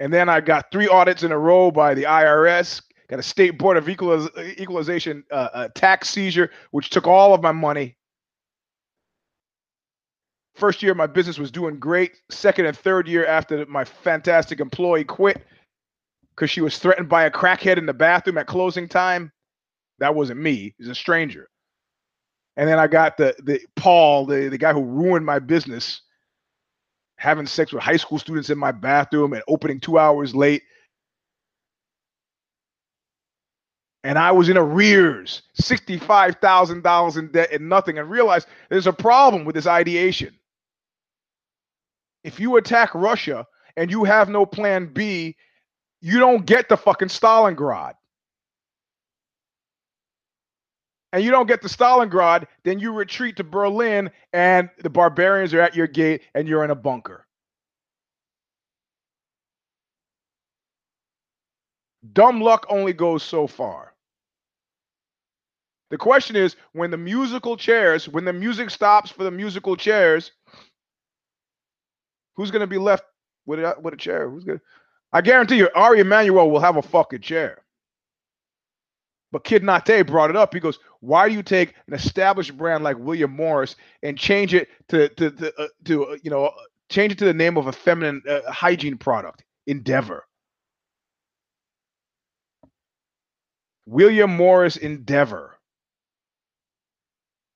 And 0.00 0.10
then 0.12 0.30
I 0.30 0.40
got 0.40 0.72
three 0.72 0.88
audits 0.88 1.22
in 1.22 1.30
a 1.30 1.38
row 1.38 1.70
by 1.70 1.92
the 1.92 2.04
IRS, 2.04 2.82
got 3.08 3.18
a 3.18 3.22
state 3.22 3.58
board 3.58 3.76
of 3.76 3.84
equaliz- 3.84 4.58
equalization 4.58 5.22
uh, 5.30 5.48
uh, 5.52 5.68
tax 5.74 6.08
seizure, 6.08 6.50
which 6.70 6.88
took 6.88 7.06
all 7.06 7.34
of 7.34 7.42
my 7.42 7.52
money. 7.52 7.96
First 10.54 10.82
year, 10.82 10.94
my 10.94 11.06
business 11.06 11.38
was 11.38 11.50
doing 11.50 11.78
great. 11.78 12.12
Second 12.30 12.64
and 12.66 12.76
third 12.76 13.06
year, 13.08 13.26
after 13.26 13.64
my 13.66 13.84
fantastic 13.84 14.58
employee 14.58 15.04
quit 15.04 15.44
because 16.34 16.50
she 16.50 16.62
was 16.62 16.78
threatened 16.78 17.08
by 17.08 17.24
a 17.24 17.30
crackhead 17.30 17.76
in 17.76 17.84
the 17.84 17.92
bathroom 17.92 18.38
at 18.38 18.46
closing 18.46 18.88
time, 18.88 19.30
that 19.98 20.14
wasn't 20.14 20.40
me. 20.40 20.66
it 20.66 20.74
was 20.78 20.88
a 20.88 20.94
stranger. 20.94 21.48
And 22.56 22.68
then 22.68 22.78
I 22.78 22.86
got 22.86 23.16
the 23.18 23.34
the 23.42 23.60
Paul, 23.76 24.26
the, 24.26 24.48
the 24.48 24.58
guy 24.58 24.72
who 24.72 24.82
ruined 24.82 25.24
my 25.24 25.38
business 25.38 26.02
having 27.20 27.44
sex 27.46 27.70
with 27.70 27.82
high 27.82 27.98
school 27.98 28.18
students 28.18 28.48
in 28.48 28.56
my 28.56 28.72
bathroom 28.72 29.34
and 29.34 29.42
opening 29.46 29.78
two 29.78 29.98
hours 29.98 30.34
late. 30.34 30.62
And 34.02 34.18
I 34.18 34.32
was 34.32 34.48
in 34.48 34.56
arrears, 34.56 35.42
$65,000 35.60 37.18
in 37.18 37.30
debt 37.30 37.52
and 37.52 37.68
nothing, 37.68 37.98
and 37.98 38.10
realized 38.10 38.48
there's 38.70 38.86
a 38.86 38.92
problem 38.92 39.44
with 39.44 39.54
this 39.54 39.66
ideation. 39.66 40.34
If 42.24 42.40
you 42.40 42.56
attack 42.56 42.94
Russia 42.94 43.46
and 43.76 43.90
you 43.90 44.04
have 44.04 44.30
no 44.30 44.46
plan 44.46 44.86
B, 44.86 45.36
you 46.00 46.18
don't 46.20 46.46
get 46.46 46.70
the 46.70 46.76
fucking 46.78 47.08
Stalingrad. 47.08 47.92
And 51.12 51.24
you 51.24 51.30
don't 51.30 51.46
get 51.46 51.62
to 51.62 51.68
Stalingrad, 51.68 52.46
then 52.64 52.78
you 52.78 52.92
retreat 52.92 53.36
to 53.36 53.44
Berlin 53.44 54.10
and 54.32 54.70
the 54.82 54.90
barbarians 54.90 55.52
are 55.54 55.60
at 55.60 55.74
your 55.74 55.86
gate 55.86 56.22
and 56.34 56.48
you're 56.48 56.64
in 56.64 56.70
a 56.70 56.76
bunker. 56.76 57.26
Dumb 62.12 62.40
luck 62.40 62.66
only 62.68 62.92
goes 62.92 63.22
so 63.22 63.46
far. 63.46 63.94
The 65.90 65.98
question 65.98 66.36
is 66.36 66.56
when 66.72 66.90
the 66.90 66.96
musical 66.96 67.56
chairs, 67.56 68.08
when 68.08 68.24
the 68.24 68.32
music 68.32 68.70
stops 68.70 69.10
for 69.10 69.24
the 69.24 69.30
musical 69.30 69.76
chairs, 69.76 70.30
who's 72.36 72.50
going 72.50 72.60
to 72.60 72.66
be 72.66 72.78
left 72.78 73.04
with 73.44 73.58
a, 73.58 73.74
with 73.82 73.94
a 73.94 73.96
chair? 73.96 74.30
Who's 74.30 74.44
going 74.44 74.58
to 74.58 74.64
I 75.12 75.20
guarantee 75.20 75.56
you, 75.56 75.68
Ari 75.74 76.00
Emanuel 76.00 76.50
will 76.50 76.60
have 76.60 76.76
a 76.76 76.82
fucking 76.82 77.20
chair. 77.20 77.62
But 79.32 79.44
Kid 79.44 79.62
Nate 79.64 80.06
brought 80.06 80.30
it 80.30 80.36
up. 80.36 80.54
He 80.54 80.60
goes, 80.60 80.78
"Why 81.00 81.28
do 81.28 81.34
you 81.34 81.42
take 81.42 81.74
an 81.86 81.94
established 81.94 82.56
brand 82.56 82.84
like 82.84 82.98
William 82.98 83.30
Morris 83.34 83.76
and 84.02 84.18
change 84.18 84.54
it 84.54 84.68
to 84.88 85.08
to 85.10 85.30
to, 85.30 85.62
uh, 85.62 85.68
to 85.84 86.06
uh, 86.06 86.16
you 86.22 86.30
know 86.30 86.52
change 86.90 87.12
it 87.12 87.18
to 87.18 87.24
the 87.26 87.34
name 87.34 87.56
of 87.56 87.66
a 87.66 87.72
feminine 87.72 88.22
uh, 88.28 88.50
hygiene 88.50 88.98
product, 88.98 89.44
Endeavor?" 89.66 90.24
William 93.86 94.36
Morris 94.36 94.76
Endeavor. 94.76 95.56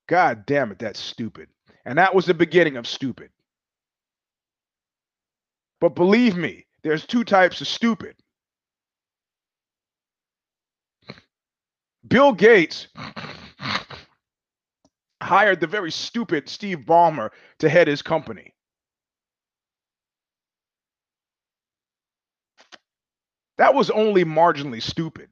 God 0.08 0.46
damn 0.46 0.72
it, 0.72 0.78
that's 0.80 1.00
stupid. 1.00 1.48
And 1.84 1.98
that 1.98 2.14
was 2.14 2.26
the 2.26 2.34
beginning 2.34 2.76
of 2.76 2.86
stupid. 2.86 3.30
But 5.80 5.94
believe 5.94 6.36
me, 6.36 6.66
there's 6.82 7.06
two 7.06 7.24
types 7.24 7.60
of 7.60 7.68
stupid. 7.68 8.16
Bill 12.06 12.32
Gates 12.32 12.88
hired 15.22 15.60
the 15.60 15.66
very 15.66 15.90
stupid 15.90 16.48
Steve 16.48 16.80
Ballmer 16.80 17.30
to 17.60 17.68
head 17.68 17.88
his 17.88 18.02
company. 18.02 18.54
That 23.56 23.74
was 23.74 23.90
only 23.90 24.24
marginally 24.24 24.82
stupid. 24.82 25.28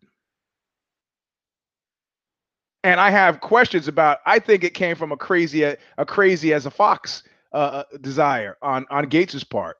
And 2.84 3.00
I 3.00 3.10
have 3.10 3.40
questions 3.40 3.86
about. 3.86 4.18
I 4.26 4.38
think 4.38 4.64
it 4.64 4.74
came 4.74 4.96
from 4.96 5.12
a 5.12 5.16
crazy, 5.16 5.62
a 5.62 5.76
crazy 6.06 6.52
as 6.52 6.66
a 6.66 6.70
fox 6.70 7.22
uh, 7.52 7.56
uh 7.56 7.84
desire 8.00 8.56
on 8.62 8.86
on 8.90 9.06
Gates's 9.06 9.44
part, 9.44 9.76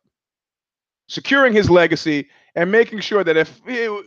securing 1.09 1.53
his 1.53 1.71
legacy 1.71 2.29
and 2.55 2.71
making 2.71 3.01
sure 3.01 3.25
that 3.25 3.37
if 3.37 3.61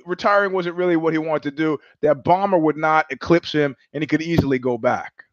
retiring 0.06 0.52
wasn't 0.52 0.76
really 0.76 0.98
what 0.98 1.14
he 1.14 1.18
wanted 1.18 1.44
to 1.44 1.52
do, 1.52 1.80
that 2.02 2.24
Ballmer 2.24 2.60
would 2.60 2.78
not 2.78 3.06
eclipse 3.10 3.52
him 3.52 3.76
and 3.94 4.04
he 4.04 4.08
could 4.08 4.22
easily 4.22 4.60
go 4.60 4.78
back. 4.78 5.24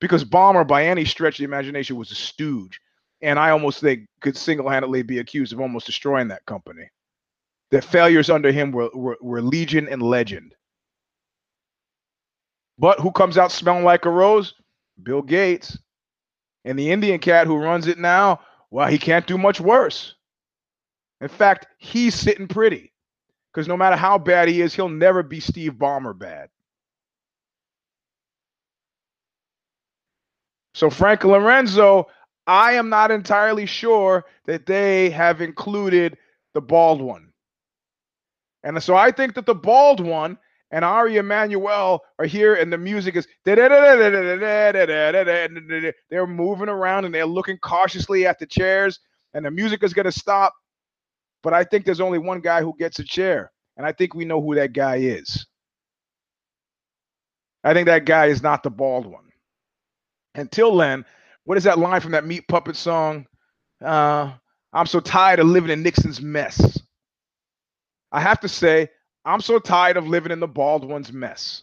Because 0.00 0.24
Ballmer, 0.24 0.66
by 0.66 0.84
any 0.84 1.04
stretch 1.04 1.34
of 1.34 1.38
the 1.38 1.44
imagination, 1.44 1.96
was 1.96 2.10
a 2.10 2.14
stooge. 2.14 2.80
And 3.22 3.38
I 3.38 3.50
almost 3.50 3.80
think 3.80 4.06
could 4.20 4.36
single 4.36 4.68
handedly 4.68 5.02
be 5.02 5.18
accused 5.18 5.52
of 5.52 5.60
almost 5.60 5.86
destroying 5.86 6.28
that 6.28 6.44
company. 6.46 6.88
The 7.70 7.80
failures 7.80 8.30
under 8.30 8.52
him 8.52 8.70
were, 8.70 8.90
were, 8.94 9.16
were 9.20 9.42
legion 9.42 9.88
and 9.88 10.02
legend. 10.02 10.54
But 12.78 13.00
who 13.00 13.10
comes 13.12 13.38
out 13.38 13.50
smelling 13.50 13.84
like 13.84 14.04
a 14.04 14.10
rose? 14.10 14.54
Bill 15.02 15.22
Gates. 15.22 15.78
And 16.64 16.78
the 16.78 16.90
Indian 16.90 17.18
cat 17.18 17.46
who 17.46 17.56
runs 17.56 17.86
it 17.86 17.98
now, 17.98 18.40
well, 18.70 18.88
he 18.88 18.98
can't 18.98 19.26
do 19.26 19.38
much 19.38 19.60
worse. 19.60 20.13
In 21.20 21.28
fact, 21.28 21.66
he's 21.78 22.14
sitting 22.14 22.48
pretty 22.48 22.92
because 23.52 23.68
no 23.68 23.76
matter 23.76 23.96
how 23.96 24.18
bad 24.18 24.48
he 24.48 24.60
is, 24.60 24.74
he'll 24.74 24.88
never 24.88 25.22
be 25.22 25.40
Steve 25.40 25.74
Ballmer 25.74 26.18
bad. 26.18 26.48
So 30.74 30.90
Frank 30.90 31.22
Lorenzo, 31.24 32.08
I 32.46 32.72
am 32.72 32.88
not 32.88 33.10
entirely 33.10 33.64
sure 33.64 34.24
that 34.46 34.66
they 34.66 35.10
have 35.10 35.40
included 35.40 36.18
the 36.52 36.60
bald 36.60 37.00
one. 37.00 37.32
And 38.64 38.82
so 38.82 38.96
I 38.96 39.12
think 39.12 39.34
that 39.34 39.46
the 39.46 39.54
bald 39.54 40.00
one 40.00 40.36
and 40.70 40.84
Ari 40.84 41.18
Emanuel 41.18 42.02
are 42.18 42.24
here, 42.26 42.54
and 42.56 42.72
the 42.72 42.78
music 42.78 43.14
is 43.14 43.28
they're 43.44 43.56
moving 46.26 46.68
around 46.68 47.04
and 47.04 47.14
they're 47.14 47.26
looking 47.26 47.58
cautiously 47.58 48.26
at 48.26 48.40
the 48.40 48.46
chairs, 48.46 48.98
and 49.34 49.44
the 49.44 49.52
music 49.52 49.84
is 49.84 49.94
going 49.94 50.06
to 50.06 50.12
stop. 50.12 50.52
But 51.44 51.52
I 51.52 51.62
think 51.62 51.84
there's 51.84 52.00
only 52.00 52.18
one 52.18 52.40
guy 52.40 52.62
who 52.62 52.74
gets 52.76 52.98
a 52.98 53.04
chair, 53.04 53.52
and 53.76 53.86
I 53.86 53.92
think 53.92 54.14
we 54.14 54.24
know 54.24 54.40
who 54.40 54.54
that 54.54 54.72
guy 54.72 54.96
is. 54.96 55.46
I 57.62 57.74
think 57.74 57.86
that 57.86 58.06
guy 58.06 58.26
is 58.26 58.42
not 58.42 58.62
the 58.62 58.70
bald 58.70 59.06
one. 59.06 59.28
Until 60.34 60.74
then, 60.76 61.04
what 61.44 61.58
is 61.58 61.64
that 61.64 61.78
line 61.78 62.00
from 62.00 62.12
that 62.12 62.26
Meat 62.26 62.48
Puppet 62.48 62.76
song? 62.76 63.26
Uh, 63.84 64.32
I'm 64.72 64.86
so 64.86 65.00
tired 65.00 65.38
of 65.38 65.46
living 65.46 65.70
in 65.70 65.82
Nixon's 65.82 66.20
mess. 66.20 66.80
I 68.10 68.20
have 68.20 68.40
to 68.40 68.48
say, 68.48 68.88
I'm 69.26 69.40
so 69.42 69.58
tired 69.58 69.98
of 69.98 70.08
living 70.08 70.32
in 70.32 70.40
the 70.40 70.48
bald 70.48 70.88
one's 70.88 71.12
mess. 71.12 71.62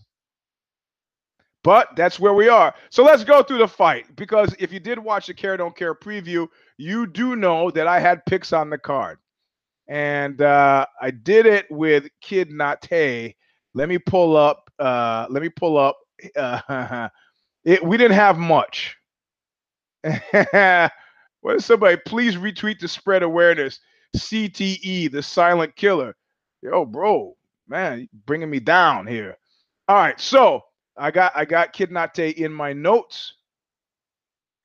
But 1.64 1.90
that's 1.96 2.20
where 2.20 2.34
we 2.34 2.50
are. 2.50 2.74
So 2.92 3.04
let's 3.04 3.24
go 3.24 3.42
through 3.42 3.60
the 3.60 3.68
fight. 3.68 4.16
Because 4.16 4.56
if 4.60 4.72
you 4.72 4.80
did 4.80 5.00
watch 5.00 5.26
the 5.28 5.34
Care 5.34 5.58
Don't 5.58 5.76
Care 5.76 5.96
preview, 5.96 6.48
you 6.78 7.08
do 7.08 7.36
know 7.36 7.72
that 7.72 7.88
I 7.88 8.00
had 8.00 8.26
picks 8.28 8.54
on 8.54 8.70
the 8.70 8.78
card 8.78 9.18
and 9.92 10.42
uh, 10.42 10.86
I 11.02 11.12
did 11.12 11.46
it 11.46 11.66
with 11.70 12.08
Kid 12.22 12.50
Nate. 12.50 13.36
Let 13.74 13.90
me 13.90 13.98
pull 13.98 14.38
up. 14.38 14.72
Uh, 14.80 15.28
let 15.30 15.44
me 15.44 15.50
pull 15.50 15.78
up. 15.78 15.98
Uh, 16.34 17.10
it, 17.66 17.84
we 17.84 17.98
didn't 17.98 18.16
have 18.16 18.38
much. 18.38 18.96
what 20.02 21.56
is 21.58 21.66
somebody? 21.66 21.98
Please 22.06 22.38
retweet 22.38 22.80
to 22.80 22.88
spread 22.88 23.22
awareness. 23.22 23.82
CTE, 24.16 25.12
the 25.12 25.22
silent 25.22 25.76
killer. 25.76 26.16
Yo, 26.62 26.86
bro, 26.86 27.36
man, 27.68 28.08
bringing 28.26 28.50
me 28.50 28.62
down 28.62 29.06
here. 29.06 29.36
All 29.90 29.98
right, 29.98 30.20
so 30.22 30.62
I 30.96 31.12
got 31.12 31.34
I 31.36 31.44
got 31.44 31.74
Kid 31.74 31.92
Nate 31.92 32.38
in 32.38 32.54
my 32.54 32.72
notes, 32.72 33.34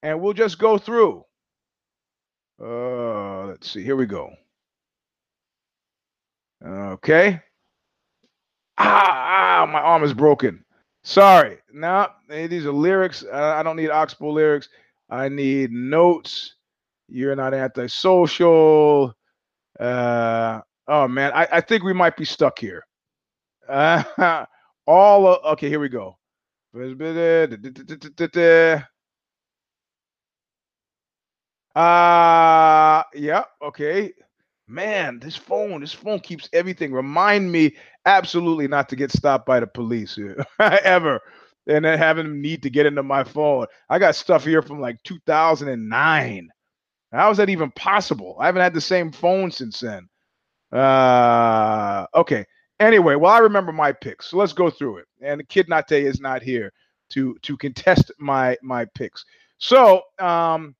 and 0.05 0.21
we'll 0.21 0.35
just 0.35 0.61
go 0.61 0.79
through. 0.79 1.25
Uh, 2.63 3.47
let's 3.47 3.69
see. 3.69 3.83
Here 3.83 3.97
we 3.97 4.07
go. 4.07 4.31
Okay. 6.67 7.41
Ah, 8.79 9.63
ah, 9.63 9.67
my 9.67 9.81
arm 9.81 10.05
is 10.05 10.15
broken. 10.15 10.65
Sorry. 11.05 11.59
No, 11.73 12.09
these 12.29 12.67
are 12.67 12.73
lyrics. 12.73 13.25
I 13.33 13.63
don't 13.63 13.77
need 13.77 13.91
Oxbow 13.91 14.33
lyrics. 14.33 14.69
I 15.09 15.29
need 15.29 15.71
notes. 15.73 16.57
You're 17.09 17.37
not 17.37 17.55
antisocial. 17.55 19.15
Uh, 19.79 20.61
oh 20.89 21.09
man, 21.09 21.33
I, 21.35 21.49
I 21.53 21.61
think 21.61 21.85
we 21.85 21.93
might 21.93 22.17
be 22.17 22.25
stuck 22.25 22.59
here. 22.59 22.85
Uh, 23.69 24.03
all 24.87 25.27
of, 25.29 25.45
okay, 25.53 25.69
here 25.69 25.81
we 25.81 25.89
go. 25.89 26.17
Uh 31.75 33.03
yeah, 33.15 33.45
okay. 33.63 34.13
Man, 34.69 35.21
this 35.21 35.37
phone, 35.37 35.81
this 35.81 35.93
phone 35.93 36.19
keeps 36.21 36.49
everything. 36.53 36.93
Remind 36.93 37.51
me 37.51 37.77
absolutely 38.05 38.67
not 38.67 38.89
to 38.89 38.97
get 38.97 39.13
stopped 39.13 39.47
by 39.47 39.61
the 39.61 39.67
police 39.67 40.19
ever. 40.61 41.21
And 41.69 41.85
then 41.85 41.99
having 41.99 42.41
need 42.41 42.63
to 42.63 42.71
get 42.71 42.87
into 42.87 43.03
my 43.03 43.25
phone. 43.25 43.67
I 43.89 43.99
got 43.99 44.17
stuff 44.17 44.45
here 44.45 44.63
from 44.63 44.81
like 44.81 45.03
2009. 45.05 46.49
How 47.13 47.31
is 47.31 47.39
that 47.39 47.49
even 47.49 47.71
possible? 47.73 48.37
I 48.41 48.47
haven't 48.47 48.63
had 48.63 48.75
the 48.75 48.81
same 48.81 49.13
phone 49.13 49.51
since 49.51 49.81
then. 49.81 50.09
Uh 50.73 52.07
okay. 52.15 52.45
Anyway, 52.81 53.15
well, 53.15 53.33
I 53.33 53.39
remember 53.39 53.73
my 53.73 53.93
picks. 53.93 54.27
So 54.27 54.37
let's 54.37 54.53
go 54.53 54.71
through 54.71 54.99
it. 54.99 55.07
And 55.23 55.49
Kid 55.49 55.69
Nate 55.69 55.93
is 55.93 56.21
not 56.21 56.43
here 56.43 56.73
to 57.11 57.37
to 57.43 57.57
contest 57.57 58.11
my 58.19 58.57
my 58.63 58.85
picks. 58.97 59.25
So 59.59 60.03
um 60.19 60.75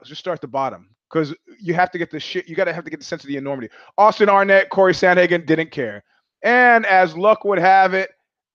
let's 0.00 0.10
just 0.10 0.20
start 0.20 0.40
the 0.40 0.48
bottom 0.48 0.95
because 1.10 1.34
you 1.60 1.74
have 1.74 1.90
to 1.90 1.98
get 1.98 2.10
the 2.10 2.20
shit. 2.20 2.48
You 2.48 2.56
got 2.56 2.64
to 2.64 2.72
have 2.72 2.84
to 2.84 2.90
get 2.90 3.00
the 3.00 3.06
sense 3.06 3.22
of 3.22 3.28
the 3.28 3.36
enormity. 3.36 3.68
Austin 3.98 4.28
Arnett, 4.28 4.70
Cory 4.70 4.92
Sandhagen 4.92 5.46
didn't 5.46 5.70
care, 5.70 6.02
and 6.42 6.86
as 6.86 7.16
luck 7.16 7.44
would 7.44 7.58
have 7.58 7.94
it, 7.94 8.10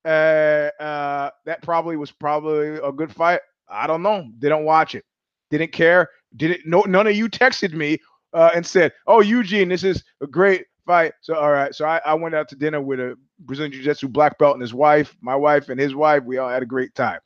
uh, 0.06 0.70
uh, 0.80 1.30
that 1.46 1.62
probably 1.62 1.98
was 1.98 2.12
probably 2.12 2.78
a 2.78 2.92
good 2.92 3.12
fight. 3.12 3.42
I 3.70 3.88
don't 3.88 4.02
know. 4.02 4.30
Didn't 4.40 4.66
watch 4.66 4.96
it. 4.96 5.06
Didn't 5.50 5.72
care. 5.72 6.10
Didn't. 6.36 6.62
No. 6.66 6.82
None 6.82 7.08
of 7.08 7.16
you 7.16 7.30
texted 7.30 7.74
me 7.74 8.00
uh, 8.34 8.52
and 8.56 8.66
said, 8.66 8.94
"Oh, 9.08 9.22
Eugene, 9.22 9.70
this 9.70 9.84
is 9.84 10.04
a 10.22 10.28
great 10.28 10.66
fight." 10.86 11.14
So 11.22 11.36
all 11.36 11.52
right. 11.52 11.74
So 11.74 11.86
I, 11.86 12.02
I 12.06 12.14
went 12.14 12.36
out 12.36 12.50
to 12.50 12.56
dinner 12.56 12.82
with 12.82 13.00
a 13.00 13.18
Brazilian 13.40 13.72
Jiu-Jitsu 13.72 14.08
black 14.08 14.38
belt 14.38 14.56
and 14.56 14.62
his 14.62 14.74
wife, 14.74 15.16
my 15.22 15.36
wife 15.36 15.70
and 15.70 15.80
his 15.80 15.96
wife. 15.96 16.24
We 16.24 16.38
all 16.38 16.50
had 16.50 16.64
a 16.64 16.68
great 16.68 16.94
time. 16.96 17.20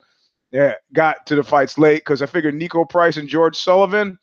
Yeah, 0.52 0.74
got 0.92 1.26
to 1.26 1.34
the 1.34 1.42
fights 1.42 1.76
late 1.76 1.98
because 1.98 2.22
I 2.22 2.26
figured 2.26 2.54
Niko 2.54 2.88
Price 2.88 3.16
and 3.16 3.28
George 3.28 3.56
Sullivan 3.56 4.18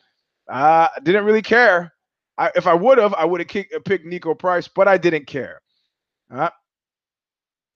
I 0.50 0.90
uh, 0.96 1.00
didn't 1.04 1.26
really 1.26 1.42
care. 1.42 1.94
I, 2.38 2.52
if 2.56 2.68
I 2.68 2.74
would 2.74 2.98
have, 2.98 3.14
I 3.14 3.26
would 3.26 3.40
have 3.40 3.84
picked 3.86 4.06
Niko 4.06 4.38
Price, 4.38 4.68
but 4.68 4.88
I 4.88 4.98
didn't 4.98 5.28
care. 5.28 5.62
Uh, 6.32 6.50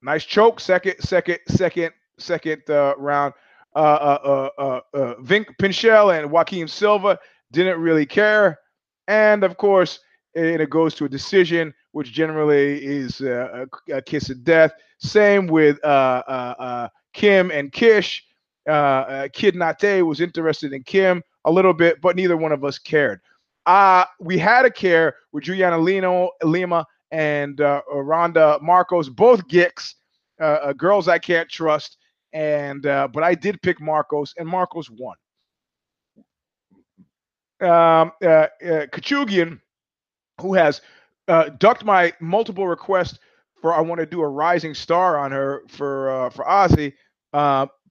nice 0.02 0.26
choke, 0.26 0.60
second, 0.60 0.96
second, 1.00 1.40
second, 1.48 1.92
second 2.18 2.64
uh, 2.70 2.96
round. 2.98 3.34
Uh, 3.76 3.80
uh, 3.80 4.50
uh, 4.58 4.62
uh, 4.62 4.98
uh 4.98 5.16
Vinc 5.22 5.46
Pichel 5.62 6.18
and 6.18 6.32
Joaquin 6.32 6.68
Silva 6.68 7.20
didn't 7.52 7.80
really 7.80 8.06
care, 8.08 8.58
and 9.08 9.44
of 9.44 9.58
course, 9.58 10.00
it, 10.34 10.62
it 10.62 10.70
goes 10.70 10.96
to 10.96 11.06
a 11.06 11.10
decision, 11.10 11.74
which 11.92 12.12
generally 12.12 12.84
is 12.84 13.22
uh, 13.22 13.66
a, 13.90 13.98
a, 13.98 14.02
kiss 14.02 14.30
of 14.30 14.44
death. 14.44 14.72
Same 15.00 15.48
with 15.48 15.84
uh, 15.84 16.24
uh, 16.28 16.56
uh 16.60 16.88
Kim 17.14 17.52
and 17.52 17.72
Kish. 17.72 18.24
Uh, 18.68 18.72
uh, 18.72 19.28
Kid 19.32 19.56
Nate 19.56 20.06
was 20.06 20.22
interested 20.22 20.74
in 20.74 20.84
Kim 20.84 21.24
a 21.46 21.52
little 21.52 21.74
bit, 21.74 22.02
but 22.02 22.16
neither 22.16 22.38
one 22.38 22.52
of 22.52 22.64
us 22.64 22.78
cared. 22.78 23.22
Uh, 23.66 24.06
we 24.20 24.38
had 24.38 24.66
a 24.66 24.72
care 24.72 25.16
with 25.32 25.44
Juliana 25.44 25.78
Lino, 25.78 26.32
Lima 26.44 26.86
and 27.12 27.60
uh, 27.62 27.82
Randa 27.92 28.60
Markos, 28.62 29.14
both 29.14 29.48
Gicks, 29.48 29.96
uh, 30.42 30.44
uh, 30.44 30.74
girls 30.74 31.08
I 31.08 31.18
can't 31.20 31.50
trust. 31.50 31.98
And 32.34 32.86
uh, 32.86 33.08
but 33.08 33.24
I 33.24 33.34
did 33.36 33.62
pick 33.62 33.80
Markos, 33.80 34.34
and 34.38 34.48
Markos 34.48 34.90
won. 34.90 35.16
Um, 37.60 38.12
uh, 38.22 38.48
Kachugian, 38.62 39.60
who 40.42 40.54
has 40.54 40.82
uh, 41.28 41.50
ducked 41.58 41.84
my 41.84 42.14
multiple 42.20 42.68
requests 42.68 43.18
for 43.62 43.74
I 43.74 43.82
want 43.82 44.00
to 44.00 44.06
do 44.06 44.22
a 44.22 44.28
rising 44.28 44.74
star 44.74 45.18
on 45.18 45.32
her 45.32 45.64
for 45.68 46.10
uh, 46.12 46.30
for 46.30 46.46
OZY. 46.46 46.94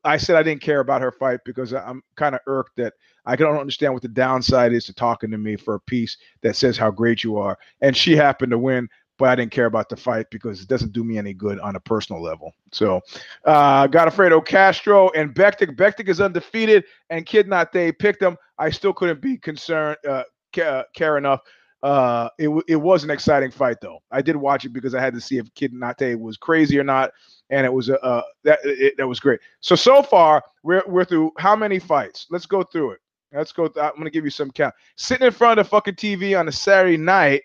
Uh, 0.05 0.09
I 0.09 0.17
said 0.17 0.37
I 0.37 0.43
didn't 0.43 0.63
care 0.63 0.81
about 0.81 1.03
her 1.03 1.13
fight 1.13 1.41
because 1.45 1.73
I'm 1.73 2.03
kind 2.17 2.35
of 2.35 2.41
irked 2.47 2.77
that 2.77 2.95
I 3.25 3.37
don't 3.37 3.59
understand 3.59 3.93
what 3.93 4.03
the 4.03 4.09
downside 4.09 4.73
is 4.73 4.85
to 4.87 4.95
talking 4.95 5.31
to 5.31 5.39
me 5.39 5.57
for 5.57 5.75
a 5.75 5.81
piece 5.81 6.17
that 6.43 6.57
says 6.57 6.77
how 6.79 6.91
great 6.91 7.25
you 7.25 7.37
are. 7.37 7.59
And 7.81 7.97
she 7.97 8.17
happened 8.17 8.51
to 8.53 8.59
win, 8.59 8.89
but 9.19 9.29
I 9.29 9.35
didn't 9.35 9.53
care 9.53 9.67
about 9.67 9.89
the 9.89 9.97
fight 9.97 10.27
because 10.31 10.63
it 10.63 10.69
doesn't 10.69 10.93
do 10.93 11.03
me 11.03 11.19
any 11.19 11.35
good 11.35 11.59
on 11.61 11.77
a 11.77 11.81
personal 11.81 12.23
level. 12.23 12.53
So, 12.73 13.01
uh, 13.45 13.89
Godofredo 13.89 14.45
Castro 14.45 15.11
and 15.11 15.35
Bektic. 15.35 15.77
Bektic 15.77 16.09
is 16.09 16.21
undefeated, 16.21 16.85
and 17.11 17.27
Kid 17.27 17.49
Nate 17.49 17.99
picked 17.99 18.23
him. 18.23 18.37
I 18.59 18.71
still 18.71 18.93
couldn't 18.93 19.21
be 19.21 19.39
concerned, 19.39 19.97
uh, 20.09 20.25
care, 20.53 20.85
care 20.95 21.19
enough. 21.19 21.41
Uh, 21.83 22.29
it, 22.39 22.49
it 22.69 22.77
was 22.77 23.05
an 23.05 23.11
exciting 23.11 23.51
fight, 23.51 23.77
though. 23.81 23.99
I 24.11 24.23
did 24.23 24.37
watch 24.37 24.65
it 24.65 24.73
because 24.73 24.95
I 24.95 25.01
had 25.01 25.15
to 25.15 25.21
see 25.21 25.39
if 25.39 25.53
Kid 25.55 25.73
Nate 25.73 26.19
was 26.19 26.37
crazy 26.37 26.79
or 26.79 26.85
not 26.85 27.13
and 27.51 27.65
it 27.65 27.73
was 27.73 27.89
a 27.89 28.03
uh, 28.03 28.23
that 28.45 28.59
it, 28.65 28.97
that 28.97 29.07
was 29.07 29.21
great. 29.21 29.41
So 29.61 29.75
so 29.75 30.03
far 30.03 30.43
we're 30.63 30.83
we're 30.87 31.05
through 31.05 31.33
how 31.39 31.55
many 31.55 31.79
fights? 31.79 32.27
Let's 32.31 32.47
go 32.47 32.63
through 32.63 32.93
it. 32.93 33.01
Let's 33.33 33.53
go. 33.53 33.69
Th- 33.69 33.85
I'm 33.85 33.97
gonna 33.97 34.11
give 34.11 34.25
you 34.25 34.31
some 34.31 34.51
count. 34.51 34.75
Sitting 34.97 35.27
in 35.27 35.33
front 35.33 35.59
of 35.59 35.67
the 35.67 35.71
fucking 35.71 35.95
TV 35.95 36.39
on 36.39 36.49
a 36.49 36.53
Saturday 36.53 36.97
night. 36.97 37.43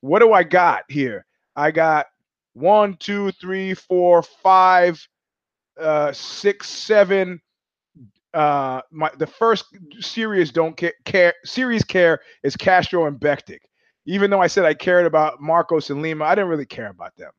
What 0.00 0.20
do 0.20 0.32
I 0.32 0.42
got 0.42 0.84
here? 0.88 1.26
I 1.56 1.70
got 1.70 2.06
one, 2.54 2.96
two, 2.96 3.32
three, 3.32 3.74
four, 3.74 4.22
five, 4.22 5.06
uh, 5.78 6.12
six, 6.12 6.68
seven. 6.68 7.40
Uh, 8.32 8.80
my 8.92 9.10
the 9.18 9.26
first 9.26 9.64
serious 9.98 10.52
don't 10.52 10.76
care, 10.76 10.94
care 11.04 11.34
series 11.44 11.82
care 11.82 12.20
is 12.44 12.56
Castro 12.56 13.06
and 13.06 13.18
Bektic. 13.18 13.58
Even 14.06 14.30
though 14.30 14.40
I 14.40 14.46
said 14.46 14.64
I 14.64 14.74
cared 14.74 15.06
about 15.06 15.40
Markos 15.40 15.90
and 15.90 16.02
Lima, 16.02 16.24
I 16.24 16.34
didn't 16.34 16.50
really 16.50 16.66
care 16.66 16.88
about 16.88 17.16
them. 17.16 17.30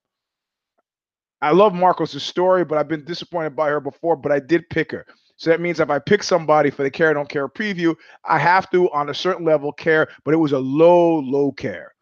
I 1.42 1.52
love 1.52 1.74
Markos' 1.74 2.22
story, 2.22 2.64
but 2.64 2.78
I've 2.78 2.88
been 2.88 3.04
disappointed 3.04 3.56
by 3.56 3.70
her 3.70 3.80
before. 3.80 4.16
But 4.16 4.32
I 4.32 4.40
did 4.40 4.70
pick 4.70 4.92
her. 4.92 5.06
So 5.38 5.50
that 5.50 5.60
means 5.60 5.80
if 5.80 5.90
I 5.90 5.98
pick 5.98 6.22
somebody 6.22 6.70
for 6.70 6.84
the 6.84 6.92
care 6.92 7.10
or 7.10 7.14
don't 7.16 7.28
care 7.28 7.50
preview, 7.50 7.96
I 8.24 8.38
have 8.38 8.70
to, 8.70 8.92
on 8.92 9.10
a 9.10 9.14
certain 9.14 9.44
level, 9.44 9.72
care, 9.72 10.08
but 10.24 10.36
it 10.36 10.38
was 10.38 10.52
a 10.52 10.60
low, 10.60 11.20
low 11.20 11.52
care. 11.52 11.96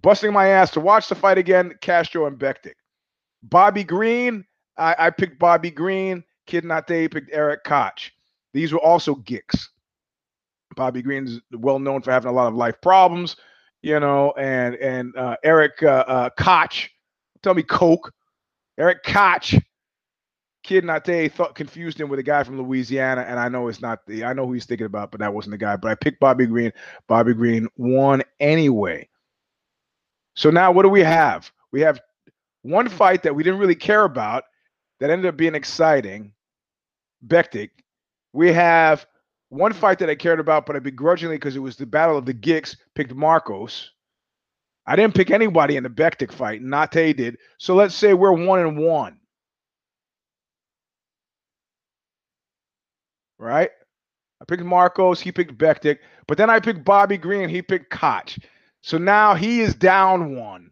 Busting 0.00 0.32
my 0.32 0.48
ass 0.48 0.70
to 0.72 0.80
watch 0.80 1.08
the 1.08 1.16
fight 1.16 1.38
again, 1.38 1.74
Castro 1.80 2.26
and 2.26 2.38
Bektic. 2.38 2.74
Bobby 3.42 3.82
Green, 3.82 4.44
I, 4.76 4.94
I 4.98 5.10
picked 5.10 5.40
Bobby 5.40 5.72
Green. 5.72 6.22
Kid 6.46 6.64
Nate 6.64 7.10
picked 7.10 7.30
Eric 7.32 7.64
Koch. 7.64 8.12
These 8.54 8.72
were 8.72 8.78
also 8.78 9.16
gicks. 9.16 9.68
Bobby 10.78 11.02
Green 11.02 11.26
is 11.26 11.40
well 11.52 11.80
known 11.80 12.00
for 12.00 12.12
having 12.12 12.30
a 12.30 12.32
lot 12.32 12.46
of 12.46 12.54
life 12.54 12.80
problems, 12.80 13.36
you 13.82 13.98
know, 13.98 14.32
and 14.38 14.76
and 14.76 15.14
uh, 15.16 15.36
Eric 15.42 15.82
uh, 15.82 16.04
uh, 16.06 16.30
Koch, 16.38 16.88
tell 17.42 17.52
me 17.52 17.62
Coke. 17.64 18.14
Eric 18.78 19.02
Koch 19.02 19.54
Kid 20.62 20.84
Nate 20.84 21.32
thought 21.32 21.54
confused 21.54 22.00
him 22.00 22.08
with 22.08 22.18
a 22.18 22.22
guy 22.22 22.44
from 22.44 22.60
Louisiana, 22.60 23.22
and 23.22 23.40
I 23.40 23.48
know 23.48 23.68
it's 23.68 23.80
not 23.80 24.06
the 24.06 24.24
I 24.24 24.32
know 24.34 24.46
who 24.46 24.52
he's 24.52 24.66
thinking 24.66 24.86
about, 24.86 25.10
but 25.10 25.18
that 25.18 25.34
wasn't 25.34 25.52
the 25.52 25.58
guy. 25.58 25.76
But 25.76 25.90
I 25.90 25.94
picked 25.96 26.20
Bobby 26.20 26.46
Green. 26.46 26.72
Bobby 27.08 27.34
Green 27.34 27.68
won 27.76 28.22
anyway. 28.38 29.08
So 30.34 30.50
now 30.50 30.70
what 30.70 30.84
do 30.84 30.90
we 30.90 31.02
have? 31.02 31.50
We 31.72 31.80
have 31.80 32.00
one 32.62 32.88
fight 32.88 33.24
that 33.24 33.34
we 33.34 33.42
didn't 33.42 33.58
really 33.58 33.74
care 33.74 34.04
about 34.04 34.44
that 35.00 35.10
ended 35.10 35.26
up 35.26 35.36
being 35.36 35.54
exciting. 35.56 36.32
Bektic. 37.26 37.70
We 38.32 38.52
have 38.52 39.06
one 39.48 39.72
fight 39.72 39.98
that 40.00 40.10
I 40.10 40.14
cared 40.14 40.40
about, 40.40 40.66
but 40.66 40.76
I 40.76 40.78
begrudgingly, 40.80 41.36
because 41.36 41.56
it 41.56 41.60
was 41.60 41.76
the 41.76 41.86
battle 41.86 42.18
of 42.18 42.26
the 42.26 42.34
Gicks, 42.34 42.76
picked 42.94 43.14
Markos. 43.14 43.88
I 44.86 44.96
didn't 44.96 45.14
pick 45.14 45.30
anybody 45.30 45.76
in 45.76 45.82
the 45.82 45.90
Bektic 45.90 46.32
fight. 46.32 46.62
Nate 46.62 47.16
did. 47.16 47.36
So 47.58 47.74
let's 47.74 47.94
say 47.94 48.14
we're 48.14 48.32
one 48.32 48.60
and 48.60 48.78
one. 48.78 49.18
right? 53.38 53.70
I 54.40 54.44
picked 54.44 54.62
Markos. 54.62 55.20
he 55.20 55.32
picked 55.32 55.56
Bektic, 55.58 55.98
but 56.26 56.38
then 56.38 56.50
I 56.50 56.60
picked 56.60 56.84
Bobby 56.84 57.16
Green, 57.16 57.48
he 57.48 57.62
picked 57.62 57.90
Koch. 57.90 58.38
So 58.82 58.98
now 58.98 59.34
he 59.34 59.60
is 59.60 59.74
down 59.74 60.36
one, 60.36 60.70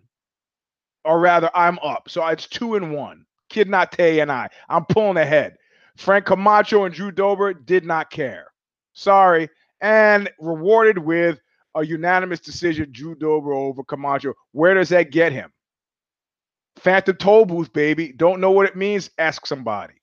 or 1.04 1.18
rather, 1.20 1.50
I'm 1.54 1.78
up. 1.80 2.08
So 2.08 2.26
it's 2.26 2.46
two 2.46 2.76
and 2.76 2.92
one. 2.94 3.24
Kid 3.48 3.68
Nate 3.68 4.20
and 4.20 4.30
I. 4.30 4.48
I'm 4.68 4.84
pulling 4.84 5.16
ahead. 5.16 5.56
Frank 5.96 6.26
Camacho 6.26 6.84
and 6.84 6.94
Drew 6.94 7.10
Dober 7.10 7.54
did 7.54 7.84
not 7.84 8.10
care. 8.10 8.48
Sorry. 8.96 9.48
And 9.82 10.30
rewarded 10.40 10.98
with 10.98 11.38
a 11.76 11.84
unanimous 11.84 12.40
decision, 12.40 12.88
Drew 12.90 13.14
Dober 13.14 13.52
over 13.52 13.84
Camacho. 13.84 14.32
Where 14.52 14.74
does 14.74 14.88
that 14.88 15.12
get 15.12 15.32
him? 15.32 15.52
Phantom 16.76 17.14
toll 17.16 17.44
booth, 17.44 17.72
baby. 17.72 18.12
Don't 18.12 18.40
know 18.40 18.50
what 18.50 18.66
it 18.66 18.76
means? 18.76 19.10
Ask 19.18 19.46
somebody. 19.46 19.94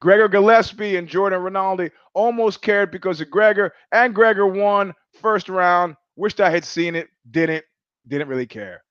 Gregor 0.00 0.28
Gillespie 0.28 0.96
and 0.96 1.08
Jordan 1.08 1.42
Rinaldi 1.42 1.90
almost 2.14 2.62
cared 2.62 2.90
because 2.90 3.20
of 3.20 3.30
Gregor, 3.30 3.72
and 3.90 4.14
Gregor 4.14 4.46
won 4.46 4.94
first 5.20 5.48
round. 5.48 5.96
Wished 6.16 6.40
I 6.40 6.50
had 6.50 6.64
seen 6.64 6.94
it, 6.94 7.08
didn't, 7.30 7.64
didn't 8.06 8.28
really 8.28 8.46
care. 8.46 8.82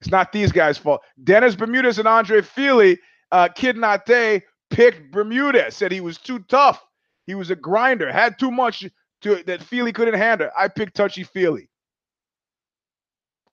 It's 0.00 0.10
not 0.10 0.32
these 0.32 0.52
guys' 0.52 0.78
fault. 0.78 1.02
Dennis 1.22 1.56
Bermudez 1.56 1.98
and 1.98 2.06
Andre 2.06 2.42
Fili, 2.42 2.98
uh, 3.32 3.48
Kid 3.48 3.76
Nate 3.76 4.42
picked 4.70 5.10
Bermuda, 5.12 5.70
said 5.70 5.90
he 5.90 6.00
was 6.00 6.18
too 6.18 6.40
tough. 6.48 6.84
He 7.28 7.34
was 7.34 7.50
a 7.50 7.56
grinder, 7.56 8.10
had 8.10 8.38
too 8.38 8.50
much 8.50 8.86
to 9.20 9.42
that 9.44 9.62
Fili 9.62 9.92
couldn't 9.92 10.14
handle. 10.14 10.48
I 10.56 10.66
picked 10.66 10.96
Touchy 10.96 11.24
Fili. 11.24 11.68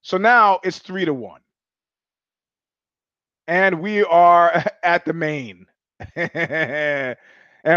So 0.00 0.16
now 0.16 0.60
it's 0.64 0.78
three 0.78 1.04
to 1.04 1.12
one. 1.12 1.42
And 3.46 3.82
we 3.82 4.02
are 4.02 4.64
at 4.82 5.04
the 5.04 5.12
main. 5.12 5.66
and 6.16 7.16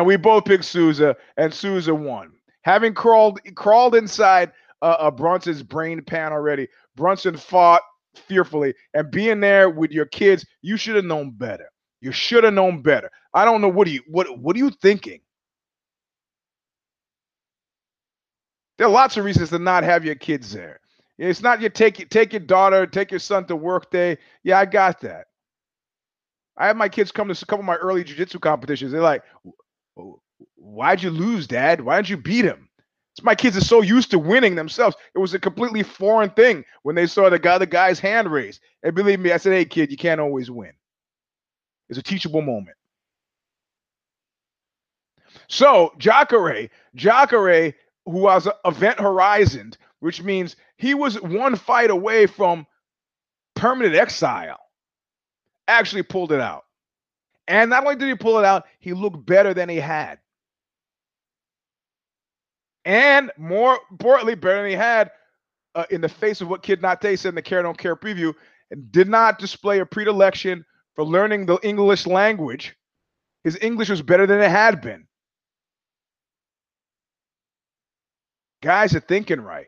we 0.05 0.15
both 0.15 0.45
picked 0.45 0.63
Souza, 0.63 1.17
and 1.35 1.53
Souza 1.53 1.93
won. 1.93 2.31
Having 2.61 2.93
crawled 2.93 3.41
crawled 3.55 3.93
inside 3.93 4.53
uh, 4.81 4.95
uh, 4.99 5.11
Brunson's 5.11 5.63
brain 5.63 6.01
pan 6.01 6.31
already, 6.31 6.69
Brunson 6.95 7.35
fought 7.35 7.81
fearfully. 8.15 8.73
And 8.93 9.11
being 9.11 9.41
there 9.41 9.69
with 9.69 9.91
your 9.91 10.05
kids, 10.05 10.45
you 10.61 10.77
should 10.77 10.95
have 10.95 11.03
known 11.05 11.31
better. 11.31 11.69
You 11.99 12.13
should 12.13 12.45
have 12.45 12.53
known 12.53 12.81
better. 12.83 13.11
I 13.33 13.43
don't 13.43 13.59
know 13.59 13.67
what 13.67 13.85
are 13.85 13.91
you 13.91 14.01
what 14.07 14.39
what 14.39 14.55
are 14.55 14.59
you 14.59 14.69
thinking? 14.81 15.19
There 18.79 18.87
are 18.87 18.91
lots 18.91 19.17
of 19.17 19.25
reasons 19.25 19.49
to 19.49 19.59
not 19.59 19.83
have 19.83 20.05
your 20.05 20.15
kids 20.15 20.53
there. 20.53 20.79
It's 21.17 21.41
not 21.41 21.59
your 21.59 21.69
take 21.69 22.09
take 22.09 22.31
your 22.31 22.39
daughter, 22.39 22.87
take 22.87 23.11
your 23.11 23.19
son 23.19 23.45
to 23.47 23.55
work 23.57 23.91
day. 23.91 24.17
Yeah, 24.43 24.57
I 24.57 24.65
got 24.65 25.01
that. 25.01 25.25
I 26.55 26.67
have 26.67 26.77
my 26.77 26.87
kids 26.87 27.11
come 27.11 27.27
to 27.27 27.33
a 27.33 27.45
couple 27.45 27.59
of 27.59 27.65
my 27.65 27.75
early 27.75 28.05
jiu-jitsu 28.05 28.39
competitions. 28.39 28.93
They're 28.93 29.01
like, 29.01 29.23
"Why'd 30.55 31.03
you 31.03 31.09
lose, 31.09 31.45
Dad? 31.45 31.81
Why 31.81 31.97
didn't 31.97 32.09
you 32.09 32.17
beat 32.17 32.45
him?" 32.45 32.69
It's 33.11 33.23
my 33.23 33.35
kids 33.35 33.57
are 33.57 33.61
so 33.61 33.81
used 33.81 34.11
to 34.11 34.19
winning 34.19 34.55
themselves. 34.55 34.95
It 35.13 35.19
was 35.19 35.33
a 35.33 35.39
completely 35.39 35.83
foreign 35.83 36.29
thing 36.29 36.63
when 36.83 36.95
they 36.95 37.05
saw 37.05 37.29
the 37.29 37.37
guy, 37.37 37.57
the 37.57 37.65
guy's 37.65 37.99
hand 37.99 38.31
raised. 38.31 38.61
And 38.83 38.95
believe 38.95 39.19
me, 39.19 39.33
I 39.33 39.37
said, 39.37 39.51
"Hey, 39.51 39.65
kid, 39.65 39.91
you 39.91 39.97
can't 39.97 40.21
always 40.21 40.49
win." 40.49 40.71
It's 41.89 41.99
a 41.99 42.03
teachable 42.03 42.41
moment. 42.41 42.77
So 45.49 45.93
Jacare, 45.97 46.69
Jacare, 46.95 47.73
who 48.09 48.19
was 48.19 48.47
event 48.65 48.99
horizoned, 48.99 49.77
which 49.99 50.23
means 50.23 50.55
he 50.77 50.93
was 50.93 51.21
one 51.21 51.55
fight 51.55 51.89
away 51.89 52.25
from 52.25 52.65
permanent 53.55 53.95
exile, 53.95 54.59
actually 55.67 56.03
pulled 56.03 56.31
it 56.31 56.39
out. 56.39 56.63
And 57.47 57.69
not 57.69 57.83
only 57.83 57.95
did 57.95 58.07
he 58.07 58.15
pull 58.15 58.39
it 58.39 58.45
out, 58.45 58.65
he 58.79 58.93
looked 58.93 59.25
better 59.25 59.53
than 59.53 59.69
he 59.69 59.77
had. 59.77 60.19
And 62.85 63.31
more 63.37 63.77
importantly, 63.91 64.35
better 64.35 64.61
than 64.61 64.69
he 64.69 64.75
had 64.75 65.11
uh, 65.75 65.85
in 65.89 66.01
the 66.01 66.09
face 66.09 66.41
of 66.41 66.47
what 66.47 66.63
Kid 66.63 66.81
Nate 66.81 67.19
said 67.19 67.29
in 67.29 67.35
the 67.35 67.41
Care 67.41 67.61
Don't 67.61 67.77
Care 67.77 67.95
preview, 67.95 68.33
and 68.71 68.91
did 68.91 69.07
not 69.07 69.39
display 69.39 69.79
a 69.79 69.85
predilection 69.85 70.65
for 70.95 71.03
learning 71.03 71.45
the 71.45 71.59
English 71.63 72.07
language. 72.07 72.75
His 73.43 73.57
English 73.61 73.89
was 73.89 74.01
better 74.01 74.25
than 74.25 74.41
it 74.41 74.49
had 74.49 74.81
been. 74.81 75.07
Guys 78.61 78.95
are 78.95 78.99
thinking 78.99 79.41
right. 79.41 79.67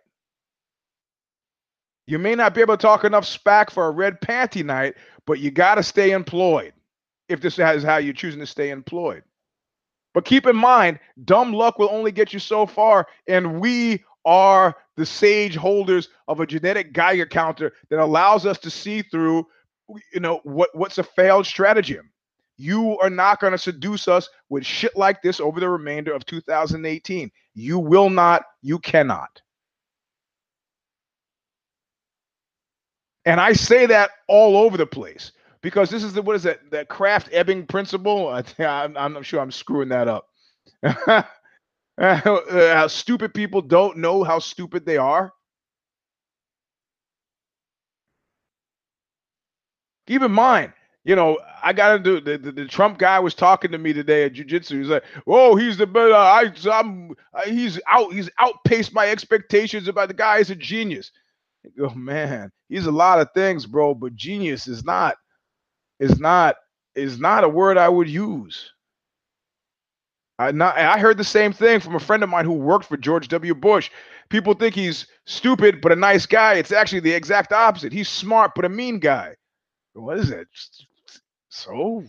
You 2.08 2.20
may 2.20 2.36
not 2.36 2.54
be 2.54 2.62
able 2.62 2.76
to 2.76 2.82
talk 2.82 3.06
enough 3.06 3.24
spack 3.24 3.70
for 3.70 3.88
a 3.88 3.92
red 3.92 4.20
panty 4.20 4.66
night, 4.66 4.96
but 5.26 5.40
you 5.40 5.52
got 5.52 5.76
to 5.76 5.84
stay 5.84 6.12
employed 6.12 6.74
if 7.30 7.40
this 7.40 7.58
is 7.58 7.84
how 7.84 7.98
you're 7.98 8.14
choosing 8.14 8.42
to 8.42 8.46
stay 8.46 8.70
employed. 8.70 9.24
But 10.14 10.26
keep 10.26 10.46
in 10.46 10.58
mind, 10.58 11.00
dumb 11.24 11.54
luck 11.54 11.80
will 11.80 11.90
only 11.90 12.12
get 12.12 12.34
you 12.34 12.40
so 12.40 12.66
far, 12.66 13.08
and 13.28 13.62
we 13.62 14.04
are 14.26 14.76
the 14.98 15.06
sage 15.06 15.56
holders 15.56 16.10
of 16.28 16.42
a 16.42 16.46
genetic 16.46 16.92
Geiger 16.92 17.26
counter 17.26 17.72
that 17.90 18.00
allows 18.00 18.46
us 18.46 18.58
to 18.60 18.70
see 18.70 19.02
through, 19.02 19.48
you 20.14 20.20
know, 20.20 20.42
what 20.44 20.70
what's 20.74 20.98
a 20.98 21.04
failed 21.04 21.46
stratagem. 21.46 22.12
You 22.62 23.00
are 23.00 23.10
not 23.10 23.40
going 23.40 23.54
to 23.54 23.58
seduce 23.58 24.08
us 24.08 24.30
with 24.50 24.64
shit 24.64 24.96
like 24.96 25.24
this 25.24 25.40
over 25.40 25.60
the 25.60 25.68
remainder 25.68 26.14
of 26.14 26.28
2018. 26.28 27.32
You 27.56 27.80
will 27.80 28.12
not, 28.12 28.44
you 28.62 28.78
cannot. 28.78 29.42
And 33.26 33.42
I 33.42 33.54
say 33.54 33.88
that 33.88 34.12
all 34.28 34.58
over 34.58 34.78
the 34.78 34.86
place 34.86 35.32
because 35.64 35.90
this 35.90 36.04
is 36.04 36.14
the 36.14 36.22
what 36.22 36.36
is 36.36 36.44
that 36.44 36.60
that 36.70 36.88
Krafft-Ebing 36.88 37.66
principle? 37.66 38.28
I, 38.28 38.44
I'm, 38.64 38.96
I'm 38.96 39.24
sure 39.24 39.40
I'm 39.40 39.52
screwing 39.52 39.90
that 39.90 40.08
up. 40.08 40.28
how 41.98 42.88
stupid 42.88 43.34
people 43.34 43.64
don't 43.64 43.98
know 43.98 44.24
how 44.24 44.38
stupid 44.38 44.86
they 44.86 44.98
are. 44.98 45.34
Keep 50.06 50.22
in 50.22 50.32
mind, 50.32 50.74
you 51.04 51.16
know, 51.16 51.40
I 51.64 51.74
got 51.74 51.94
to 51.94 52.00
do 52.00 52.22
the, 52.22 52.38
the, 52.38 52.52
the, 52.52 52.66
Trump 52.68 53.00
guy 53.00 53.20
was 53.20 53.34
talking 53.34 53.72
to 53.72 53.78
me 53.78 53.92
today 53.92 54.26
at 54.26 54.34
jiu-jitsu. 54.34 54.78
He's 54.78 54.90
like, 54.90 55.04
"Oh, 55.26 55.56
he's 55.56 55.78
the 55.78 55.88
better. 55.88 56.14
I, 56.14 56.52
I'm. 56.72 57.16
He's 57.46 57.80
out. 57.90 58.14
He's 58.14 58.30
outpaced 58.40 58.94
my 58.94 59.10
expectations 59.10 59.88
about 59.88 60.10
the 60.10 60.14
guy. 60.14 60.38
Is 60.38 60.52
a 60.52 60.56
genius." 60.56 61.12
Go, 61.78 61.90
man, 61.92 62.52
he's 62.70 62.88
a 62.88 62.92
lot 62.92 63.20
of 63.20 63.30
things, 63.34 63.66
bro, 63.66 63.94
but 63.94 64.16
genius 64.16 64.68
is 64.68 64.84
not 64.84 65.16
is 66.00 66.20
not 66.20 66.56
is 66.96 67.20
not 67.20 67.44
a 67.44 67.50
word 67.50 67.78
I 67.78 67.90
would 67.90 68.10
use. 68.10 68.72
I 70.40 70.52
not 70.52 70.78
I 70.78 70.98
heard 71.00 71.18
the 71.18 71.24
same 71.24 71.54
thing 71.54 71.80
from 71.80 71.96
a 71.96 72.00
friend 72.00 72.24
of 72.24 72.30
mine 72.30 72.46
who 72.46 72.54
worked 72.54 72.86
for 72.86 72.98
George 72.98 73.28
W. 73.28 73.54
Bush. 73.56 73.92
People 74.30 74.54
think 74.54 74.74
he's 74.76 75.08
stupid 75.26 75.82
but 75.82 75.92
a 75.92 75.96
nice 75.96 76.26
guy. 76.26 76.56
It's 76.56 76.72
actually 76.72 77.02
the 77.02 77.14
exact 77.14 77.54
opposite. 77.54 77.94
He's 77.94 78.10
smart 78.10 78.52
but 78.56 78.66
a 78.66 78.70
mean 78.70 79.00
guy. 79.00 79.36
What 79.94 80.18
is 80.18 80.32
it? 80.32 80.48
So 81.52 82.06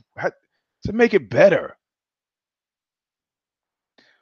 to 0.86 0.94
make 0.94 1.14
it 1.14 1.30
better. 1.30 1.76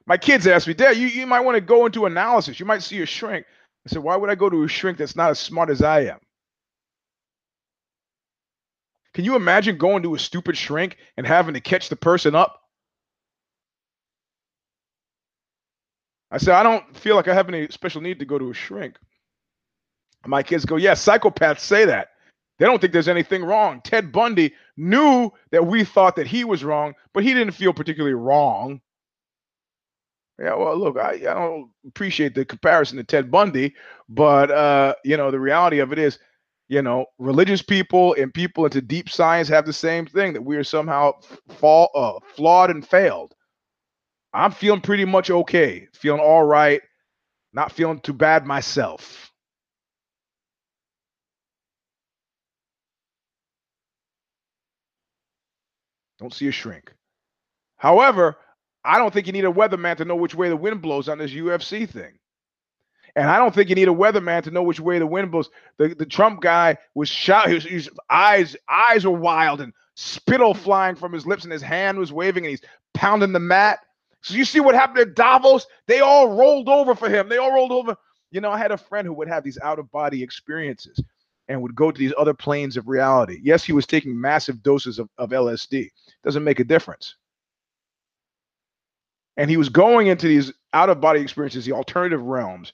My 0.06 0.16
kids 0.16 0.46
asked 0.46 0.66
me, 0.66 0.74
Dad, 0.74 0.96
you, 0.96 1.06
you 1.06 1.26
might 1.26 1.40
want 1.40 1.56
to 1.56 1.60
go 1.60 1.86
into 1.86 2.06
analysis. 2.06 2.58
You 2.58 2.66
might 2.66 2.82
see 2.82 3.02
a 3.02 3.06
shrink. 3.06 3.46
I 3.86 3.90
said, 3.90 4.02
Why 4.02 4.16
would 4.16 4.30
I 4.30 4.34
go 4.34 4.50
to 4.50 4.64
a 4.64 4.68
shrink 4.68 4.98
that's 4.98 5.16
not 5.16 5.30
as 5.30 5.38
smart 5.38 5.70
as 5.70 5.82
I 5.82 6.02
am? 6.06 6.18
Can 9.14 9.24
you 9.24 9.36
imagine 9.36 9.78
going 9.78 10.02
to 10.04 10.14
a 10.14 10.18
stupid 10.18 10.56
shrink 10.56 10.96
and 11.16 11.26
having 11.26 11.54
to 11.54 11.60
catch 11.60 11.88
the 11.88 11.96
person 11.96 12.34
up? 12.34 12.60
I 16.30 16.38
said, 16.38 16.54
I 16.54 16.62
don't 16.62 16.96
feel 16.96 17.16
like 17.16 17.28
I 17.28 17.34
have 17.34 17.48
any 17.48 17.68
special 17.68 18.00
need 18.00 18.20
to 18.20 18.24
go 18.24 18.38
to 18.38 18.50
a 18.50 18.54
shrink. 18.54 18.96
My 20.26 20.42
kids 20.42 20.64
go, 20.64 20.76
Yeah, 20.76 20.92
psychopaths 20.92 21.60
say 21.60 21.86
that. 21.86 22.08
They 22.60 22.66
don't 22.66 22.80
think 22.80 22.94
there's 22.94 23.08
anything 23.08 23.44
wrong. 23.44 23.82
Ted 23.84 24.12
Bundy 24.12 24.54
knew 24.76 25.32
that 25.52 25.66
we 25.66 25.84
thought 25.84 26.16
that 26.16 26.28
he 26.28 26.44
was 26.44 26.64
wrong, 26.64 26.94
but 27.14 27.24
he 27.24 27.34
didn't 27.34 27.54
feel 27.54 27.74
particularly 27.74 28.14
wrong. 28.14 28.82
Yeah, 30.38 30.56
well, 30.56 30.78
look, 30.78 30.98
I, 30.98 31.14
I 31.14 31.18
don't 31.34 31.70
appreciate 31.88 32.34
the 32.36 32.46
comparison 32.46 32.98
to 32.98 33.04
Ted 33.04 33.30
Bundy, 33.32 33.74
but 34.08 34.52
uh, 34.52 34.94
you 35.04 35.16
know, 35.18 35.32
the 35.32 35.40
reality 35.40 35.80
of 35.80 35.92
it 35.92 35.98
is 35.98 36.20
you 36.70 36.82
know, 36.82 37.06
religious 37.18 37.62
people 37.62 38.14
and 38.16 38.34
people 38.34 38.64
into 38.64 38.80
deep 38.80 39.10
science 39.10 39.48
have 39.48 39.66
the 39.66 39.72
same 39.72 40.06
thing 40.06 40.34
that 40.34 40.42
we 40.42 40.56
are 40.56 40.64
somehow 40.64 41.12
fall 41.58 41.90
uh, 41.96 42.24
flawed 42.36 42.70
and 42.70 42.86
failed. 42.86 43.34
I'm 44.32 44.52
feeling 44.52 44.80
pretty 44.82 45.04
much 45.04 45.30
okay, 45.30 45.88
feeling 45.94 46.20
all 46.20 46.44
right, 46.44 46.80
not 47.52 47.72
feeling 47.72 48.00
too 48.00 48.12
bad 48.12 48.46
myself. 48.46 49.29
Don't 56.20 56.34
see 56.34 56.48
a 56.48 56.52
shrink. 56.52 56.92
However, 57.78 58.36
I 58.84 58.98
don't 58.98 59.12
think 59.12 59.26
you 59.26 59.32
need 59.32 59.46
a 59.46 59.52
weatherman 59.52 59.96
to 59.96 60.04
know 60.04 60.16
which 60.16 60.34
way 60.34 60.50
the 60.50 60.56
wind 60.56 60.82
blows 60.82 61.08
on 61.08 61.18
this 61.18 61.32
UFC 61.32 61.88
thing. 61.88 62.12
And 63.16 63.28
I 63.28 63.38
don't 63.38 63.54
think 63.54 63.70
you 63.70 63.74
need 63.74 63.88
a 63.88 63.92
weatherman 63.92 64.42
to 64.44 64.50
know 64.50 64.62
which 64.62 64.78
way 64.78 64.98
the 64.98 65.06
wind 65.06 65.32
blows. 65.32 65.48
The, 65.78 65.88
the 65.94 66.06
Trump 66.06 66.42
guy 66.42 66.76
was 66.94 67.08
shot. 67.08 67.48
His, 67.48 67.64
his 67.64 67.90
eyes 68.08 68.54
eyes 68.68 69.04
were 69.04 69.10
wild 69.10 69.60
and 69.60 69.72
spittle 69.94 70.54
flying 70.54 70.94
from 70.94 71.12
his 71.12 71.26
lips, 71.26 71.44
and 71.44 71.52
his 71.52 71.62
hand 71.62 71.98
was 71.98 72.12
waving, 72.12 72.44
and 72.44 72.50
he's 72.50 72.62
pounding 72.94 73.32
the 73.32 73.40
mat. 73.40 73.80
So 74.20 74.34
you 74.34 74.44
see 74.44 74.60
what 74.60 74.74
happened 74.74 74.98
at 74.98 75.14
Davos? 75.14 75.66
They 75.86 76.00
all 76.00 76.36
rolled 76.36 76.68
over 76.68 76.94
for 76.94 77.08
him. 77.08 77.28
They 77.28 77.38
all 77.38 77.52
rolled 77.52 77.72
over. 77.72 77.96
You 78.30 78.42
know, 78.42 78.50
I 78.50 78.58
had 78.58 78.70
a 78.70 78.76
friend 78.76 79.06
who 79.06 79.14
would 79.14 79.28
have 79.28 79.42
these 79.42 79.58
out 79.62 79.78
of 79.78 79.90
body 79.90 80.22
experiences 80.22 81.02
and 81.50 81.60
would 81.60 81.74
go 81.74 81.90
to 81.90 81.98
these 81.98 82.14
other 82.16 82.32
planes 82.32 82.76
of 82.76 82.86
reality. 82.86 83.40
Yes, 83.42 83.64
he 83.64 83.72
was 83.72 83.84
taking 83.84 84.18
massive 84.18 84.62
doses 84.62 85.00
of, 85.00 85.10
of 85.18 85.30
LSD. 85.30 85.88
Doesn't 86.22 86.44
make 86.44 86.60
a 86.60 86.64
difference. 86.64 87.16
And 89.36 89.50
he 89.50 89.56
was 89.56 89.68
going 89.68 90.06
into 90.06 90.28
these 90.28 90.52
out 90.72 90.90
of 90.90 91.00
body 91.00 91.20
experiences, 91.20 91.64
the 91.66 91.72
alternative 91.72 92.22
realms, 92.22 92.72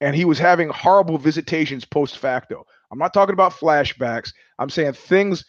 and 0.00 0.16
he 0.16 0.24
was 0.24 0.40
having 0.40 0.68
horrible 0.70 1.18
visitations 1.18 1.84
post 1.84 2.18
facto. 2.18 2.66
I'm 2.90 2.98
not 2.98 3.14
talking 3.14 3.32
about 3.32 3.52
flashbacks. 3.52 4.32
I'm 4.58 4.70
saying 4.70 4.94
things 4.94 5.44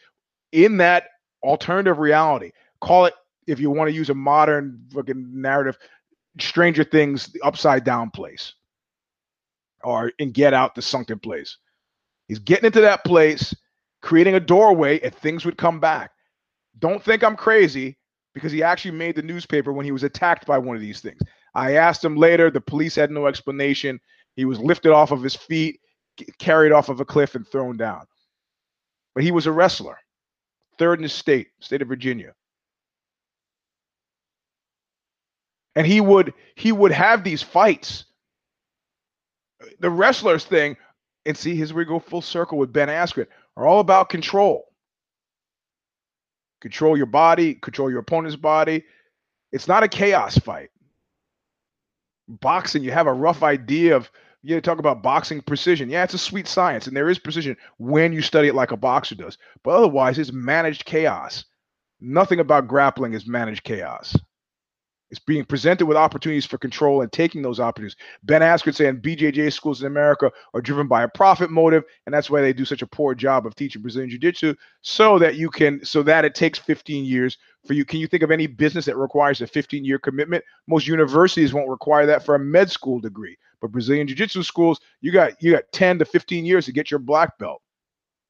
in 0.52 0.78
that 0.78 1.06
alternative 1.42 1.98
reality. 1.98 2.52
Call 2.80 3.06
it, 3.06 3.16
if 3.48 3.60
you 3.60 3.72
want 3.72 3.90
to 3.90 3.96
use 3.96 4.12
a 4.12 4.16
modern 4.16 4.84
fucking 4.94 5.42
narrative, 5.42 5.80
Stranger 6.40 6.84
Things, 6.84 7.26
the 7.28 7.42
upside 7.42 7.84
down 7.84 8.12
place, 8.12 8.54
or 9.84 10.12
in 10.20 10.32
Get 10.32 10.54
Out, 10.54 10.76
the 10.76 10.84
sunken 10.84 11.18
place. 11.18 11.58
He's 12.28 12.40
getting 12.40 12.66
into 12.66 12.82
that 12.82 13.04
place, 13.04 13.56
creating 14.02 14.36
a 14.36 14.40
doorway, 14.40 15.00
and 15.00 15.14
things 15.16 15.46
would 15.46 15.58
come 15.58 15.80
back. 15.80 16.12
Don't 16.80 17.04
think 17.04 17.24
I'm 17.24 17.36
crazy 17.36 17.98
because 18.34 18.52
he 18.52 18.62
actually 18.62 18.92
made 18.92 19.16
the 19.16 19.22
newspaper 19.22 19.74
when 19.74 19.86
he 19.86 19.92
was 19.92 20.04
attacked 20.04 20.46
by 20.46 20.58
one 20.58 20.76
of 20.76 20.82
these 20.82 21.02
things. 21.02 21.20
I 21.56 21.74
asked 21.74 22.04
him 22.04 22.16
later. 22.16 22.52
The 22.52 22.62
police 22.62 22.96
had 22.96 23.10
no 23.10 23.26
explanation. 23.28 24.00
He 24.36 24.46
was 24.46 24.60
lifted 24.60 24.92
off 24.92 25.12
of 25.12 25.24
his 25.24 25.36
feet, 25.36 25.80
carried 26.38 26.72
off 26.72 26.90
of 26.90 27.00
a 27.00 27.06
cliff, 27.06 27.34
and 27.34 27.48
thrown 27.48 27.78
down. 27.78 28.06
But 29.16 29.24
he 29.24 29.32
was 29.32 29.48
a 29.48 29.52
wrestler, 29.52 29.98
third 30.78 31.00
in 31.00 31.04
his 31.04 31.14
state, 31.14 31.48
state 31.60 31.82
of 31.82 31.88
Virginia. 31.88 32.34
And 35.76 35.88
he 35.88 36.02
would 36.02 36.34
he 36.56 36.72
would 36.72 36.92
have 36.92 37.24
these 37.24 37.42
fights. 37.42 38.06
The 39.80 39.90
wrestlers 39.90 40.46
thing, 40.46 40.78
and 41.28 41.38
see, 41.38 41.56
here's 41.56 41.74
where 41.74 41.84
we 41.84 41.88
go 41.88 42.00
full 42.00 42.22
circle 42.22 42.58
with 42.58 42.74
Ben 42.74 42.88
Askren, 42.88 43.28
are 43.56 43.68
all 43.68 43.80
about 43.80 44.10
control. 44.10 44.66
Control 46.62 46.98
your 46.98 47.06
body, 47.06 47.54
control 47.54 47.92
your 47.92 48.00
opponent's 48.00 48.36
body. 48.36 48.84
It's 49.52 49.68
not 49.68 49.84
a 49.84 49.88
chaos 49.88 50.38
fight 50.38 50.70
boxing, 52.28 52.84
you 52.84 52.92
have 52.92 53.08
a 53.08 53.14
rough 53.14 53.44
idea 53.44 53.96
of 53.96 54.12
you 54.44 54.62
talk 54.62 54.80
about 54.80 55.04
boxing 55.04 55.42
precision. 55.42 55.90
Yeah, 55.90 56.04
it's 56.04 56.14
a 56.14 56.20
sweet 56.20 56.48
science, 56.48 56.88
and 56.88 56.96
there 56.96 57.10
is 57.10 57.20
precision 57.20 57.58
when 57.78 58.14
you 58.14 58.22
study 58.22 58.48
it 58.48 58.56
like 58.56 58.72
a 58.72 58.78
boxer 58.78 59.16
does. 59.16 59.38
But 59.64 59.72
otherwise, 59.72 60.20
it's 60.20 60.32
managed 60.32 60.86
chaos. 60.86 61.46
Nothing 62.00 62.40
about 62.40 62.68
grappling 62.68 63.14
is 63.14 63.26
managed 63.28 63.64
chaos. 63.64 64.16
It's 65.10 65.20
being 65.20 65.46
presented 65.46 65.86
with 65.86 65.96
opportunities 65.96 66.46
for 66.46 66.58
control 66.58 67.02
and 67.02 67.12
taking 67.12 67.42
those 67.42 67.60
opportunities. 67.60 67.96
Ben 68.24 68.42
Askren 68.42 68.76
saying 68.76 68.98
BJJ 68.98 69.54
schools 69.54 69.82
in 69.82 69.88
America 69.88 70.32
are 70.54 70.62
driven 70.62 70.88
by 70.88 71.04
a 71.04 71.08
profit 71.08 71.50
motive, 71.50 71.84
and 72.06 72.14
that's 72.14 72.30
why 72.30 72.42
they 72.42 72.52
do 72.52 72.66
such 72.66 72.82
a 72.82 72.88
poor 72.88 73.16
job 73.16 73.46
of 73.46 73.56
teaching 73.56 73.82
Brazilian 73.82 74.10
Jiu-Jitsu, 74.10 74.54
so 74.82 75.18
that 75.20 75.36
you 75.36 75.50
can, 75.50 75.84
so 75.84 76.04
that 76.04 76.26
it 76.26 76.36
takes 76.36 76.60
15 76.60 77.06
years 77.06 77.38
for 77.66 77.74
you. 77.74 77.86
Can 77.86 78.00
you 78.00 78.08
think 78.08 78.24
of 78.24 78.32
any 78.32 78.48
business 78.48 78.86
that 78.86 78.98
requires 78.98 79.42
a 79.42 79.48
15-year 79.48 80.00
commitment? 80.00 80.44
Most 80.68 80.88
universities 80.88 81.54
won't 81.54 81.70
require 81.70 82.06
that 82.06 82.26
for 82.26 82.36
a 82.36 82.40
med 82.40 82.70
school 82.70 83.00
degree, 83.00 83.38
but 83.62 83.72
Brazilian 83.72 84.08
Jiu-Jitsu 84.08 84.44
schools, 84.44 84.82
you 85.00 85.14
got 85.14 85.42
you 85.42 85.54
got 85.54 85.64
10 85.72 86.00
to 86.00 86.06
15 86.06 86.46
years 86.46 86.66
to 86.66 86.74
get 86.74 86.92
your 86.92 87.00
black 87.00 87.38
belt. 87.38 87.62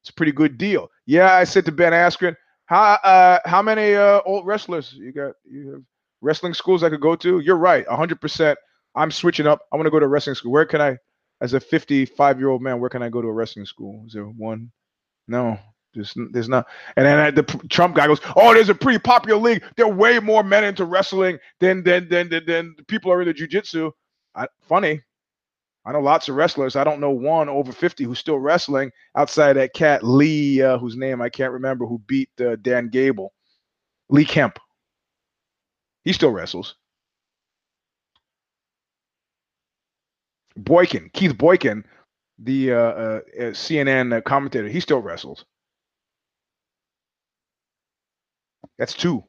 It's 0.02 0.10
a 0.10 0.14
pretty 0.14 0.32
good 0.32 0.58
deal. 0.58 0.90
Yeah, 1.06 1.34
I 1.34 1.42
said 1.42 1.64
to 1.64 1.72
Ben 1.72 1.92
Askren, 1.92 2.36
how 2.66 2.98
uh, 3.02 3.40
how 3.46 3.62
many 3.62 3.94
uh, 3.96 4.20
old 4.24 4.46
wrestlers 4.46 4.92
you 4.92 5.10
got? 5.10 5.32
You 5.44 5.72
have 5.72 5.82
wrestling 6.20 6.54
schools 6.54 6.82
I 6.82 6.90
could 6.90 7.00
go 7.00 7.16
to? 7.16 7.40
You're 7.40 7.56
right, 7.56 7.86
100%. 7.86 8.56
I'm 8.94 9.10
switching 9.10 9.46
up. 9.46 9.60
I 9.72 9.76
want 9.76 9.86
to 9.86 9.90
go 9.90 10.00
to 10.00 10.06
a 10.06 10.08
wrestling 10.08 10.34
school. 10.34 10.52
Where 10.52 10.66
can 10.66 10.80
I, 10.80 10.96
as 11.40 11.54
a 11.54 11.60
55 11.60 12.38
year 12.38 12.48
old 12.48 12.62
man, 12.62 12.80
where 12.80 12.90
can 12.90 13.02
I 13.02 13.08
go 13.08 13.22
to 13.22 13.28
a 13.28 13.32
wrestling 13.32 13.66
school? 13.66 14.02
Is 14.06 14.12
there 14.12 14.24
one? 14.24 14.70
No, 15.28 15.58
there's, 15.94 16.14
there's 16.32 16.48
not. 16.48 16.66
And 16.96 17.06
then 17.06 17.34
the 17.34 17.42
Trump 17.68 17.94
guy 17.94 18.06
goes, 18.06 18.20
"Oh, 18.34 18.54
there's 18.54 18.70
a 18.70 18.74
pretty 18.74 18.98
popular 18.98 19.38
league. 19.38 19.62
There 19.76 19.86
are 19.86 19.92
way 19.92 20.18
more 20.18 20.42
men 20.42 20.64
into 20.64 20.84
wrestling 20.84 21.38
than 21.60 21.82
than 21.84 22.08
than 22.08 22.30
than, 22.30 22.46
than 22.46 22.76
people 22.88 23.12
are 23.12 23.22
into 23.22 23.34
jujitsu." 23.34 23.92
Funny. 24.62 25.02
I 25.84 25.92
know 25.92 26.00
lots 26.00 26.28
of 26.28 26.36
wrestlers. 26.36 26.76
I 26.76 26.84
don't 26.84 27.00
know 27.00 27.10
one 27.10 27.48
over 27.48 27.72
50 27.72 28.04
who's 28.04 28.18
still 28.18 28.38
wrestling 28.38 28.90
outside 29.16 29.54
that 29.54 29.72
cat 29.72 30.04
Lee, 30.04 30.60
uh, 30.60 30.76
whose 30.76 30.96
name 30.96 31.22
I 31.22 31.30
can't 31.30 31.52
remember, 31.52 31.86
who 31.86 31.98
beat 32.00 32.28
uh, 32.40 32.56
Dan 32.56 32.88
Gable. 32.88 33.32
Lee 34.10 34.26
Kemp. 34.26 34.58
He 36.08 36.14
still 36.14 36.30
wrestles. 36.30 36.74
Boykin, 40.56 41.10
Keith 41.12 41.36
Boykin, 41.36 41.84
the 42.38 42.72
uh, 42.72 42.76
uh, 42.76 43.20
uh 43.38 43.42
CNN 43.50 44.24
commentator, 44.24 44.70
he 44.70 44.80
still 44.80 45.02
wrestles. 45.02 45.44
That's 48.78 48.94
two. 48.94 49.22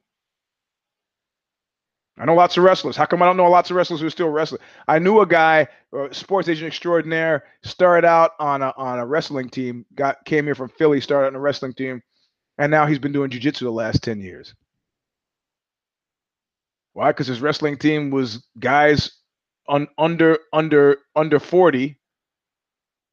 I 2.17 2.23
know 2.23 2.35
lots 2.35 2.55
of 2.55 2.63
wrestlers. 2.63 2.95
How 2.95 3.05
come 3.05 3.21
I 3.21 3.25
don't 3.25 3.35
know 3.35 3.49
lots 3.49 3.69
of 3.69 3.75
wrestlers 3.75 3.99
who 3.99 4.07
are 4.07 4.11
still 4.11 4.29
wrestling? 4.29 4.61
I 4.87 4.99
knew 4.99 5.19
a 5.19 5.27
guy, 5.27 5.67
a 5.93 6.13
sports 6.13 6.47
agent 6.47 6.67
extraordinaire, 6.67 7.43
started 7.61 8.07
out 8.07 8.31
on 8.39 8.61
a 8.61 8.73
on 8.77 8.99
a 8.99 9.05
wrestling 9.05 9.49
team, 9.49 9.85
got 9.95 10.23
came 10.23 10.45
here 10.45 10.55
from 10.55 10.69
Philly, 10.69 11.01
started 11.01 11.27
on 11.27 11.35
a 11.35 11.41
wrestling 11.41 11.73
team, 11.73 12.01
and 12.57 12.71
now 12.71 12.85
he's 12.85 12.99
been 12.99 13.11
doing 13.11 13.31
jiu-jitsu 13.31 13.65
the 13.65 13.69
last 13.69 14.01
10 14.01 14.21
years. 14.21 14.55
Why? 16.99 17.11
Because 17.11 17.27
his 17.27 17.39
wrestling 17.39 17.77
team 17.77 18.09
was 18.09 18.45
guys 18.59 19.09
un, 19.69 19.87
under 19.97 20.37
under 20.51 20.97
under 21.15 21.39
40 21.39 21.97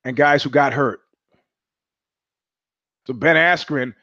and 0.04 0.16
guys 0.16 0.42
who 0.42 0.50
got 0.50 0.72
hurt. 0.72 0.98
So 3.06 3.12
Ben 3.12 3.36
Askren, 3.36 3.94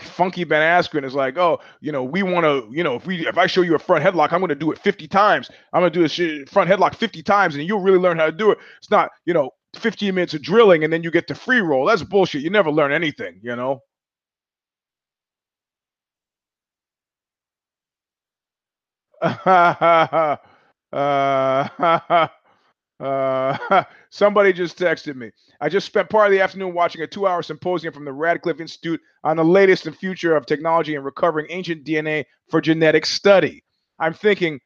funky 0.00 0.42
Ben 0.42 0.60
Askren 0.60 1.04
is 1.04 1.14
like, 1.14 1.38
oh, 1.38 1.60
you 1.80 1.92
know, 1.92 2.02
we 2.02 2.24
want 2.24 2.46
to, 2.46 2.68
you 2.76 2.82
know, 2.82 2.96
if 2.96 3.06
we 3.06 3.28
if 3.28 3.38
I 3.38 3.46
show 3.46 3.62
you 3.62 3.76
a 3.76 3.78
front 3.78 4.04
headlock, 4.04 4.32
I'm 4.32 4.40
going 4.40 4.48
to 4.48 4.56
do 4.56 4.72
it 4.72 4.78
50 4.80 5.06
times. 5.06 5.52
I'm 5.72 5.82
going 5.82 5.92
to 5.92 6.08
do 6.08 6.42
a 6.42 6.44
front 6.46 6.68
headlock 6.68 6.96
50 6.96 7.22
times, 7.22 7.54
and 7.54 7.62
you'll 7.62 7.78
really 7.78 8.00
learn 8.00 8.18
how 8.18 8.26
to 8.26 8.32
do 8.32 8.50
it. 8.50 8.58
It's 8.78 8.90
not, 8.90 9.10
you 9.24 9.34
know, 9.34 9.52
15 9.76 10.16
minutes 10.16 10.34
of 10.34 10.42
drilling 10.42 10.82
and 10.82 10.92
then 10.92 11.04
you 11.04 11.12
get 11.12 11.28
to 11.28 11.36
free 11.36 11.60
roll. 11.60 11.86
That's 11.86 12.02
bullshit. 12.02 12.42
You 12.42 12.50
never 12.50 12.72
learn 12.72 12.92
anything, 12.92 13.38
you 13.40 13.54
know. 13.54 13.82
somebody 24.10 24.52
just 24.52 24.78
texted 24.78 25.16
me. 25.16 25.30
I 25.60 25.68
just 25.68 25.86
spent 25.86 26.08
part 26.08 26.26
of 26.26 26.32
the 26.32 26.40
afternoon 26.40 26.74
watching 26.74 27.02
a 27.02 27.06
two 27.06 27.26
hour 27.26 27.42
symposium 27.42 27.92
from 27.92 28.04
the 28.04 28.12
Radcliffe 28.12 28.60
Institute 28.60 29.00
on 29.24 29.36
the 29.36 29.44
latest 29.44 29.86
and 29.86 29.96
future 29.96 30.36
of 30.36 30.46
technology 30.46 30.94
and 30.94 31.04
recovering 31.04 31.46
ancient 31.50 31.84
DNA 31.84 32.24
for 32.48 32.60
genetic 32.60 33.06
study. 33.06 33.64
I'm 33.98 34.14
thinking, 34.14 34.60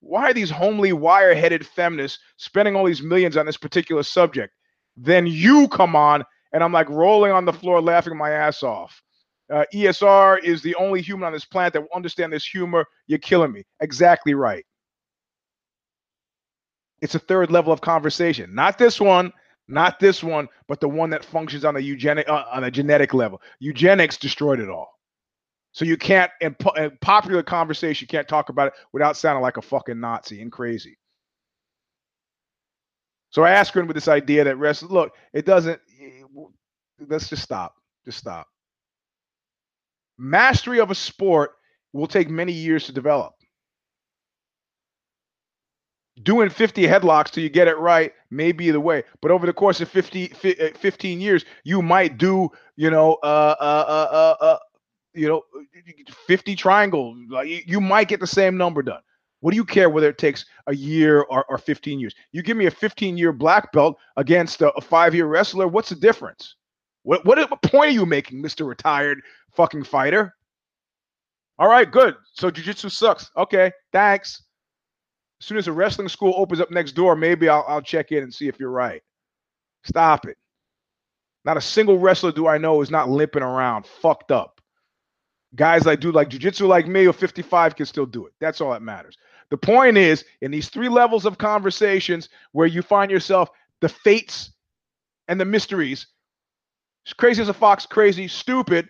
why 0.00 0.30
are 0.30 0.34
these 0.34 0.50
homely, 0.50 0.92
wire 0.92 1.34
headed 1.34 1.66
feminists 1.66 2.18
spending 2.36 2.76
all 2.76 2.84
these 2.84 3.02
millions 3.02 3.36
on 3.36 3.46
this 3.46 3.56
particular 3.56 4.02
subject? 4.02 4.54
Then 4.96 5.26
you 5.26 5.68
come 5.68 5.96
on, 5.96 6.24
and 6.52 6.62
I'm 6.62 6.72
like 6.72 6.88
rolling 6.90 7.32
on 7.32 7.44
the 7.44 7.52
floor 7.52 7.80
laughing 7.80 8.16
my 8.16 8.30
ass 8.30 8.62
off. 8.62 9.02
Uh, 9.52 9.64
ESR 9.72 10.42
is 10.42 10.62
the 10.62 10.74
only 10.74 11.00
human 11.00 11.26
on 11.26 11.32
this 11.32 11.44
planet 11.44 11.72
that 11.72 11.80
will 11.80 11.88
understand 11.94 12.32
this 12.32 12.44
humor. 12.44 12.84
You're 13.06 13.18
killing 13.18 13.52
me. 13.52 13.64
Exactly 13.80 14.34
right. 14.34 14.64
It's 17.00 17.14
a 17.14 17.18
third 17.18 17.50
level 17.50 17.72
of 17.72 17.80
conversation. 17.80 18.54
Not 18.54 18.76
this 18.76 19.00
one, 19.00 19.32
not 19.68 20.00
this 20.00 20.22
one, 20.22 20.48
but 20.66 20.80
the 20.80 20.88
one 20.88 21.10
that 21.10 21.24
functions 21.24 21.64
on 21.64 21.76
a 21.76 21.80
eugenic 21.80 22.28
uh, 22.28 22.44
on 22.52 22.64
a 22.64 22.70
genetic 22.70 23.14
level. 23.14 23.40
Eugenics 23.60 24.16
destroyed 24.16 24.60
it 24.60 24.68
all. 24.68 24.92
So 25.72 25.84
you 25.84 25.96
can't 25.96 26.30
in, 26.40 26.54
po- 26.54 26.72
in 26.72 26.98
popular 27.00 27.42
conversation, 27.42 28.04
you 28.04 28.08
can't 28.08 28.28
talk 28.28 28.48
about 28.48 28.68
it 28.68 28.72
without 28.92 29.16
sounding 29.16 29.42
like 29.42 29.56
a 29.56 29.62
fucking 29.62 30.00
Nazi 30.00 30.42
and 30.42 30.50
crazy. 30.50 30.98
So 33.30 33.44
I 33.44 33.50
asked 33.50 33.74
her 33.74 33.84
with 33.84 33.94
this 33.94 34.08
idea 34.08 34.44
that 34.44 34.56
rest. 34.56 34.82
Look, 34.82 35.12
it 35.32 35.46
doesn't. 35.46 35.80
Let's 37.08 37.28
just 37.28 37.42
stop. 37.42 37.74
Just 38.04 38.18
stop 38.18 38.48
mastery 40.18 40.80
of 40.80 40.90
a 40.90 40.94
sport 40.94 41.52
will 41.92 42.06
take 42.06 42.28
many 42.28 42.52
years 42.52 42.86
to 42.86 42.92
develop. 42.92 43.34
Doing 46.22 46.50
50 46.50 46.82
headlocks 46.82 47.30
till 47.30 47.44
you 47.44 47.48
get 47.48 47.68
it 47.68 47.78
right 47.78 48.12
may 48.30 48.50
be 48.50 48.70
the 48.72 48.80
way, 48.80 49.04
but 49.22 49.30
over 49.30 49.46
the 49.46 49.52
course 49.52 49.80
of 49.80 49.88
50, 49.88 50.32
uh, 50.32 50.76
15 50.76 51.20
years, 51.20 51.44
you 51.62 51.80
might 51.80 52.18
do, 52.18 52.48
you 52.76 52.90
know, 52.90 53.14
uh, 53.22 53.54
uh, 53.60 53.84
uh, 53.88 54.14
uh, 54.14 54.44
uh 54.44 54.58
you 55.14 55.28
know, 55.28 55.42
50 56.26 56.54
triangles. 56.54 57.18
You 57.46 57.80
might 57.80 58.08
get 58.08 58.20
the 58.20 58.26
same 58.26 58.56
number 58.56 58.82
done. 58.82 59.00
What 59.40 59.52
do 59.52 59.56
you 59.56 59.64
care 59.64 59.88
whether 59.88 60.08
it 60.08 60.18
takes 60.18 60.44
a 60.66 60.74
year 60.74 61.22
or, 61.22 61.44
or 61.48 61.58
15 61.58 62.00
years? 62.00 62.14
You 62.32 62.42
give 62.42 62.56
me 62.56 62.66
a 62.66 62.70
15 62.70 63.16
year 63.16 63.32
black 63.32 63.72
belt 63.72 63.98
against 64.16 64.62
a, 64.62 64.72
a 64.72 64.80
five 64.80 65.14
year 65.14 65.26
wrestler. 65.26 65.68
What's 65.68 65.90
the 65.90 65.94
difference? 65.94 66.56
What, 67.08 67.24
what, 67.24 67.38
what 67.50 67.62
point 67.62 67.88
are 67.88 67.94
you 67.94 68.04
making, 68.04 68.42
Mr. 68.42 68.66
Retired 68.66 69.22
fucking 69.52 69.84
fighter? 69.84 70.34
All 71.58 71.66
right, 71.66 71.90
good. 71.90 72.14
So 72.34 72.50
jujitsu 72.50 72.90
sucks. 72.90 73.30
Okay, 73.34 73.72
thanks. 73.94 74.42
As 75.40 75.46
soon 75.46 75.56
as 75.56 75.68
a 75.68 75.72
wrestling 75.72 76.10
school 76.10 76.34
opens 76.36 76.60
up 76.60 76.70
next 76.70 76.92
door, 76.92 77.16
maybe 77.16 77.48
I'll, 77.48 77.64
I'll 77.66 77.80
check 77.80 78.12
in 78.12 78.24
and 78.24 78.34
see 78.34 78.46
if 78.46 78.60
you're 78.60 78.70
right. 78.70 79.00
Stop 79.84 80.26
it. 80.26 80.36
Not 81.46 81.56
a 81.56 81.62
single 81.62 81.96
wrestler 81.96 82.30
do 82.30 82.46
I 82.46 82.58
know 82.58 82.82
is 82.82 82.90
not 82.90 83.08
limping 83.08 83.42
around, 83.42 83.86
fucked 83.86 84.30
up. 84.30 84.60
Guys 85.54 85.86
like 85.86 86.00
do 86.00 86.12
like 86.12 86.28
jujitsu 86.28 86.68
like 86.68 86.86
me 86.86 87.06
or 87.06 87.14
55 87.14 87.74
can 87.74 87.86
still 87.86 88.04
do 88.04 88.26
it. 88.26 88.34
That's 88.38 88.60
all 88.60 88.72
that 88.72 88.82
matters. 88.82 89.16
The 89.48 89.56
point 89.56 89.96
is, 89.96 90.26
in 90.42 90.50
these 90.50 90.68
three 90.68 90.90
levels 90.90 91.24
of 91.24 91.38
conversations 91.38 92.28
where 92.52 92.66
you 92.66 92.82
find 92.82 93.10
yourself 93.10 93.48
the 93.80 93.88
fates 93.88 94.52
and 95.26 95.40
the 95.40 95.46
mysteries 95.46 96.06
crazy 97.12 97.42
as 97.42 97.48
a 97.48 97.54
fox, 97.54 97.86
crazy, 97.86 98.28
stupid. 98.28 98.88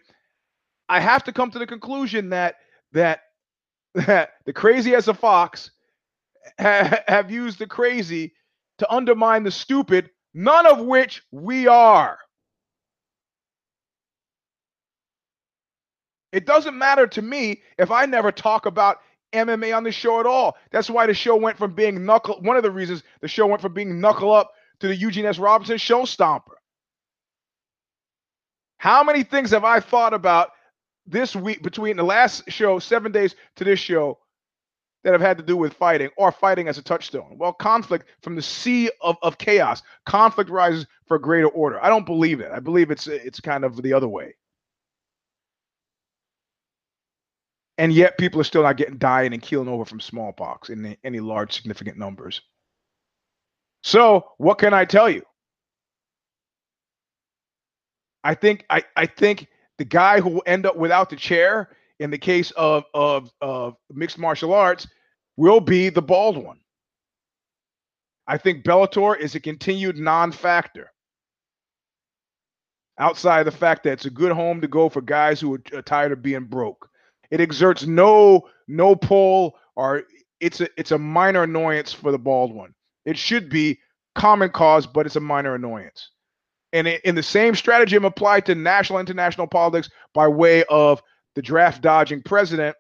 I 0.88 1.00
have 1.00 1.24
to 1.24 1.32
come 1.32 1.50
to 1.50 1.58
the 1.58 1.66
conclusion 1.66 2.30
that 2.30 2.56
that 2.92 3.20
that 3.94 4.30
the 4.46 4.52
crazy 4.52 4.94
as 4.94 5.08
a 5.08 5.14
fox 5.14 5.70
ha- 6.58 7.02
have 7.06 7.30
used 7.30 7.58
the 7.58 7.66
crazy 7.66 8.34
to 8.78 8.92
undermine 8.92 9.42
the 9.42 9.50
stupid, 9.50 10.10
none 10.34 10.66
of 10.66 10.80
which 10.80 11.22
we 11.32 11.66
are. 11.66 12.18
It 16.32 16.46
doesn't 16.46 16.76
matter 16.76 17.06
to 17.06 17.22
me 17.22 17.62
if 17.78 17.90
I 17.90 18.06
never 18.06 18.30
talk 18.30 18.66
about 18.66 18.98
MMA 19.32 19.76
on 19.76 19.82
the 19.82 19.92
show 19.92 20.20
at 20.20 20.26
all. 20.26 20.56
That's 20.70 20.90
why 20.90 21.06
the 21.06 21.14
show 21.14 21.36
went 21.36 21.58
from 21.58 21.74
being 21.74 22.04
knuckle. 22.04 22.40
One 22.40 22.56
of 22.56 22.62
the 22.62 22.70
reasons 22.70 23.02
the 23.20 23.28
show 23.28 23.46
went 23.46 23.62
from 23.62 23.74
being 23.74 24.00
knuckle 24.00 24.32
up 24.32 24.52
to 24.80 24.88
the 24.88 24.96
Eugene 24.96 25.24
S. 25.26 25.38
Robinson 25.38 25.78
show 25.78 26.02
stomper. 26.02 26.57
How 28.78 29.02
many 29.04 29.22
things 29.22 29.50
have 29.50 29.64
I 29.64 29.80
thought 29.80 30.14
about 30.14 30.50
this 31.06 31.36
week 31.36 31.62
between 31.62 31.96
the 31.96 32.02
last 32.02 32.50
show, 32.50 32.78
seven 32.78 33.12
days 33.12 33.34
to 33.56 33.64
this 33.64 33.78
show, 33.80 34.18
that 35.04 35.12
have 35.12 35.20
had 35.20 35.38
to 35.38 35.44
do 35.44 35.56
with 35.56 35.74
fighting 35.74 36.10
or 36.16 36.32
fighting 36.32 36.68
as 36.68 36.78
a 36.78 36.82
touchstone? 36.82 37.36
Well, 37.38 37.52
conflict 37.52 38.06
from 38.22 38.34
the 38.36 38.42
sea 38.42 38.90
of, 39.00 39.16
of 39.22 39.38
chaos, 39.38 39.82
conflict 40.06 40.50
rises 40.50 40.86
for 41.06 41.18
greater 41.18 41.48
order. 41.48 41.82
I 41.82 41.88
don't 41.88 42.06
believe 42.06 42.40
it. 42.40 42.50
I 42.52 42.60
believe 42.60 42.90
it's 42.90 43.06
it's 43.06 43.40
kind 43.40 43.64
of 43.64 43.80
the 43.82 43.92
other 43.92 44.08
way. 44.08 44.34
and 47.78 47.92
yet 47.92 48.18
people 48.18 48.40
are 48.40 48.44
still 48.44 48.64
not 48.64 48.76
getting 48.76 48.98
dying 48.98 49.32
and 49.32 49.40
keeling 49.40 49.68
over 49.68 49.84
from 49.84 50.00
smallpox 50.00 50.68
in 50.68 50.96
any 51.04 51.20
large 51.20 51.54
significant 51.54 51.96
numbers. 51.96 52.42
So 53.84 54.32
what 54.38 54.58
can 54.58 54.74
I 54.74 54.84
tell 54.84 55.08
you? 55.08 55.22
I 58.24 58.34
think 58.34 58.64
I, 58.70 58.82
I 58.96 59.06
think 59.06 59.48
the 59.78 59.84
guy 59.84 60.20
who 60.20 60.30
will 60.30 60.42
end 60.46 60.66
up 60.66 60.76
without 60.76 61.10
the 61.10 61.16
chair 61.16 61.70
in 62.00 62.10
the 62.10 62.18
case 62.18 62.50
of, 62.52 62.84
of 62.94 63.30
of 63.40 63.76
mixed 63.92 64.18
martial 64.18 64.52
arts 64.52 64.86
will 65.36 65.60
be 65.60 65.88
the 65.88 66.02
bald 66.02 66.36
one. 66.36 66.58
I 68.26 68.36
think 68.36 68.64
Bellator 68.64 69.18
is 69.18 69.34
a 69.34 69.40
continued 69.40 69.96
non-factor. 69.96 70.90
Outside 72.98 73.40
of 73.40 73.46
the 73.46 73.58
fact 73.58 73.84
that 73.84 73.92
it's 73.92 74.04
a 74.04 74.10
good 74.10 74.32
home 74.32 74.60
to 74.60 74.68
go 74.68 74.88
for 74.88 75.00
guys 75.00 75.40
who 75.40 75.54
are 75.54 75.82
tired 75.82 76.12
of 76.12 76.20
being 76.20 76.44
broke. 76.44 76.90
It 77.30 77.40
exerts 77.40 77.86
no 77.86 78.48
no 78.66 78.96
pull 78.96 79.56
or 79.76 80.02
it's 80.40 80.60
a 80.60 80.68
it's 80.76 80.90
a 80.90 80.98
minor 80.98 81.44
annoyance 81.44 81.92
for 81.92 82.10
the 82.10 82.18
bald 82.18 82.52
one. 82.52 82.74
It 83.04 83.16
should 83.16 83.48
be 83.48 83.78
common 84.14 84.50
cause, 84.50 84.86
but 84.86 85.06
it's 85.06 85.16
a 85.16 85.20
minor 85.20 85.54
annoyance. 85.54 86.10
And 86.72 86.86
in 86.86 87.14
the 87.14 87.22
same 87.22 87.54
stratagem 87.54 88.04
applied 88.04 88.46
to 88.46 88.54
national 88.54 88.98
international 88.98 89.46
politics 89.46 89.88
by 90.12 90.28
way 90.28 90.64
of 90.64 91.02
the 91.34 91.42
draft 91.42 91.82
dodging 91.82 92.22
president, 92.22 92.76